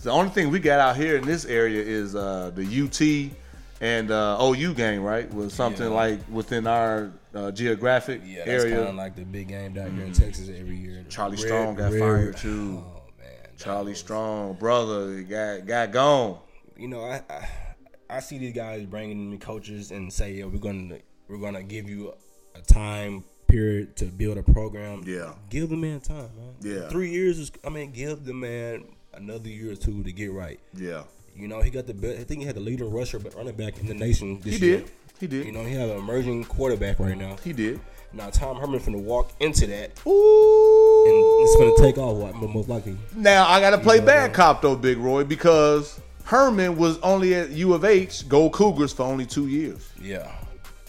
The 0.03 0.11
only 0.11 0.29
thing 0.29 0.51
we 0.51 0.59
got 0.59 0.79
out 0.79 0.95
here 0.95 1.15
in 1.17 1.25
this 1.25 1.45
area 1.45 1.81
is 1.81 2.15
uh, 2.15 2.51
the 2.53 2.61
UT 2.63 3.35
and 3.81 4.09
uh, 4.11 4.37
OU 4.41 4.73
game, 4.73 5.01
right? 5.01 5.31
Was 5.33 5.53
something 5.53 5.87
Yeah. 5.89 5.93
like 5.95 6.19
within 6.29 6.65
our 6.67 7.11
uh, 7.35 7.51
geographic 7.51 8.21
Yeah, 8.25 8.45
that's 8.45 8.63
area. 8.63 8.75
kind 8.77 8.89
of 8.89 8.95
like 8.95 9.15
the 9.15 9.23
big 9.23 9.49
game 9.49 9.73
down 9.73 9.95
here 9.95 10.05
in 10.05 10.13
Texas 10.13 10.49
every 10.49 10.75
year. 10.77 11.05
Charlie 11.09 11.37
Red- 11.37 11.45
Strong 11.45 11.75
got 11.75 11.91
Red- 11.91 11.99
fired, 11.99 12.37
too. 12.37 12.83
Oh 12.85 13.01
man, 13.19 13.27
Charlie 13.57 13.91
was- 13.91 13.99
Strong, 13.99 14.53
brother, 14.55 15.21
got 15.23 15.65
got 15.65 15.91
gone. 15.91 16.39
You 16.77 16.87
know, 16.87 17.01
I, 17.03 17.21
I 17.29 17.49
I 18.09 18.19
see 18.21 18.37
these 18.37 18.53
guys 18.53 18.85
bringing 18.85 19.31
in 19.33 19.39
coaches 19.39 19.91
and 19.91 20.11
say, 20.11 20.33
yeah, 20.33 20.45
we're 20.45 20.59
gonna 20.59 20.97
we're 21.27 21.37
gonna 21.39 21.63
give 21.63 21.89
you 21.89 22.13
a 22.55 22.61
time 22.61 23.23
period 23.47 23.95
to 23.97 24.05
build 24.05 24.37
a 24.37 24.43
program. 24.43 25.03
Yeah. 25.05 25.33
give 25.49 25.69
the 25.69 25.75
man 25.77 25.99
time, 26.01 26.29
man. 26.37 26.55
Yeah. 26.61 26.87
three 26.89 27.09
years 27.11 27.37
is. 27.39 27.51
I 27.65 27.69
mean, 27.69 27.91
give 27.91 28.25
the 28.25 28.33
man 28.33 28.85
another 29.13 29.49
year 29.49 29.71
or 29.73 29.75
two 29.75 30.03
to 30.03 30.11
get 30.11 30.31
right. 30.31 30.59
Yeah, 30.75 31.03
You 31.37 31.47
know, 31.47 31.61
he 31.61 31.69
got 31.69 31.85
the 31.87 31.93
best. 31.93 32.19
I 32.19 32.23
think 32.23 32.41
he 32.41 32.45
had 32.47 32.55
the 32.55 32.59
leading 32.61 32.89
rusher, 32.91 33.19
but 33.19 33.35
running 33.35 33.55
back 33.55 33.77
in 33.79 33.85
the 33.87 33.93
nation. 33.93 34.39
This 34.41 34.57
he 34.57 34.65
year. 34.65 34.77
did. 34.79 34.91
He 35.19 35.27
did. 35.27 35.45
You 35.45 35.51
know, 35.51 35.63
he 35.63 35.73
had 35.73 35.89
an 35.89 35.97
emerging 35.97 36.45
quarterback 36.45 36.99
right 36.99 37.17
now. 37.17 37.35
he 37.43 37.53
did. 37.53 37.79
Now 38.13 38.29
Tom 38.29 38.55
Herman 38.57 38.79
finna 38.79 39.01
walk 39.01 39.31
into 39.41 39.67
that, 39.67 39.91
and 40.05 40.07
Ooh. 40.07 41.37
it's 41.43 41.55
gonna 41.57 41.75
take 41.87 41.97
off. 41.97 42.15
What 42.17 42.35
most 42.49 42.69
likely. 42.69 42.97
Now 43.15 43.47
I 43.47 43.59
got 43.59 43.71
to 43.71 43.77
play 43.77 43.99
know, 43.99 44.05
bad 44.05 44.33
cop 44.33 44.61
though, 44.61 44.75
Big 44.77 44.97
Roy, 44.97 45.23
because 45.25 45.99
Herman 46.23 46.77
was 46.77 46.97
only 46.99 47.35
at 47.35 47.49
U 47.51 47.73
of 47.73 47.83
H, 47.83 48.27
Gold 48.29 48.53
Cougars 48.53 48.93
for 48.93 49.03
only 49.03 49.25
two 49.25 49.47
years, 49.47 49.89
Yeah. 50.01 50.31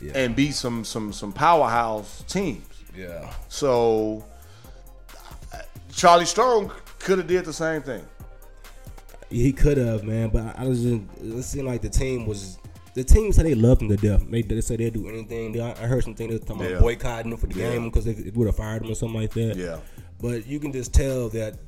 Yeah. 0.00 0.12
and 0.14 0.36
beat 0.36 0.54
some 0.54 0.84
some 0.84 1.12
some 1.12 1.32
powerhouse 1.32 2.22
teams. 2.28 2.64
yeah. 2.96 3.32
So 3.48 4.24
Charlie 5.92 6.24
Strong 6.24 6.70
could 7.00 7.18
have 7.18 7.26
did 7.26 7.44
the 7.44 7.52
same 7.52 7.82
thing. 7.82 8.04
He 9.30 9.52
could 9.52 9.76
have, 9.76 10.04
man, 10.04 10.30
but 10.30 10.58
I 10.58 10.64
was 10.66 10.82
just 10.82 11.02
it 11.22 11.42
seemed 11.42 11.66
like 11.66 11.82
the 11.82 11.90
team 11.90 12.26
was. 12.26 12.58
The 12.94 13.04
team 13.04 13.30
said 13.32 13.46
they 13.46 13.54
loved 13.54 13.82
him 13.82 13.88
to 13.90 13.96
death. 13.96 14.24
They, 14.28 14.42
they 14.42 14.60
said 14.60 14.80
they'd 14.80 14.92
do 14.92 15.08
anything. 15.08 15.52
They, 15.52 15.60
I 15.60 15.86
heard 15.86 16.02
some 16.02 16.14
things 16.14 16.30
they 16.30 16.36
were 16.38 16.44
talking 16.44 16.62
Yeah. 16.62 16.68
about 16.70 16.80
boycotting 16.82 17.30
him 17.30 17.38
for 17.38 17.46
the 17.46 17.54
Yeah. 17.54 17.70
game 17.70 17.84
because 17.90 18.04
they, 18.06 18.30
would 18.34 18.46
have 18.46 18.56
fired 18.56 18.82
him 18.82 18.90
or 18.90 18.94
something 18.96 19.20
like 19.20 19.32
that. 19.34 19.56
Yeah. 19.56 19.78
But 20.20 20.46
you 20.48 20.58
can 20.58 20.72
just 20.72 20.92
tell 20.92 21.28
that 21.28 21.58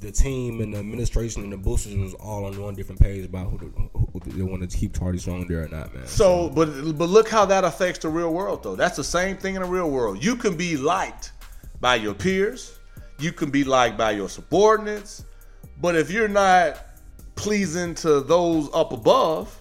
the 0.00 0.12
team 0.12 0.60
and 0.60 0.74
the 0.74 0.78
administration 0.78 1.42
and 1.42 1.52
the 1.52 1.56
boosters 1.56 1.96
was 1.96 2.14
all 2.14 2.44
on 2.44 2.60
one 2.62 2.74
different 2.74 3.00
page 3.00 3.24
about 3.24 3.50
who, 3.50 3.56
who, 3.56 3.90
who 4.12 4.20
they 4.30 4.42
want 4.42 4.68
to 4.70 4.78
keep 4.78 4.96
Charlie 4.96 5.18
Strong 5.18 5.48
there 5.48 5.64
or 5.64 5.68
not, 5.68 5.92
man. 5.92 6.06
So, 6.06 6.50
but 6.50 6.66
but 6.96 7.08
look 7.08 7.28
how 7.28 7.46
that 7.46 7.64
affects 7.64 8.00
the 8.00 8.08
real 8.10 8.32
world, 8.32 8.62
though. 8.62 8.76
That's 8.76 8.96
the 8.96 9.02
same 9.04 9.38
thing 9.38 9.56
in 9.56 9.62
the 9.62 9.68
real 9.68 9.90
world. 9.90 10.22
You 10.22 10.36
can 10.36 10.56
be 10.56 10.76
liked 10.76 11.32
by 11.80 11.96
your 11.96 12.14
peers, 12.14 12.78
you 13.18 13.32
can 13.32 13.50
be 13.50 13.64
liked 13.64 13.96
by 13.96 14.12
your 14.12 14.28
subordinates, 14.28 15.24
but 15.80 15.96
if 15.96 16.10
you're 16.12 16.28
not 16.28 16.78
pleasing 17.36 17.94
to 17.96 18.20
those 18.20 18.68
up 18.74 18.92
above, 18.92 19.60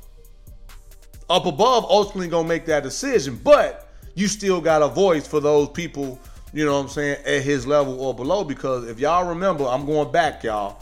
up 1.29 1.45
above 1.45 1.85
ultimately 1.85 2.27
gonna 2.27 2.47
make 2.47 2.65
that 2.65 2.83
decision. 2.83 3.39
But 3.43 3.87
you 4.15 4.27
still 4.27 4.59
got 4.59 4.81
a 4.81 4.87
voice 4.87 5.27
for 5.27 5.39
those 5.39 5.69
people, 5.69 6.19
you 6.53 6.65
know 6.65 6.73
what 6.73 6.85
I'm 6.85 6.89
saying, 6.89 7.17
at 7.25 7.43
his 7.43 7.67
level 7.67 8.01
or 8.01 8.13
below. 8.13 8.43
Because 8.43 8.87
if 8.87 8.99
y'all 8.99 9.27
remember, 9.27 9.65
I'm 9.65 9.85
going 9.85 10.11
back, 10.11 10.43
y'all. 10.43 10.81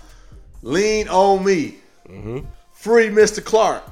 Lean 0.61 1.09
on 1.09 1.43
me. 1.43 1.75
Mm-hmm. 2.07 2.39
Free 2.71 3.09
Mr. 3.09 3.43
Clark 3.43 3.83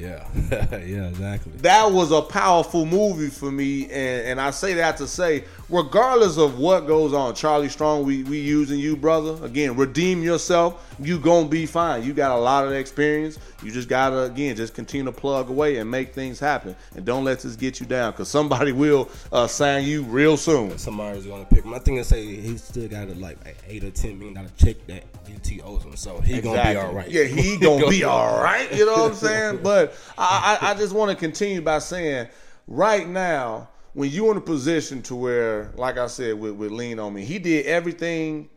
yeah, 0.00 0.26
yeah, 0.50 1.08
exactly. 1.08 1.52
that 1.58 1.90
was 1.90 2.10
a 2.10 2.22
powerful 2.22 2.86
movie 2.86 3.28
for 3.28 3.50
me, 3.50 3.84
and, 3.84 4.26
and 4.26 4.40
I 4.40 4.50
say 4.50 4.72
that 4.74 4.96
to 4.96 5.06
say, 5.06 5.44
regardless 5.68 6.38
of 6.38 6.58
what 6.58 6.86
goes 6.86 7.12
on, 7.12 7.34
Charlie 7.34 7.68
Strong, 7.68 8.06
we 8.06 8.22
we 8.22 8.40
using 8.40 8.78
you, 8.78 8.96
brother. 8.96 9.44
Again, 9.44 9.76
redeem 9.76 10.22
yourself. 10.22 10.89
You 11.02 11.18
gonna 11.18 11.48
be 11.48 11.66
fine. 11.66 12.02
You 12.02 12.12
got 12.12 12.30
a 12.30 12.40
lot 12.40 12.66
of 12.66 12.72
experience. 12.72 13.38
You 13.62 13.70
just 13.70 13.88
gotta 13.88 14.22
again 14.22 14.56
just 14.56 14.74
continue 14.74 15.06
to 15.06 15.12
plug 15.12 15.48
away 15.48 15.78
and 15.78 15.90
make 15.90 16.12
things 16.12 16.38
happen, 16.38 16.76
and 16.94 17.04
don't 17.04 17.24
let 17.24 17.40
this 17.40 17.56
get 17.56 17.80
you 17.80 17.86
down, 17.86 18.12
because 18.12 18.28
somebody 18.28 18.72
will 18.84 19.08
uh, 19.32 19.46
sign 19.46 19.84
you 19.84 20.02
real 20.02 20.36
soon. 20.36 20.76
Somebody's 20.78 21.26
gonna 21.26 21.44
pick 21.46 21.64
him. 21.64 21.74
I 21.74 21.78
think 21.78 21.98
they 21.98 22.02
say 22.02 22.24
he 22.24 22.56
still 22.58 22.88
got 22.88 23.08
a, 23.08 23.14
like 23.14 23.38
eight 23.66 23.84
or 23.84 23.90
ten 23.90 24.18
million 24.18 24.34
dollar 24.34 24.50
check 24.56 24.76
that 24.86 25.04
UT 25.26 25.64
owes 25.64 25.84
him, 25.84 25.96
so 25.96 26.20
he 26.20 26.40
gonna 26.40 26.62
be 26.62 26.76
all 26.76 26.92
right. 26.92 27.10
Yeah, 27.10 27.24
he 27.24 27.56
gonna 27.60 27.88
be 27.88 28.04
all 28.04 28.42
right. 28.42 28.72
You 28.74 28.86
know 28.86 28.92
what 28.92 29.12
I'm 29.12 29.16
saying? 29.16 29.60
But 29.70 29.94
I, 30.16 30.58
I, 30.60 30.70
I 30.70 30.74
just 30.74 30.94
want 30.94 31.10
to 31.10 31.16
continue 31.16 31.60
by 31.60 31.78
saying, 31.80 32.28
right 32.66 33.06
now, 33.06 33.68
when 33.94 34.10
you're 34.10 34.30
in 34.30 34.36
a 34.36 34.40
position 34.40 35.02
to 35.02 35.16
where, 35.16 35.70
like 35.74 35.98
I 35.98 36.06
said, 36.06 36.38
with, 36.38 36.54
with 36.54 36.70
lean 36.70 36.98
on 36.98 37.12
me, 37.12 37.24
he 37.24 37.38
did 37.38 37.66
everything 37.66 38.48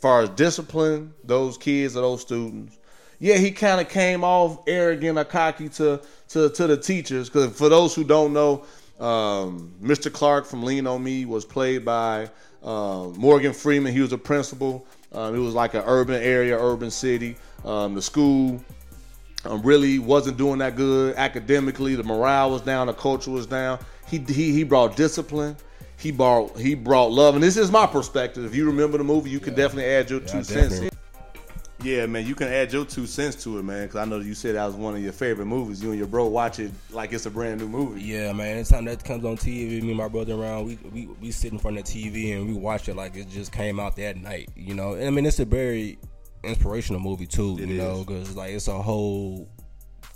far 0.00 0.22
as 0.22 0.28
discipline 0.30 1.14
those 1.24 1.58
kids 1.58 1.96
or 1.96 2.02
those 2.02 2.22
students. 2.22 2.78
Yeah, 3.18 3.36
he 3.36 3.50
kind 3.50 3.80
of 3.80 3.88
came 3.88 4.24
off 4.24 4.62
arrogant 4.66 5.18
or 5.18 5.24
cocky 5.24 5.68
to 5.70 6.00
to, 6.28 6.48
to 6.48 6.66
the 6.66 6.76
teachers. 6.76 7.28
Because 7.28 7.56
for 7.56 7.68
those 7.68 7.94
who 7.94 8.04
don't 8.04 8.32
know, 8.32 8.64
um, 8.98 9.74
Mr. 9.82 10.12
Clark 10.12 10.46
from 10.46 10.62
Lean 10.62 10.86
on 10.86 11.02
Me 11.02 11.24
was 11.26 11.44
played 11.44 11.84
by 11.84 12.30
uh, 12.62 13.08
Morgan 13.16 13.52
Freeman. 13.52 13.92
He 13.92 14.00
was 14.00 14.12
a 14.12 14.18
principal. 14.18 14.86
Um, 15.12 15.34
it 15.34 15.38
was 15.38 15.54
like 15.54 15.74
an 15.74 15.82
urban 15.86 16.22
area, 16.22 16.58
urban 16.58 16.90
city. 16.90 17.36
Um, 17.64 17.94
the 17.94 18.02
school 18.02 18.62
um, 19.44 19.62
really 19.62 19.98
wasn't 19.98 20.36
doing 20.36 20.58
that 20.58 20.76
good 20.76 21.16
academically. 21.16 21.94
The 21.94 22.04
morale 22.04 22.50
was 22.50 22.62
down, 22.62 22.86
the 22.86 22.92
culture 22.94 23.30
was 23.30 23.46
down. 23.46 23.78
He 24.08 24.18
he, 24.18 24.52
he 24.52 24.64
brought 24.64 24.96
discipline. 24.96 25.56
He 26.00 26.10
brought 26.10 26.58
he 26.58 26.74
brought 26.74 27.12
love, 27.12 27.34
and 27.34 27.44
this 27.44 27.58
is 27.58 27.70
my 27.70 27.86
perspective. 27.86 28.44
If 28.44 28.54
you 28.54 28.64
remember 28.64 28.96
the 28.96 29.04
movie, 29.04 29.28
you 29.28 29.38
can 29.38 29.54
definitely 29.54 29.84
add 29.84 30.08
your 30.08 30.20
two 30.20 30.42
cents. 30.42 30.80
Yeah, 31.82 32.04
man, 32.06 32.26
you 32.26 32.34
can 32.34 32.48
add 32.48 32.72
your 32.72 32.84
two 32.84 33.06
cents 33.06 33.42
to 33.44 33.58
it, 33.58 33.62
man. 33.62 33.86
Because 33.86 34.00
I 34.00 34.04
know 34.04 34.18
you 34.18 34.34
said 34.34 34.54
that 34.54 34.66
was 34.66 34.74
one 34.74 34.94
of 34.94 35.02
your 35.02 35.12
favorite 35.12 35.46
movies. 35.46 35.82
You 35.82 35.90
and 35.90 35.98
your 35.98 36.08
bro 36.08 36.26
watch 36.26 36.58
it 36.58 36.72
like 36.90 37.12
it's 37.12 37.26
a 37.26 37.30
brand 37.30 37.60
new 37.60 37.68
movie. 37.68 38.02
Yeah, 38.02 38.32
man. 38.32 38.56
Anytime 38.56 38.84
that 38.86 39.04
comes 39.04 39.24
on 39.24 39.36
TV, 39.36 39.82
me 39.82 39.88
and 39.88 39.96
my 39.96 40.08
brother 40.08 40.34
around, 40.34 40.66
we, 40.66 40.78
we 40.90 41.06
we 41.20 41.30
sit 41.30 41.52
in 41.52 41.58
front 41.58 41.78
of 41.78 41.84
the 41.84 41.90
TV 41.90 42.36
and 42.36 42.46
we 42.46 42.54
watch 42.54 42.88
it 42.88 42.96
like 42.96 43.16
it 43.16 43.28
just 43.28 43.52
came 43.52 43.78
out 43.78 43.96
that 43.96 44.16
night. 44.16 44.50
You 44.56 44.74
know, 44.74 44.94
and 44.94 45.06
I 45.06 45.10
mean 45.10 45.26
it's 45.26 45.38
a 45.38 45.44
very 45.44 45.98
inspirational 46.44 47.00
movie 47.00 47.26
too. 47.26 47.58
It 47.60 47.68
you 47.68 47.78
know, 47.78 48.04
because 48.04 48.36
like 48.36 48.52
it's 48.52 48.68
a 48.68 48.80
whole 48.80 49.48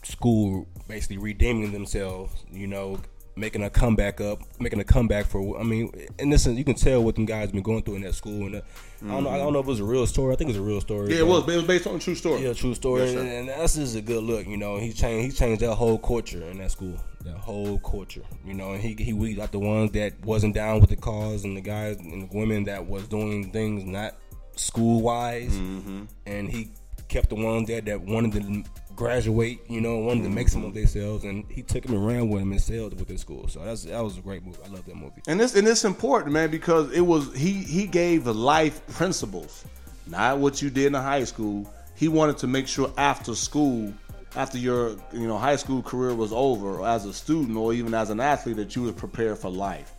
school 0.02 0.66
basically 0.88 1.18
redeeming 1.18 1.72
themselves. 1.72 2.44
You 2.50 2.66
know, 2.66 3.00
making 3.36 3.62
a 3.62 3.70
comeback 3.70 4.20
up, 4.20 4.40
making 4.60 4.80
a 4.80 4.84
comeback 4.84 5.26
for. 5.26 5.58
I 5.58 5.62
mean, 5.62 5.90
this 6.18 6.44
sense, 6.44 6.56
you 6.58 6.64
can 6.64 6.74
tell 6.74 7.02
what 7.02 7.14
them 7.16 7.24
guys 7.24 7.50
been 7.52 7.62
going 7.62 7.82
through 7.82 7.96
in 7.96 8.02
that 8.02 8.14
school. 8.14 8.46
And 8.46 8.56
uh, 8.56 8.60
I 9.04 9.08
don't 9.08 9.24
know. 9.24 9.30
I 9.30 9.38
don't 9.38 9.52
know 9.52 9.58
if 9.60 9.66
it 9.66 9.68
was 9.70 9.80
a 9.80 9.84
real 9.84 10.06
story. 10.06 10.32
I 10.32 10.36
think 10.36 10.50
it 10.50 10.52
was 10.52 10.60
a 10.60 10.62
real 10.62 10.80
story. 10.80 11.12
Yeah, 11.12 11.20
it 11.20 11.26
was. 11.26 11.42
It 11.48 11.56
was 11.56 11.64
based 11.64 11.86
on 11.86 11.96
a 11.96 11.98
true 11.98 12.14
story. 12.14 12.42
Yeah, 12.44 12.52
true 12.52 12.74
story, 12.74 13.02
Yes, 13.02 13.14
and, 13.14 13.28
and 13.28 13.48
that's 13.48 13.74
just 13.76 13.96
a 13.96 14.00
good 14.00 14.22
look. 14.22 14.46
You 14.46 14.56
know, 14.56 14.78
he 14.78 14.92
changed. 14.92 15.32
He 15.32 15.38
changed 15.38 15.62
that 15.62 15.74
whole 15.74 15.98
culture 15.98 16.42
in 16.44 16.58
that 16.58 16.70
school. 16.70 16.96
That 17.24 17.36
whole 17.36 17.78
culture. 17.78 18.22
You 18.44 18.54
know, 18.54 18.72
and 18.72 18.80
he 18.82 18.94
he 18.94 19.12
weeded 19.12 19.40
out 19.42 19.52
the 19.52 19.58
ones 19.58 19.92
that 19.92 20.22
wasn't 20.24 20.54
down 20.54 20.80
with 20.80 20.90
the 20.90 20.96
cause, 20.96 21.44
and 21.44 21.56
the 21.56 21.60
guys 21.62 21.96
and 21.98 22.28
the 22.30 22.36
women 22.38 22.64
that 22.64 22.86
was 22.86 23.06
doing 23.08 23.50
things 23.50 23.84
not 23.84 24.14
school 24.56 25.00
wise, 25.02 25.52
Mm-hmm. 25.52 26.04
and 26.26 26.48
he 26.48 26.70
kept 27.08 27.28
the 27.30 27.34
ones 27.34 27.68
that 27.68 27.84
that 27.86 28.00
wanted 28.00 28.32
to 28.32 28.64
graduate. 28.94 29.61
You 29.68 29.80
know, 29.80 29.98
wanted 29.98 30.24
to 30.24 30.30
make 30.30 30.48
some 30.48 30.64
of 30.64 30.74
themselves, 30.74 31.24
and 31.24 31.44
he 31.48 31.62
took 31.62 31.85
them 31.85 31.94
and 31.94 32.07
ran 32.07 32.28
with 32.28 32.42
him 32.42 32.52
and 32.52 32.61
sailed 32.61 32.98
with 32.98 33.09
his 33.09 33.20
school. 33.20 33.48
So 33.48 33.61
that's 33.61 33.85
that 33.85 34.02
was 34.02 34.18
a 34.18 34.20
great 34.20 34.44
movie. 34.44 34.59
I 34.64 34.68
love 34.68 34.85
that 34.87 34.96
movie. 34.96 35.22
And 35.26 35.38
this 35.38 35.54
and 35.54 35.66
it's 35.66 35.85
important, 35.85 36.33
man, 36.33 36.50
because 36.50 36.92
it 36.92 37.00
was 37.00 37.35
he 37.35 37.52
he 37.52 37.87
gave 37.87 38.26
life 38.26 38.87
principles, 38.88 39.64
not 40.07 40.38
what 40.38 40.62
you 40.62 40.70
did 40.70 40.87
in 40.87 40.94
high 40.94 41.24
school. 41.24 41.72
He 41.94 42.09
wanted 42.09 42.38
to 42.38 42.46
make 42.46 42.66
sure 42.66 42.92
after 42.96 43.35
school, 43.35 43.92
after 44.37 44.59
your 44.59 44.96
you 45.12 45.26
know 45.26 45.38
high 45.38 45.57
school 45.57 45.83
career 45.83 46.14
was 46.14 46.33
over, 46.33 46.78
or 46.78 46.87
as 46.87 47.04
a 47.07 47.12
student 47.12 47.57
or 47.57 47.72
even 47.72 47.94
as 47.94 48.11
an 48.11 48.20
athlete, 48.20 48.57
that 48.57 48.74
you 48.76 48.83
was 48.83 48.92
prepared 48.92 49.38
for 49.38 49.50
life. 49.50 49.92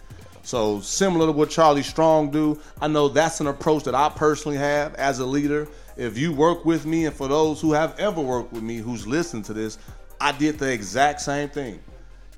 So 0.45 0.79
similar 0.79 1.25
to 1.25 1.31
what 1.31 1.49
Charlie 1.49 1.81
Strong 1.81 2.29
do, 2.29 2.59
I 2.79 2.87
know 2.87 3.07
that's 3.07 3.39
an 3.39 3.47
approach 3.47 3.83
that 3.85 3.95
I 3.95 4.09
personally 4.09 4.57
have 4.57 4.93
as 4.93 5.17
a 5.17 5.25
leader. 5.25 5.67
If 5.97 6.17
you 6.17 6.33
work 6.33 6.65
with 6.65 6.85
me, 6.85 7.05
and 7.05 7.15
for 7.15 7.29
those 7.29 7.61
who 7.61 7.71
have 7.71 7.97
ever 7.99 8.19
worked 8.19 8.51
with 8.51 8.63
me, 8.63 8.77
who's 8.77 9.07
listened 9.07 9.45
to 9.45 9.53
this, 9.53 9.77
I 10.19 10.33
did 10.33 10.59
the 10.59 10.71
exact 10.71 11.21
same 11.21 11.49
thing. 11.49 11.79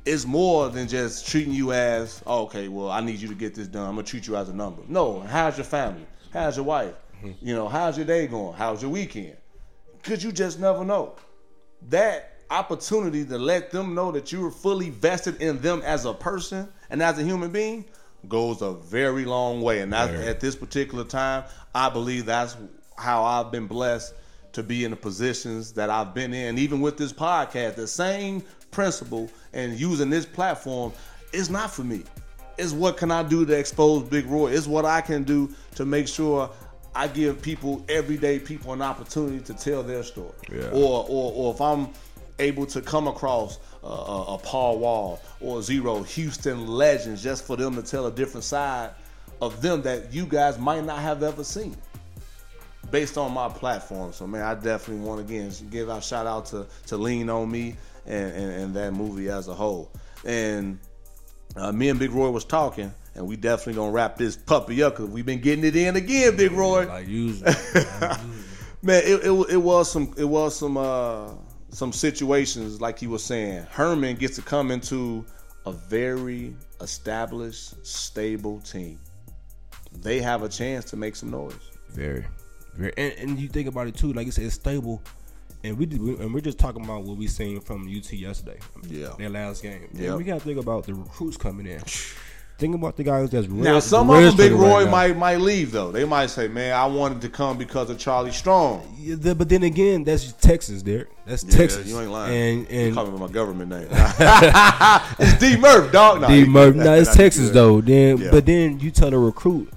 It's 0.06 0.26
more 0.26 0.70
than 0.70 0.88
just 0.88 1.28
treating 1.28 1.54
you 1.54 1.74
as 1.74 2.22
oh, 2.26 2.44
okay 2.44 2.70
well 2.70 2.90
i 2.90 3.02
need 3.02 3.20
you 3.20 3.28
to 3.28 3.36
get 3.36 3.56
this 3.56 3.68
done. 3.68 3.90
I'm 3.90 3.96
gonna 3.96 4.04
treat 4.04 4.26
you 4.26 4.38
as 4.38 4.48
a 4.48 4.54
number. 4.54 4.82
No 4.88 5.20
how's 5.20 5.58
your 5.58 5.66
family? 5.66 6.06
How's 6.32 6.56
your 6.56 6.66
wife? 6.66 6.94
Mm-hmm. 7.18 7.46
You 7.46 7.56
know 7.56 7.68
how's 7.68 7.98
your 7.98 8.06
day 8.06 8.28
going? 8.28 8.54
How's 8.54 8.82
your 8.82 8.92
weekend? 8.92 9.36
Because 10.02 10.24
you 10.24 10.32
just 10.32 10.60
never 10.60 10.86
know? 10.86 11.16
That 11.90 12.38
opportunity 12.50 13.26
to 13.26 13.38
let 13.38 13.72
them 13.72 13.94
know 13.94 14.12
that 14.12 14.32
you're 14.32 14.52
fully 14.52 14.92
vested 14.92 15.42
in 15.42 15.60
them 15.60 15.82
as 15.84 16.06
a 16.06 16.14
person 16.14 16.70
and 16.90 17.04
as 17.04 17.20
a 17.20 17.24
human 17.24 17.52
being 17.52 17.84
goes 18.30 18.62
a 18.62 18.72
very 18.72 19.26
long 19.26 19.62
way. 19.62 19.82
And 19.82 19.94
at 19.94 20.40
this 20.40 20.56
particular 20.56 21.04
time 21.04 21.44
i 21.76 21.90
believe 21.90 22.26
that's 22.28 22.56
how 22.98 23.24
i've 23.24 23.52
been 23.52 23.68
blessed 23.68 24.14
to 24.58 24.64
be 24.64 24.84
in 24.84 24.90
the 24.90 24.98
positions 24.98 25.72
that 25.74 25.92
I've 25.92 26.16
been 26.16 26.34
in, 26.34 26.58
even 26.58 26.82
with 26.82 26.98
this 26.98 27.14
podcast, 27.14 27.76
the 27.76 27.86
same 27.86 28.44
principle 28.72 29.30
and 29.54 29.80
using 29.80 30.10
this 30.10 30.26
platform 30.26 30.94
is 31.32 31.52
not 31.52 31.70
for 31.70 31.84
me. 31.84 32.02
It's 32.58 32.72
what 32.72 32.98
can 32.98 33.12
I 33.12 33.22
do 33.22 33.46
to 33.46 33.54
expose 33.54 34.02
Big 34.10 34.26
Roy? 34.26 34.48
It's 34.48 34.66
what 34.66 34.84
I 34.84 35.02
can 35.02 35.24
do 35.24 35.54
to 35.76 35.86
make 35.86 36.08
sure 36.08 36.50
I 36.96 37.08
give 37.08 37.40
people, 37.40 37.86
everyday 37.88 38.40
people, 38.40 38.74
an 38.74 38.82
opportunity 38.82 39.42
to 39.42 39.54
tell 39.54 39.84
their 39.84 40.02
story. 40.02 40.34
Yeah. 40.52 40.70
Or, 40.72 41.06
or, 41.08 41.34
or 41.36 41.54
if 41.54 41.62
I'm 41.62 41.90
able 42.40 42.66
to 42.66 42.82
come 42.82 43.08
across 43.08 43.60
a, 43.84 43.88
a, 43.88 44.34
a 44.34 44.38
Paul 44.40 44.80
Wall 44.80 45.22
or 45.40 45.62
Z-Ro 45.62 46.02
Houston 46.02 46.66
legends, 46.66 47.22
just 47.22 47.46
for 47.46 47.58
them 47.58 47.76
to 47.76 47.84
tell 47.84 48.08
a 48.08 48.12
different 48.12 48.44
side 48.44 48.90
of 49.40 49.62
them 49.62 49.84
that 49.84 50.12
you 50.12 50.26
guys 50.26 50.58
might 50.58 50.84
not 50.84 50.98
have 51.00 51.22
ever 51.22 51.44
seen 51.44 51.78
based 52.92 53.18
on 53.18 53.34
my 53.34 53.50
platform. 53.50 54.14
So 54.14 54.28
man, 54.28 54.44
I 54.44 54.56
definitely 54.56 55.06
want 55.06 55.26
to 55.26 55.34
again 55.34 55.52
give 55.70 55.90
out 55.90 56.04
shout 56.04 56.28
out 56.28 56.46
to 56.48 56.66
to 56.88 56.98
Lean 56.98 57.30
on 57.30 57.52
Me 57.52 57.76
and, 58.06 58.34
and, 58.34 58.52
and 58.52 58.76
that 58.76 58.94
movie 58.94 59.30
as 59.30 59.48
a 59.48 59.54
whole. 59.54 59.92
And 60.26 60.80
uh, 61.56 61.72
me 61.72 61.90
and 61.90 62.00
Big 62.00 62.12
Roy 62.12 62.30
was 62.30 62.46
talking, 62.46 62.94
and 63.16 63.28
we 63.28 63.36
definitely 63.36 63.74
gonna 63.74 63.92
wrap 63.92 64.18
this 64.18 64.36
puppy 64.36 64.84
up 64.84 64.94
because 64.94 65.10
we've 65.10 65.26
been 65.26 65.42
getting 65.42 65.66
it 65.66 65.76
in 65.76 65.96
again, 65.96 66.36
Big 66.36 66.52
Roy. 66.52 66.88
Like 66.88 67.08
usual. 67.08 67.52
Man, 68.84 69.02
it, 69.04 69.26
it, 69.26 69.50
it 69.50 69.58
was 69.58 69.92
some 69.92 70.14
it 70.18 70.26
was 70.26 70.56
some 70.56 70.78
uh 70.78 71.32
some 71.70 71.92
situations 71.92 72.80
like 72.80 73.00
he 73.00 73.08
was 73.08 73.24
saying. 73.24 73.66
Herman 73.70 74.16
gets 74.16 74.36
to 74.38 74.42
come 74.42 74.72
into 74.72 75.26
a 75.66 75.72
very 75.72 76.56
established, 76.82 77.86
stable 77.86 78.60
team. 78.62 79.00
They 80.02 80.22
have 80.22 80.44
a 80.44 80.50
chance 80.50 80.86
to 80.86 80.96
make 80.96 81.16
some 81.16 81.30
noise. 81.30 81.56
Very, 81.90 82.26
and, 82.80 83.14
and 83.18 83.40
you 83.40 83.48
think 83.48 83.68
about 83.68 83.88
it 83.88 83.96
too. 83.96 84.14
Like 84.14 84.26
you 84.26 84.32
said, 84.32 84.46
it's 84.46 84.56
stable, 84.56 85.02
and 85.64 85.78
we 85.78 85.86
did, 85.86 86.00
and 86.02 86.34
we're 86.34 86.42
just 86.42 86.60
talking 86.60 86.84
about 86.84 87.04
what 87.04 87.18
we 87.18 87.28
seen 87.28 87.60
from 87.60 87.88
UT 87.88 88.12
yesterday. 88.14 88.60
Yeah. 88.88 89.10
their 89.18 89.30
last 89.30 89.64
game. 89.64 89.88
Yeah. 89.94 90.16
we 90.16 90.24
got 90.24 90.36
to 90.40 90.46
think 90.46 90.60
about 90.60 90.86
the 90.86 90.94
recruits 90.94 91.38
coming 91.38 91.66
in. 91.68 91.82
think 92.60 92.74
about 92.74 92.96
the 92.98 93.04
guys 93.04 93.30
that's 93.30 93.48
Now 93.48 93.74
red- 93.76 93.84
some 93.84 94.10
of 94.10 94.20
them, 94.20 94.36
Big 94.36 94.52
redshirted 94.52 94.60
right 94.60 94.84
Roy 94.86 94.90
might 94.90 95.18
might 95.18 95.40
leave 95.40 95.72
though. 95.72 95.92
They 95.92 96.06
might 96.06 96.28
say, 96.32 96.48
"Man, 96.48 96.74
I 96.76 96.86
wanted 96.88 97.22
to 97.22 97.30
come 97.30 97.58
because 97.58 97.90
of 97.92 97.98
Charlie 98.00 98.32
Strong." 98.32 98.96
Yeah, 99.00 99.16
the- 99.16 99.36
but 99.36 99.48
then 99.50 99.64
again, 99.64 100.04
that's 100.04 100.34
Texas, 100.34 100.82
Derek. 100.82 101.10
That's 101.26 101.44
Yeah, 101.44 101.58
Texas. 101.58 101.88
you 101.88 102.00
ain't 102.00 102.12
lying. 102.12 102.66
And 102.66 102.72
and 102.72 102.96
call 102.96 103.06
me 103.12 103.20
my 103.20 103.28
government 103.28 103.70
name. 103.70 103.88
it's 105.20 105.40
D 105.40 105.58
Murph, 105.58 105.92
dog. 105.92 106.22
Nah, 106.22 106.28
D 106.28 106.46
Murph. 106.46 106.76
No, 106.76 106.94
it's 106.96 107.16
Texas 107.16 107.50
though. 107.52 107.82
Then, 107.82 108.18
Yeah. 108.18 108.32
but 108.32 108.46
then 108.46 108.80
you 108.80 108.90
tell 108.92 109.10
the 109.12 109.18
recruit, 109.20 109.72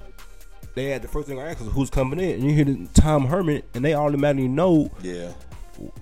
they 0.75 0.85
had 0.85 1.01
the 1.01 1.07
first 1.07 1.27
thing 1.27 1.39
I 1.39 1.49
asked 1.51 1.61
is 1.61 1.67
who's 1.67 1.89
coming 1.89 2.19
in, 2.19 2.31
and 2.35 2.43
you 2.43 2.51
hear 2.53 2.65
the 2.65 2.87
Tom 2.93 3.25
Herman, 3.25 3.63
and 3.73 3.83
they 3.83 3.93
automatically 3.93 4.47
know 4.47 4.89
Yeah, 5.01 5.31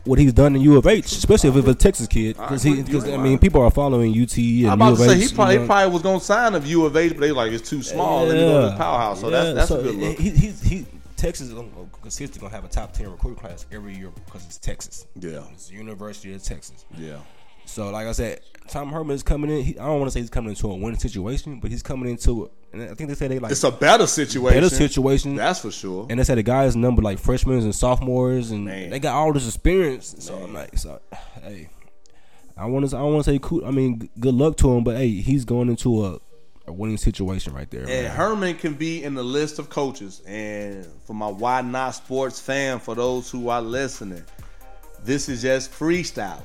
what 0.04 0.20
he's 0.20 0.34
done 0.34 0.56
in 0.56 0.62
U 0.62 0.78
of 0.78 0.86
H, 0.88 1.12
especially 1.14 1.50
if 1.50 1.56
it's 1.56 1.68
a 1.68 1.76
Texas 1.76 2.08
kid, 2.08 2.36
because 2.38 2.66
I 2.66 2.70
he, 2.70 2.82
because 2.84 3.08
I 3.10 3.18
mean, 3.18 3.40
people 3.40 3.62
are 3.62 3.72
following 3.72 4.12
UT 4.12 4.36
and 4.38 4.68
I'm 4.68 4.80
U 4.80 4.86
about 4.88 4.92
of 4.94 4.98
to 5.00 5.04
H. 5.06 5.10
say 5.10 5.16
he 5.18 5.24
you 5.24 5.30
probably, 5.36 5.56
know. 5.56 5.62
he 5.62 5.68
probably 5.68 5.94
was 5.94 6.02
gonna 6.02 6.20
sign 6.20 6.56
of 6.56 6.66
U 6.68 6.86
of 6.86 6.96
H, 6.98 7.12
but 7.14 7.22
they 7.22 7.32
like 7.32 7.52
it's 7.52 7.70
too 7.70 7.82
small. 7.82 8.26
Let 8.26 8.34
me 8.36 8.42
go 8.42 8.62
to 8.62 8.68
this 8.70 8.78
powerhouse. 8.78 9.22
So 9.22 9.30
Yeah, 9.30 9.44
that's 9.44 9.56
that's 9.56 9.68
so 9.70 9.80
a 9.80 9.84
good 9.84 9.96
look. 9.96 10.18
He, 10.20 10.30
he, 10.32 10.48
he, 10.52 10.86
Texas 11.16 11.48
is 11.50 11.54
gonna, 11.54 11.68
consistently 12.02 12.40
gonna 12.48 12.56
have 12.56 12.66
a 12.66 12.74
top 12.74 12.94
ten 12.94 13.10
recruiting 13.12 13.40
class 13.40 13.66
every 13.72 13.96
year 13.96 14.10
because 14.26 14.46
it's 14.46 14.58
Texas. 14.58 15.06
Yeah. 15.20 15.44
it's 15.54 15.68
the 15.68 15.76
University 15.76 16.34
of 16.34 16.42
Texas. 16.44 16.86
yeah, 16.98 17.18
So, 17.70 17.92
like 17.92 18.08
I 18.08 18.12
said, 18.14 18.42
Tom 18.68 18.92
Herman 18.92 19.16
is 19.16 19.24
coming 19.24 19.52
in. 19.52 19.64
He, 19.64 19.80
I 19.80 19.86
don't 19.86 20.00
want 20.00 20.08
to 20.08 20.12
say 20.12 20.22
he's 20.22 20.30
coming 20.30 20.50
into 20.50 20.70
a 20.70 20.76
winning 20.76 21.00
situation, 21.00 21.60
but 21.60 21.72
he's 21.72 21.84
coming 21.84 22.10
into 22.10 22.46
it. 22.46 22.52
And 22.74 22.84
I 22.84 22.94
think 22.94 23.10
they 23.10 23.16
say 23.16 23.28
they 23.28 23.40
like 23.40 23.52
it's 23.52 23.64
a 23.64 23.72
better 23.72 24.08
situation. 24.08 24.56
better 24.56 24.74
situation. 24.74 25.36
That's 25.36 25.60
for 25.60 25.72
sure. 25.72 26.08
and 26.10 26.20
they 26.20 26.24
said 26.24 26.38
the 26.38 26.44
guys 26.44 26.76
number 26.76 27.02
like 27.02 27.20
freshmen 27.20 27.60
and 27.60 27.74
sophomores, 27.74 28.52
and 28.52 28.66
Man. 28.66 28.90
they 28.90 29.00
got 29.00 29.16
all 29.16 29.34
this 29.34 29.48
experience. 29.48 30.16
So 30.20 30.36
I'm 30.36 30.54
like, 30.54 30.78
so, 30.78 31.00
hey, 31.44 31.70
I 32.58 32.66
want 32.66 32.90
to, 32.90 32.98
I 32.98 33.02
want 33.04 33.24
to 33.24 33.32
say, 33.32 33.40
cool. 33.42 33.66
I 33.66 33.72
mean, 33.72 34.10
good 34.20 34.36
luck 34.36 34.58
to 34.58 34.72
him, 34.72 34.84
but 34.84 34.98
hey, 34.98 35.10
he's 35.10 35.46
going 35.46 35.70
into 35.70 36.06
a, 36.06 36.20
a 36.68 36.74
winning 36.74 36.98
situation 36.98 37.54
right 37.54 37.70
there. 37.72 37.82
And 37.82 37.90
man. 37.90 38.12
Herman 38.12 38.56
can 38.58 38.74
be 38.74 39.04
in 39.04 39.14
the 39.14 39.24
list 39.24 39.60
of 39.60 39.70
coaches. 39.70 40.22
And 40.28 40.86
for 41.06 41.14
my 41.14 41.28
Why 41.28 41.62
Not 41.62 41.92
Sports 41.92 42.40
fan, 42.40 42.80
for 42.80 42.96
those 42.96 43.32
who 43.32 43.50
are 43.50 43.62
listening, 43.62 44.24
this 45.04 45.30
is 45.30 45.42
just 45.42 45.72
freestyle. 45.72 46.42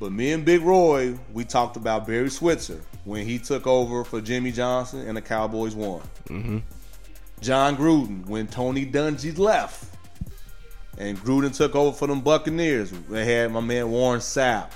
But 0.00 0.12
me 0.12 0.32
and 0.32 0.44
Big 0.44 0.60
Roy, 0.62 1.18
we 1.32 1.44
talked 1.44 1.76
about 1.76 2.06
Barry 2.06 2.30
Switzer 2.30 2.80
when 3.04 3.26
he 3.26 3.38
took 3.38 3.66
over 3.66 4.04
for 4.04 4.20
Jimmy 4.20 4.52
Johnson 4.52 5.06
and 5.08 5.16
the 5.16 5.22
Cowboys 5.22 5.74
won. 5.74 6.00
Mm-hmm. 6.28 6.58
Jon 7.40 7.76
Gruden 7.76 8.26
when 8.26 8.46
Tony 8.46 8.86
Dungy 8.86 9.36
left. 9.38 9.84
And 10.98 11.16
Gruden 11.18 11.54
took 11.56 11.74
over 11.76 11.96
for 11.96 12.06
them 12.08 12.20
Buccaneers. 12.20 12.92
They 13.08 13.24
had 13.24 13.52
my 13.52 13.60
man 13.60 13.90
Warren 13.90 14.20
Sapp. 14.20 14.70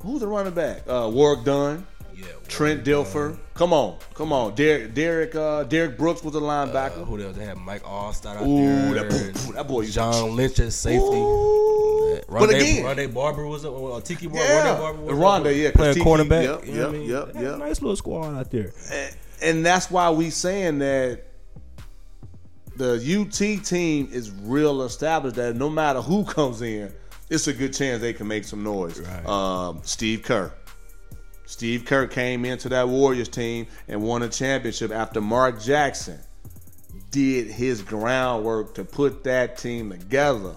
Who's 0.00 0.20
the 0.20 0.28
running 0.28 0.54
back? 0.54 0.82
Uh, 0.88 1.10
Warwick 1.12 1.44
Dunn. 1.44 1.86
yeah, 2.14 2.26
Trent 2.46 2.84
Dilfer. 2.84 3.36
Come 3.54 3.72
on, 3.72 3.98
come 4.14 4.32
on. 4.32 4.54
Derek 4.54 4.94
Derek 4.94 5.34
uh, 5.34 5.64
Derrick 5.64 5.96
Brooks 5.98 6.22
was 6.22 6.34
a 6.36 6.40
linebacker. 6.40 7.02
Uh, 7.02 7.04
who 7.04 7.20
else? 7.20 7.36
They 7.36 7.44
had 7.44 7.56
Mike 7.56 7.82
Alstott 7.84 8.36
out 8.36 8.46
Ooh, 8.46 8.94
there. 8.94 9.08
that- 9.08 9.52
that 9.54 9.66
boy 9.68 9.86
John 9.86 10.36
Lynch 10.36 10.60
at 10.60 10.72
safety. 10.72 11.00
Ooh. 11.16 11.93
Rondé, 12.34 12.40
But 12.40 12.50
again, 12.50 12.84
Rondé 12.84 13.14
Barber 13.14 13.46
was 13.46 13.64
up. 13.64 13.74
Uh, 13.76 14.00
Tiki 14.00 14.26
Bar- 14.26 14.38
Yeah. 14.38 14.76
Rondé 14.76 14.78
Barber 14.80 15.02
was 15.02 15.14
Rondé, 15.18 15.50
up, 15.50 15.56
yeah, 15.56 15.70
'cause 15.70 15.76
playing 15.76 15.94
Tiki- 15.94 16.06
cornerback. 16.06 16.42
yep, 16.44 16.66
you 16.66 16.72
know 16.74 16.86
what 16.86 16.88
I 16.88 16.92
yep, 16.92 16.92
mean? 16.92 17.08
yep, 17.10 17.32
They 17.32 17.38
had 17.40 17.48
yep. 17.50 17.58
Nice 17.58 17.82
little 17.82 17.96
squad 17.96 18.36
out 18.38 18.50
there. 18.50 18.72
and, 18.92 19.16
and 19.42 19.66
that's 19.66 19.90
why 19.90 20.10
we 20.10 20.30
saying 20.30 20.78
that 20.80 21.20
the 22.76 22.94
UT 22.96 23.64
team 23.64 24.08
is 24.12 24.30
real 24.30 24.82
established. 24.82 25.36
That 25.36 25.54
no 25.56 25.70
matter 25.70 26.00
who 26.02 26.24
comes 26.24 26.60
in, 26.62 26.92
it's 27.30 27.46
a 27.46 27.52
good 27.52 27.72
chance 27.72 28.00
they 28.00 28.12
can 28.12 28.26
make 28.26 28.44
some 28.44 28.62
noise. 28.64 29.00
Right. 29.00 29.26
Um, 29.26 29.80
Steve 29.84 30.22
Kerr. 30.22 30.52
Steve 31.46 31.84
Kerr 31.84 32.06
came 32.06 32.44
into 32.44 32.68
that 32.70 32.88
Warriors 32.88 33.28
team 33.28 33.66
and 33.86 34.02
won 34.02 34.22
a 34.22 34.28
championship 34.28 34.90
after 34.90 35.20
Mark 35.20 35.60
Jackson 35.60 36.18
did 37.10 37.46
his 37.48 37.82
groundwork 37.82 38.74
to 38.74 38.84
put 38.84 39.22
that 39.24 39.56
team 39.58 39.90
together. 39.90 40.56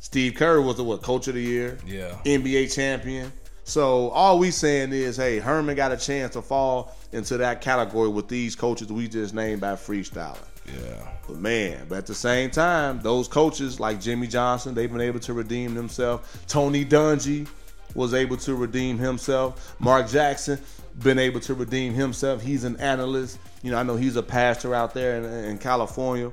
Steve 0.00 0.34
Kerr 0.34 0.60
was 0.60 0.76
the 0.76 0.84
what 0.84 1.02
coach 1.02 1.28
of 1.28 1.34
the 1.34 1.42
year, 1.42 1.78
Yeah. 1.86 2.16
NBA 2.24 2.72
champion. 2.74 3.32
So 3.64 4.08
all 4.10 4.38
we 4.38 4.50
saying 4.50 4.92
is, 4.92 5.16
hey, 5.16 5.38
Herman 5.38 5.76
got 5.76 5.92
a 5.92 5.96
chance 5.96 6.32
to 6.34 6.42
fall 6.42 6.96
into 7.12 7.36
that 7.38 7.60
category 7.60 8.08
with 8.08 8.28
these 8.28 8.54
coaches 8.56 8.88
we 8.90 9.08
just 9.08 9.34
named 9.34 9.60
by 9.60 9.74
freestyling. 9.74 10.38
Yeah. 10.66 11.06
But 11.26 11.36
man, 11.36 11.86
but 11.88 11.98
at 11.98 12.06
the 12.06 12.14
same 12.14 12.50
time, 12.50 13.00
those 13.02 13.28
coaches 13.28 13.78
like 13.80 14.00
Jimmy 14.00 14.26
Johnson, 14.26 14.74
they've 14.74 14.90
been 14.90 15.00
able 15.02 15.20
to 15.20 15.32
redeem 15.34 15.74
themselves. 15.74 16.26
Tony 16.46 16.84
Dungy 16.84 17.46
was 17.94 18.14
able 18.14 18.36
to 18.38 18.54
redeem 18.54 18.98
himself. 18.98 19.74
Mark 19.80 20.08
Jackson 20.08 20.58
been 21.02 21.18
able 21.18 21.40
to 21.40 21.54
redeem 21.54 21.92
himself. 21.94 22.42
He's 22.42 22.64
an 22.64 22.76
analyst. 22.76 23.38
You 23.62 23.70
know, 23.72 23.78
I 23.78 23.82
know 23.82 23.96
he's 23.96 24.16
a 24.16 24.22
pastor 24.22 24.74
out 24.74 24.94
there 24.94 25.16
in, 25.18 25.24
in 25.24 25.58
California. 25.58 26.30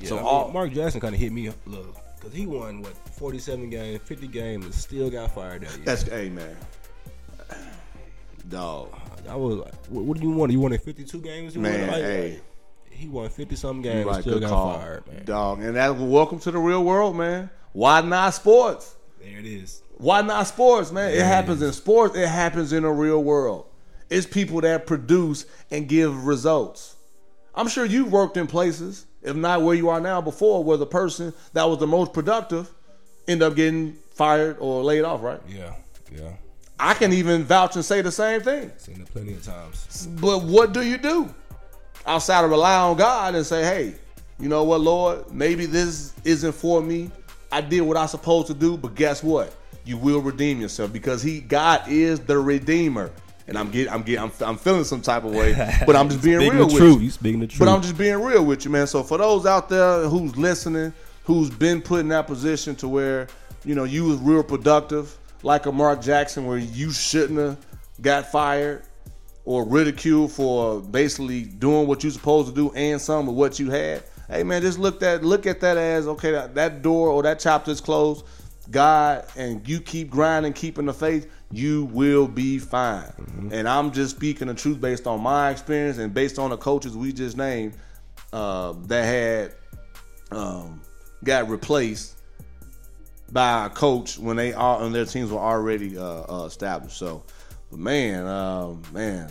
Yeah, 0.00 0.08
So 0.08 0.18
all- 0.18 0.50
Mark 0.52 0.72
Jackson 0.72 1.00
kind 1.00 1.14
of 1.14 1.20
hit 1.20 1.32
me 1.32 1.48
up, 1.48 1.54
look, 1.66 1.96
because 2.22 2.36
he 2.36 2.46
won 2.46 2.82
what 2.82 2.96
47 2.96 3.68
games, 3.68 4.00
50 4.04 4.28
games, 4.28 4.64
and 4.64 4.74
still 4.74 5.10
got 5.10 5.34
fired 5.34 5.62
that 5.62 5.76
year. 5.76 5.84
That's 5.84 6.02
hey 6.02 6.30
man, 6.30 6.56
dog, 8.48 8.90
I 9.28 9.34
was 9.34 9.56
like, 9.56 9.74
what, 9.86 10.04
what 10.04 10.16
do 10.18 10.22
you 10.22 10.30
want? 10.30 10.52
You 10.52 10.60
wanted 10.60 10.82
52 10.82 11.20
games? 11.20 11.54
You 11.54 11.60
man, 11.60 11.88
wanted, 11.88 11.92
like, 11.92 12.02
hey. 12.02 12.40
He 12.90 13.08
won 13.08 13.28
50 13.28 13.56
something 13.56 13.82
games, 13.82 14.06
Right, 14.06 14.20
still 14.20 14.38
got 14.38 14.50
call, 14.50 14.78
fired, 14.78 15.06
man. 15.08 15.24
dog. 15.24 15.62
And 15.62 15.74
that 15.76 15.96
welcome 15.96 16.38
to 16.40 16.50
the 16.50 16.58
real 16.58 16.84
world, 16.84 17.16
man. 17.16 17.50
Why 17.72 18.00
not 18.02 18.34
sports? 18.34 18.94
There 19.20 19.38
it 19.38 19.46
is. 19.46 19.82
Why 19.96 20.20
not 20.20 20.46
sports, 20.46 20.92
man? 20.92 21.08
It 21.08 21.16
There 21.16 21.22
it 21.22 21.26
happens 21.26 21.62
in 21.62 21.72
sports. 21.72 22.16
It 22.16 22.28
happens 22.28 22.72
in 22.72 22.82
the 22.82 22.90
real 22.90 23.22
world. 23.24 23.66
It's 24.10 24.26
people 24.26 24.60
that 24.60 24.86
produce 24.86 25.46
and 25.70 25.88
give 25.88 26.26
results. 26.26 26.96
I'm 27.54 27.66
sure 27.66 27.84
you've 27.84 28.12
worked 28.12 28.36
in 28.36 28.46
places, 28.46 29.06
if 29.22 29.36
not 29.36 29.62
where 29.62 29.74
you 29.74 29.88
are 29.88 30.00
now 30.00 30.20
before, 30.20 30.62
where 30.64 30.76
the 30.76 30.86
person 30.86 31.32
that 31.52 31.64
was 31.64 31.78
the 31.78 31.86
most 31.86 32.12
productive 32.12 32.70
end 33.28 33.42
up 33.42 33.54
getting 33.54 33.96
fired 34.14 34.56
or 34.58 34.82
laid 34.82 35.02
off, 35.02 35.22
right? 35.22 35.40
Yeah, 35.48 35.74
yeah. 36.12 36.32
I 36.78 36.94
can 36.94 37.12
even 37.12 37.44
vouch 37.44 37.76
and 37.76 37.84
say 37.84 38.02
the 38.02 38.10
same 38.10 38.40
thing. 38.40 38.72
Seen 38.76 39.00
it 39.00 39.06
plenty 39.06 39.34
of 39.34 39.44
times. 39.44 40.08
But 40.20 40.42
what 40.42 40.72
do 40.72 40.82
you 40.82 40.98
do? 40.98 41.32
Outside 42.06 42.44
of 42.44 42.50
rely 42.50 42.74
on 42.74 42.96
God 42.96 43.36
and 43.36 43.46
say, 43.46 43.62
hey, 43.62 43.94
you 44.40 44.48
know 44.48 44.64
what, 44.64 44.80
Lord, 44.80 45.32
maybe 45.32 45.66
this 45.66 46.12
isn't 46.24 46.52
for 46.52 46.82
me. 46.82 47.12
I 47.52 47.60
did 47.60 47.82
what 47.82 47.96
I 47.96 48.06
supposed 48.06 48.48
to 48.48 48.54
do, 48.54 48.76
but 48.76 48.96
guess 48.96 49.22
what? 49.22 49.54
You 49.84 49.96
will 49.96 50.20
redeem 50.20 50.60
yourself 50.60 50.92
because 50.92 51.22
He, 51.22 51.40
God, 51.40 51.82
is 51.86 52.18
the 52.18 52.38
Redeemer. 52.38 53.12
And 53.46 53.58
I'm 53.58 53.70
getting, 53.70 53.92
I'm 53.92 54.02
getting, 54.02 54.22
I'm, 54.22 54.32
I'm 54.40 54.56
feeling 54.56 54.84
some 54.84 55.02
type 55.02 55.24
of 55.24 55.34
way, 55.34 55.54
but 55.86 55.96
I'm 55.96 56.08
just 56.08 56.22
being 56.22 56.38
real 56.38 56.66
with 56.66 56.76
truth. 56.76 56.98
you. 56.98 57.04
You 57.04 57.10
speaking 57.10 57.40
the 57.40 57.46
truth. 57.46 57.58
But 57.58 57.68
I'm 57.68 57.82
just 57.82 57.98
being 57.98 58.20
real 58.20 58.44
with 58.44 58.64
you, 58.64 58.70
man. 58.70 58.86
So 58.86 59.02
for 59.02 59.18
those 59.18 59.46
out 59.46 59.68
there 59.68 60.08
who's 60.08 60.36
listening, 60.36 60.92
who's 61.24 61.50
been 61.50 61.82
put 61.82 62.00
in 62.00 62.08
that 62.08 62.26
position 62.26 62.74
to 62.76 62.88
where, 62.88 63.28
you 63.64 63.74
know, 63.74 63.84
you 63.84 64.04
was 64.04 64.18
real 64.18 64.42
productive, 64.42 65.16
like 65.42 65.66
a 65.66 65.72
Mark 65.72 66.00
Jackson, 66.00 66.46
where 66.46 66.58
you 66.58 66.92
shouldn't 66.92 67.38
have 67.38 67.58
got 68.00 68.30
fired 68.30 68.84
or 69.44 69.64
ridiculed 69.64 70.32
for 70.32 70.80
basically 70.80 71.42
doing 71.42 71.86
what 71.86 72.02
you're 72.02 72.12
supposed 72.12 72.48
to 72.48 72.54
do 72.54 72.70
and 72.72 73.00
some 73.00 73.28
of 73.28 73.34
what 73.34 73.58
you 73.58 73.70
had. 73.70 74.02
Hey 74.28 74.44
man, 74.44 74.62
just 74.62 74.78
look 74.78 75.00
that 75.00 75.24
look 75.24 75.46
at 75.46 75.60
that 75.60 75.76
as 75.76 76.06
okay, 76.06 76.30
that, 76.30 76.54
that 76.54 76.82
door 76.82 77.08
or 77.08 77.22
that 77.22 77.40
chapter 77.40 77.70
is 77.70 77.80
closed. 77.80 78.24
God 78.70 79.26
and 79.36 79.66
you 79.68 79.80
keep 79.80 80.10
grinding, 80.10 80.52
keeping 80.52 80.86
the 80.86 80.94
faith, 80.94 81.30
you 81.52 81.84
will 81.86 82.26
be 82.26 82.58
fine. 82.58 83.50
And 83.52 83.68
I'm 83.68 83.92
just 83.92 84.16
speaking 84.16 84.48
the 84.48 84.54
truth 84.54 84.80
based 84.80 85.06
on 85.06 85.20
my 85.22 85.50
experience 85.50 85.98
and 85.98 86.12
based 86.14 86.38
on 86.38 86.50
the 86.50 86.56
coaches 86.56 86.96
we 86.96 87.12
just 87.12 87.36
named 87.36 87.74
uh, 88.32 88.72
that 88.86 89.04
had 89.04 89.54
um, 90.36 90.80
got 91.22 91.48
replaced 91.50 92.16
by 93.30 93.66
a 93.66 93.70
coach 93.70 94.18
when 94.18 94.36
they 94.36 94.52
are 94.52 94.82
and 94.82 94.94
their 94.94 95.04
teams 95.04 95.30
were 95.30 95.38
already 95.38 95.96
uh, 95.96 96.02
uh, 96.42 96.44
established. 96.46 96.96
So, 96.96 97.22
but 97.70 97.78
man, 97.78 98.26
um, 98.26 98.82
man, 98.92 99.30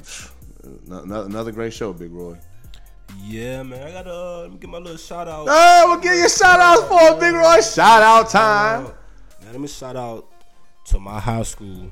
n- 0.63 1.11
another 1.11 1.51
great 1.51 1.74
show, 1.74 1.91
Big 1.93 2.11
Roy. 2.11 2.38
yeah, 3.24 3.61
man. 3.63 3.88
I 3.88 3.91
gotta 3.91 4.13
uh, 4.13 4.41
let 4.41 4.51
me 4.51 4.57
give 4.59 4.69
my 4.69 4.78
little 4.78 4.97
shout 4.97 5.28
out. 5.28 5.47
Hey, 5.47 5.84
we'll 5.86 5.97
give 5.99 6.13
you 6.13 6.30
shout 6.30 6.59
outs 6.59 6.84
for 6.88 7.19
Big 7.19 7.34
Roy. 7.34 7.61
Shout 7.61 8.01
out 8.01 8.30
time. 8.30 8.86
Uh, 8.88 8.89
now 9.43 9.51
let 9.51 9.59
me 9.61 9.67
shout 9.67 9.95
out 9.95 10.28
to 10.86 10.99
my 10.99 11.19
high 11.19 11.43
school, 11.43 11.89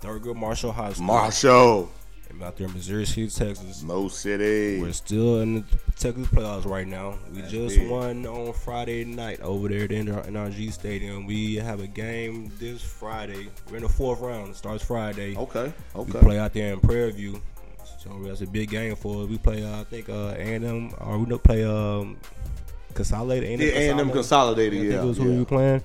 Thurgood 0.00 0.36
Marshall 0.36 0.72
High 0.72 0.92
School. 0.92 1.06
Marshall, 1.06 1.90
I'm 2.30 2.42
out 2.42 2.56
there 2.56 2.66
in 2.66 2.74
Missouri 2.74 3.06
City, 3.06 3.28
Texas. 3.28 3.82
Mo 3.82 4.08
City. 4.08 4.80
We're 4.80 4.92
still 4.92 5.40
in 5.40 5.54
the 5.54 5.64
Texas 5.96 6.26
playoffs 6.28 6.66
right 6.66 6.86
now. 6.86 7.18
We 7.32 7.42
just 7.42 7.76
big. 7.76 7.90
won 7.90 8.26
on 8.26 8.52
Friday 8.52 9.04
night 9.04 9.40
over 9.40 9.68
there 9.68 9.84
at 9.84 9.90
NRG 9.90 10.72
Stadium. 10.72 11.26
We 11.26 11.56
have 11.56 11.80
a 11.80 11.86
game 11.86 12.52
this 12.58 12.82
Friday. 12.82 13.48
We're 13.70 13.78
in 13.78 13.82
the 13.84 13.88
fourth 13.88 14.20
round. 14.20 14.50
It 14.50 14.56
starts 14.56 14.84
Friday. 14.84 15.36
Okay, 15.36 15.72
Okay. 15.94 16.12
We 16.12 16.20
play 16.20 16.38
out 16.38 16.52
there 16.52 16.72
in 16.72 16.80
Prairie 16.80 17.12
View. 17.12 17.40
So 17.98 18.10
that's 18.22 18.40
a 18.42 18.46
big 18.46 18.70
game 18.70 18.94
for 18.94 19.24
us. 19.24 19.28
We 19.28 19.38
play, 19.38 19.64
uh, 19.64 19.80
I 19.80 19.84
think, 19.84 20.08
uh, 20.08 20.34
A&M, 20.36 20.94
or 21.00 21.18
we 21.18 21.38
play 21.38 21.64
um, 21.64 22.16
Consolidated. 22.96 23.60
Yeah, 23.60 23.92
A&M 23.94 24.10
Consolidated, 24.10 24.78
I 24.78 24.82
think 24.82 24.92
yeah, 24.94 25.04
was 25.04 25.18
who 25.18 25.24
yeah. 25.24 25.30
we 25.30 25.38
were 25.38 25.44
playing. 25.44 25.82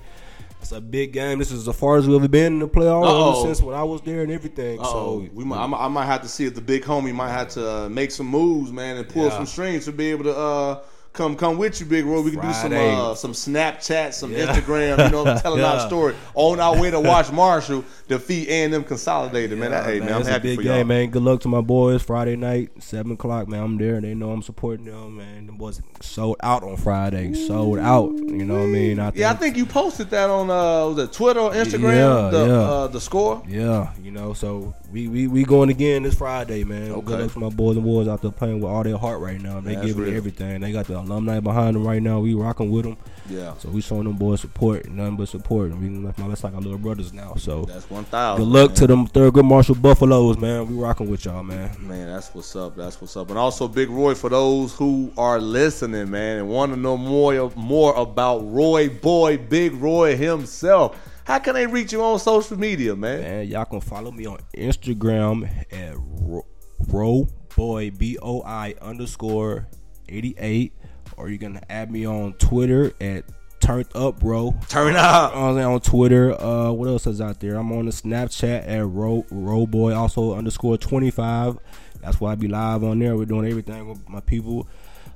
It's 0.62 0.70
a 0.72 0.80
big 0.80 1.12
game. 1.12 1.40
This 1.40 1.50
is 1.50 1.66
as 1.66 1.76
far 1.76 1.96
as 1.96 2.06
we've 2.06 2.16
ever 2.16 2.28
been 2.28 2.54
in 2.54 2.58
the 2.60 2.68
playoffs 2.68 3.04
Uh-oh. 3.04 3.44
since 3.44 3.60
when 3.60 3.74
I 3.74 3.82
was 3.82 4.00
there 4.02 4.22
and 4.22 4.30
everything. 4.30 4.78
So 4.78 4.84
So 4.84 5.28
we 5.34 5.44
might, 5.44 5.58
I 5.58 5.66
might- 5.66 5.84
I 5.84 5.88
might 5.88 6.06
have 6.06 6.22
to 6.22 6.28
see 6.28 6.44
if 6.46 6.54
the 6.54 6.60
big 6.60 6.84
homie 6.84 7.12
might 7.12 7.30
have 7.30 7.48
to 7.50 7.68
uh, 7.68 7.88
make 7.88 8.12
some 8.12 8.26
moves, 8.28 8.70
man, 8.72 8.96
and 8.96 9.08
pull 9.08 9.24
Yeah. 9.24 9.30
some 9.30 9.46
strings 9.46 9.86
to 9.86 9.92
be 9.92 10.06
able 10.12 10.24
to 10.24 10.36
uh, 10.36 10.78
come 11.12 11.36
come 11.36 11.58
with 11.58 11.80
you, 11.80 11.86
Big 11.86 12.04
Roy. 12.04 12.20
We 12.20 12.30
can 12.32 12.40
do 12.40 12.52
some 12.52 12.72
uh, 12.72 13.14
some 13.14 13.32
Snapchat, 13.32 14.12
some 14.14 14.32
Yeah. 14.32 14.46
Instagram, 14.46 15.04
you 15.04 15.10
know, 15.10 15.24
telling 15.38 15.62
our 15.62 15.80
story 15.86 16.14
on 16.34 16.60
our 16.60 16.80
way 16.80 16.90
to 16.90 17.00
watch 17.00 17.30
Marshall 17.32 17.84
defeat 18.08 18.48
and 18.48 18.72
them 18.72 18.84
consolidated, 18.84 19.58
man. 19.58 19.70
That, 19.72 19.84
hey, 19.84 20.00
man, 20.00 20.12
I'm 20.14 20.20
it's 20.20 20.28
happy 20.28 20.48
a 20.48 20.50
big 20.52 20.58
for 20.58 20.62
game, 20.62 20.76
y'all. 20.76 20.84
man. 20.84 21.10
Good 21.10 21.22
luck 21.22 21.40
to 21.42 21.48
my 21.48 21.60
boys. 21.60 22.02
Friday 22.02 22.36
night, 22.36 22.70
seven 22.82 23.12
o'clock, 23.12 23.48
man. 23.48 23.62
I'm 23.62 23.78
there, 23.78 23.96
and 23.96 24.04
they 24.04 24.14
know 24.14 24.30
I'm 24.30 24.42
supporting 24.42 24.86
them, 24.86 25.16
man. 25.16 25.46
The 25.46 25.52
boys 25.52 25.80
sold 26.00 26.36
out 26.42 26.62
on 26.62 26.76
Friday, 26.76 27.34
sold 27.34 27.78
out. 27.78 28.10
You 28.12 28.44
know 28.44 28.54
what 28.54 28.62
I 28.62 28.66
mean? 28.66 28.98
I 28.98 29.12
Yeah, 29.14 29.30
I 29.30 29.34
think 29.34 29.56
you 29.56 29.66
posted 29.66 30.10
that 30.10 30.30
on 30.30 30.50
uh, 30.50 30.88
was 30.88 30.98
it 30.98 31.12
Twitter 31.12 31.40
or 31.40 31.52
Instagram? 31.52 31.94
Yeah, 31.94 32.30
the, 32.30 32.46
yeah. 32.46 32.52
Uh, 32.60 32.86
the 32.88 33.00
score. 33.00 33.42
Yeah, 33.46 33.92
you 34.02 34.10
know, 34.10 34.32
so 34.32 34.74
we 34.92 35.08
we, 35.08 35.26
we 35.26 35.44
going 35.44 35.70
again 35.70 36.02
this 36.02 36.14
Friday, 36.14 36.64
man. 36.64 36.92
Okay. 36.92 37.00
Good 37.06 37.20
luck 37.20 37.32
to 37.32 37.38
my 37.38 37.48
boys 37.48 37.76
and 37.76 37.84
boys 37.84 38.06
out 38.08 38.20
there 38.20 38.30
playing 38.30 38.60
with 38.60 38.70
all 38.70 38.82
their 38.82 38.98
heart 38.98 39.20
right 39.20 39.40
now. 39.40 39.58
They 39.60 39.74
That's 39.74 39.86
giving 39.86 40.04
real. 40.04 40.16
everything. 40.16 40.60
They 40.60 40.70
got 40.70 40.86
the 40.86 40.98
alumni 40.98 41.40
behind 41.40 41.76
them 41.76 41.86
right 41.86 42.02
now. 42.02 42.20
We 42.20 42.34
rocking 42.34 42.70
with 42.70 42.84
them. 42.84 42.98
Yeah, 43.28 43.54
So 43.58 43.68
we 43.70 43.80
showing 43.80 44.04
them 44.04 44.16
boys 44.16 44.40
support, 44.40 44.88
nothing 44.90 45.16
but 45.16 45.28
support. 45.28 45.70
Mean, 45.70 46.04
like 46.04 46.18
my 46.18 46.28
that's 46.28 46.44
like 46.44 46.54
our 46.54 46.60
little 46.60 46.76
brothers 46.76 47.12
now. 47.12 47.34
So 47.36 47.62
that's 47.62 47.88
one 47.88 48.04
thousand. 48.04 48.44
good 48.44 48.52
luck 48.52 48.74
to 48.74 48.86
them 48.86 49.06
Thurgood 49.08 49.44
Marshall 49.44 49.76
Buffaloes, 49.76 50.36
man. 50.38 50.66
We 50.68 50.74
rocking 50.74 51.08
with 51.08 51.24
y'all, 51.24 51.42
man. 51.42 51.70
Man, 51.80 52.08
that's 52.08 52.34
what's 52.34 52.54
up. 52.54 52.76
That's 52.76 53.00
what's 53.00 53.16
up. 53.16 53.30
And 53.30 53.38
also, 53.38 53.68
Big 53.68 53.88
Roy, 53.88 54.14
for 54.14 54.28
those 54.28 54.74
who 54.74 55.10
are 55.16 55.40
listening, 55.40 56.10
man, 56.10 56.38
and 56.38 56.48
want 56.48 56.72
to 56.72 56.78
know 56.78 56.96
more 56.96 57.50
more 57.56 57.94
about 57.94 58.40
Roy 58.40 58.88
Boy, 58.90 59.38
Big 59.38 59.72
Roy 59.74 60.16
himself, 60.16 60.98
how 61.24 61.38
can 61.38 61.54
they 61.54 61.66
reach 61.66 61.92
you 61.92 62.02
on 62.02 62.18
social 62.18 62.58
media, 62.58 62.96
man? 62.96 63.20
Man, 63.20 63.46
y'all 63.48 63.64
can 63.64 63.80
follow 63.80 64.10
me 64.10 64.26
on 64.26 64.38
Instagram 64.56 65.48
at 65.72 65.94
ro, 65.96 66.46
Ro 66.88 67.28
boy 67.54 67.90
b 67.90 68.18
o 68.20 68.42
i 68.42 68.74
underscore 68.80 69.68
eighty 70.08 70.34
eight, 70.38 70.72
or 71.16 71.28
you 71.28 71.38
can 71.38 71.60
add 71.68 71.90
me 71.90 72.06
on 72.06 72.32
Twitter 72.34 72.92
at 73.00 73.24
turned 73.60 73.86
up 73.94 74.18
bro. 74.20 74.54
Turn 74.68 74.96
up. 74.96 75.36
I'm 75.36 75.56
on 75.58 75.80
Twitter. 75.80 76.38
Uh, 76.40 76.72
what 76.72 76.88
else 76.88 77.06
is 77.06 77.20
out 77.20 77.40
there? 77.40 77.54
I'm 77.56 77.70
on 77.72 77.86
the 77.86 77.92
Snapchat 77.92 78.68
at 78.68 78.86
ro 78.86 79.66
boy 79.66 79.94
also 79.94 80.34
underscore 80.34 80.76
twenty 80.76 81.10
five. 81.10 81.58
That's 82.00 82.20
why 82.20 82.32
I 82.32 82.34
be 82.34 82.48
live 82.48 82.82
on 82.82 82.98
there. 82.98 83.16
We're 83.16 83.26
doing 83.26 83.48
everything 83.48 83.88
with 83.88 84.08
my 84.08 84.20
people. 84.20 84.68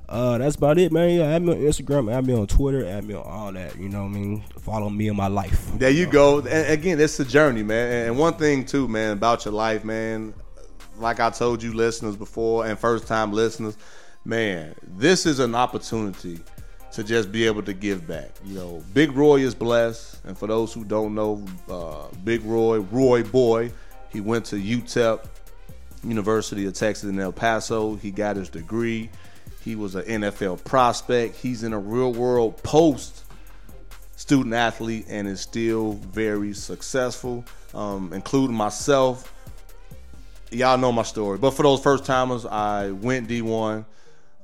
Uh, 0.09 0.37
that's 0.37 0.55
about 0.55 0.77
it, 0.77 0.91
man. 0.91 1.09
Yeah, 1.17 1.25
add 1.25 1.41
me 1.41 1.51
on 1.51 1.59
Instagram, 1.59 2.13
add 2.13 2.25
me 2.25 2.33
on 2.33 2.47
Twitter, 2.47 2.85
add 2.85 3.03
me 3.03 3.13
on 3.13 3.23
all 3.23 3.51
that. 3.51 3.77
You 3.77 3.89
know 3.89 4.03
what 4.03 4.11
I 4.11 4.13
mean? 4.13 4.43
Follow 4.59 4.89
me 4.89 5.09
in 5.09 5.15
my 5.17 5.27
life. 5.27 5.69
There 5.77 5.89
you 5.89 6.05
go. 6.05 6.39
And 6.39 6.71
again, 6.71 6.99
it's 6.99 7.19
a 7.19 7.25
journey, 7.25 7.63
man. 7.63 8.07
And 8.07 8.17
one 8.17 8.35
thing 8.35 8.65
too, 8.65 8.87
man, 8.87 9.11
about 9.11 9.43
your 9.43 9.53
life, 9.53 9.83
man. 9.83 10.33
Like 10.97 11.19
I 11.19 11.29
told 11.29 11.61
you, 11.61 11.73
listeners 11.73 12.15
before, 12.15 12.65
and 12.65 12.79
first 12.79 13.05
time 13.05 13.33
listeners, 13.33 13.77
man, 14.23 14.73
this 14.81 15.25
is 15.25 15.39
an 15.39 15.55
opportunity 15.55 16.39
to 16.93 17.03
just 17.03 17.31
be 17.31 17.45
able 17.45 17.61
to 17.63 17.73
give 17.73 18.07
back. 18.07 18.31
You 18.45 18.55
know, 18.55 18.83
Big 18.93 19.11
Roy 19.11 19.41
is 19.41 19.53
blessed, 19.53 20.25
and 20.25 20.37
for 20.37 20.47
those 20.47 20.73
who 20.73 20.85
don't 20.85 21.13
know, 21.13 21.45
uh, 21.69 22.07
Big 22.23 22.43
Roy, 22.43 22.79
Roy 22.79 23.23
Boy, 23.23 23.71
he 24.11 24.21
went 24.21 24.45
to 24.45 24.55
UTEP, 24.55 25.27
University 26.03 26.65
of 26.65 26.73
Texas 26.73 27.09
in 27.09 27.19
El 27.19 27.33
Paso. 27.33 27.95
He 27.95 28.09
got 28.09 28.37
his 28.37 28.49
degree. 28.49 29.09
He 29.67 29.75
was 29.75 29.95
an 29.95 30.21
NFL 30.21 30.63
prospect. 30.63 31.35
He's 31.35 31.63
in 31.63 31.73
a 31.73 31.77
real 31.77 32.13
world 32.13 32.63
post 32.63 33.25
student 34.15 34.55
athlete 34.55 35.07
and 35.09 35.27
is 35.27 35.41
still 35.41 35.91
very 35.91 36.53
successful, 36.53 37.43
um, 37.73 38.13
including 38.13 38.55
myself. 38.55 39.33
Y'all 40.51 40.77
know 40.77 40.93
my 40.93 41.03
story, 41.03 41.37
but 41.37 41.51
for 41.51 41.63
those 41.63 41.81
first 41.81 42.05
timers, 42.05 42.45
I 42.45 42.91
went 42.91 43.27
D1. 43.27 43.83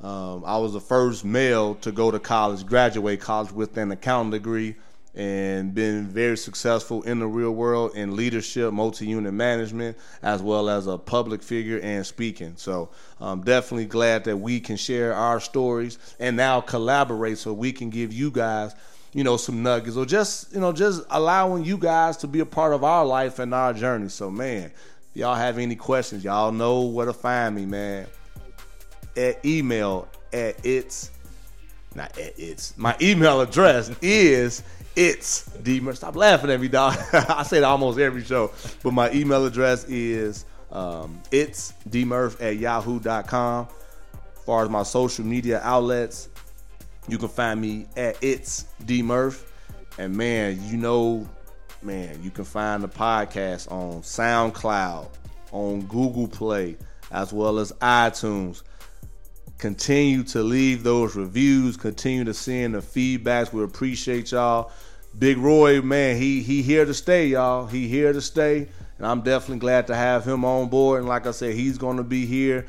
Um, 0.02 0.44
I 0.46 0.58
was 0.58 0.74
the 0.74 0.82
first 0.82 1.24
male 1.24 1.76
to 1.76 1.94
go 1.94 2.12
to 2.12 2.20
college, 2.20 2.66
graduate 2.66 3.22
college 3.22 3.54
with 3.54 3.78
an 3.78 3.94
accounting 3.94 4.32
degree, 4.32 4.76
and 5.16 5.76
been 5.76 6.08
very 6.08 6.38
successful 6.38 7.04
in 7.04 7.20
the 7.20 7.28
real 7.28 7.52
world 7.52 7.96
in 7.96 8.16
leadership, 8.16 8.74
multi-unit 8.74 9.34
management, 9.34 9.98
as 10.22 10.42
well 10.42 10.70
as 10.70 10.88
a 10.88 10.98
public 10.98 11.44
figure 11.44 11.80
and 11.80 12.06
speaking. 12.06 12.54
So 12.56 12.90
I'm 13.20 13.42
definitely 13.44 13.86
glad 13.86 14.24
that 14.24 14.38
we 14.38 14.60
can 14.60 14.76
share 14.76 15.14
our 15.14 15.40
stories 15.40 16.00
and 16.20 16.36
now 16.36 16.62
collaborate 16.62 17.38
so 17.38 17.54
we 17.54 17.72
can 17.72 17.90
give 17.90 18.12
you 18.12 18.32
guys 18.32 18.74
you 19.14 19.24
know, 19.24 19.38
some 19.38 19.62
nuggets 19.62 19.96
or 19.96 20.06
just, 20.06 20.52
you 20.54 20.60
know, 20.60 20.74
just 20.74 21.04
allowing 21.12 21.64
you 21.64 21.78
guys 21.78 22.18
to 22.18 22.28
be 22.28 22.40
a 22.40 22.46
part 22.46 22.74
of 22.74 22.84
our 22.84 23.06
life 23.06 23.40
and 23.40 23.54
our 23.54 23.72
journey. 23.72 24.10
So, 24.10 24.32
man, 24.32 24.72
y'all 25.14 25.36
have 25.36 25.60
any 25.60 25.76
questions, 25.76 26.24
y'all 26.24 26.52
know 26.52 26.82
where 26.82 27.06
to 27.06 27.14
find 27.14 27.56
me, 27.56 27.66
man. 27.66 28.08
At 29.16 29.46
email 29.46 30.08
at 30.34 30.66
it's 30.66 31.12
not 31.94 32.18
at 32.18 32.34
it's 32.40 32.76
my 32.80 32.96
email 33.00 33.42
address 33.42 33.92
is 34.02 34.64
it's 34.96 35.50
Demer. 35.50 35.96
Stop 35.96 36.16
laughing 36.16 36.50
at 36.50 36.60
me, 36.60 36.68
dog. 36.68 36.98
I 37.14 37.44
say 37.44 37.58
it 37.58 37.64
almost 37.64 38.00
every 38.00 38.24
show, 38.24 38.52
but 38.84 38.92
my 38.94 39.12
email 39.12 39.46
address 39.46 39.86
is 39.86 40.46
um, 40.72 41.22
it's 41.32 41.74
dmurph 41.90 42.42
at 42.42 42.58
yahoo.com. 42.58 43.68
As 44.36 44.44
far 44.44 44.64
as 44.64 44.70
my 44.70 44.84
social 44.84 45.26
media 45.26 45.62
outlets, 45.64 46.30
you 47.08 47.18
can 47.18 47.30
find 47.30 47.62
me 47.62 47.88
at 47.96 48.18
it's 48.22 48.66
D 48.86 49.02
Murph. 49.02 49.52
And 49.98 50.16
man, 50.16 50.60
you 50.64 50.78
know, 50.78 51.30
man, 51.82 52.22
you 52.24 52.32
can 52.32 52.46
find 52.46 52.84
the 52.84 52.88
podcast 52.88 53.72
on 53.72 54.02
SoundCloud, 54.02 55.08
on 55.52 55.82
Google 55.84 56.28
Play, 56.28 56.78
as 57.12 57.32
well 57.32 57.60
as 57.60 57.72
iTunes. 57.74 58.64
Continue 59.64 60.24
to 60.24 60.44
leave 60.44 60.84
those 60.84 61.16
reviews. 61.16 61.78
Continue 61.78 62.26
to 62.26 62.34
send 62.34 62.76
the 62.76 62.80
feedbacks. 62.80 63.54
We 63.54 63.64
appreciate 63.64 64.34
y'all. 64.34 64.74
Big 65.18 65.38
Roy, 65.38 65.82
man, 65.82 66.18
he 66.18 66.42
he 66.42 66.62
here 66.62 66.84
to 66.84 66.94
stay, 66.94 67.28
y'all. 67.28 67.66
He 67.66 67.88
here 67.88 68.12
to 68.12 68.20
stay, 68.20 68.68
and 68.98 69.08
I'm 69.08 69.22
definitely 69.22 69.60
glad 69.60 69.88
to 69.88 69.96
have 69.96 70.26
him 70.26 70.44
on 70.44 70.68
board. 70.68 71.00
And 71.00 71.08
like 71.08 71.26
I 71.28 71.32
said, 71.32 71.56
he's 71.56 71.78
going 71.78 71.96
to 71.96 72.04
be 72.04 72.26
here 72.26 72.66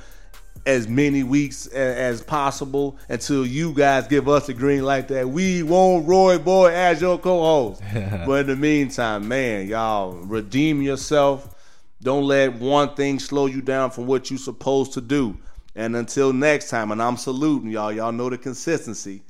as 0.66 0.86
many 0.86 1.24
weeks 1.24 1.66
as 1.66 2.22
possible 2.22 2.96
until 3.08 3.44
you 3.44 3.74
guys 3.74 4.06
give 4.06 4.28
us 4.28 4.48
a 4.48 4.54
green 4.54 4.84
light 4.84 5.08
that 5.08 5.28
we 5.28 5.64
want 5.64 6.06
Roy 6.06 6.38
Boy 6.38 6.68
as 6.68 7.00
your 7.00 7.18
co-host. 7.18 7.82
but 8.24 8.42
in 8.42 8.46
the 8.46 8.56
meantime, 8.56 9.26
man, 9.26 9.66
y'all 9.66 10.12
redeem 10.12 10.80
yourself. 10.80 11.56
Don't 12.00 12.22
let 12.22 12.52
one 12.54 12.94
thing 12.94 13.18
slow 13.18 13.46
you 13.46 13.62
down 13.62 13.90
from 13.90 14.06
what 14.06 14.30
you're 14.30 14.38
supposed 14.38 14.92
to 14.92 15.00
do. 15.00 15.36
And 15.74 15.96
until 15.96 16.32
next 16.32 16.70
time, 16.70 16.92
and 16.92 17.02
I'm 17.02 17.16
saluting 17.16 17.70
y'all. 17.70 17.92
Y'all 17.92 18.12
know 18.12 18.30
the 18.30 18.38
consistency. 18.38 19.22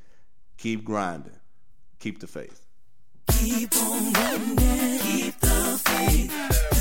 Keep 0.58 0.84
grinding. 0.84 1.38
Keep 1.98 2.20
the 2.20 2.26
faith. 2.26 2.60
But 3.26 3.34
I 3.34 4.38
keep 5.02 5.40
the 5.40 5.80
faith. 5.84 6.73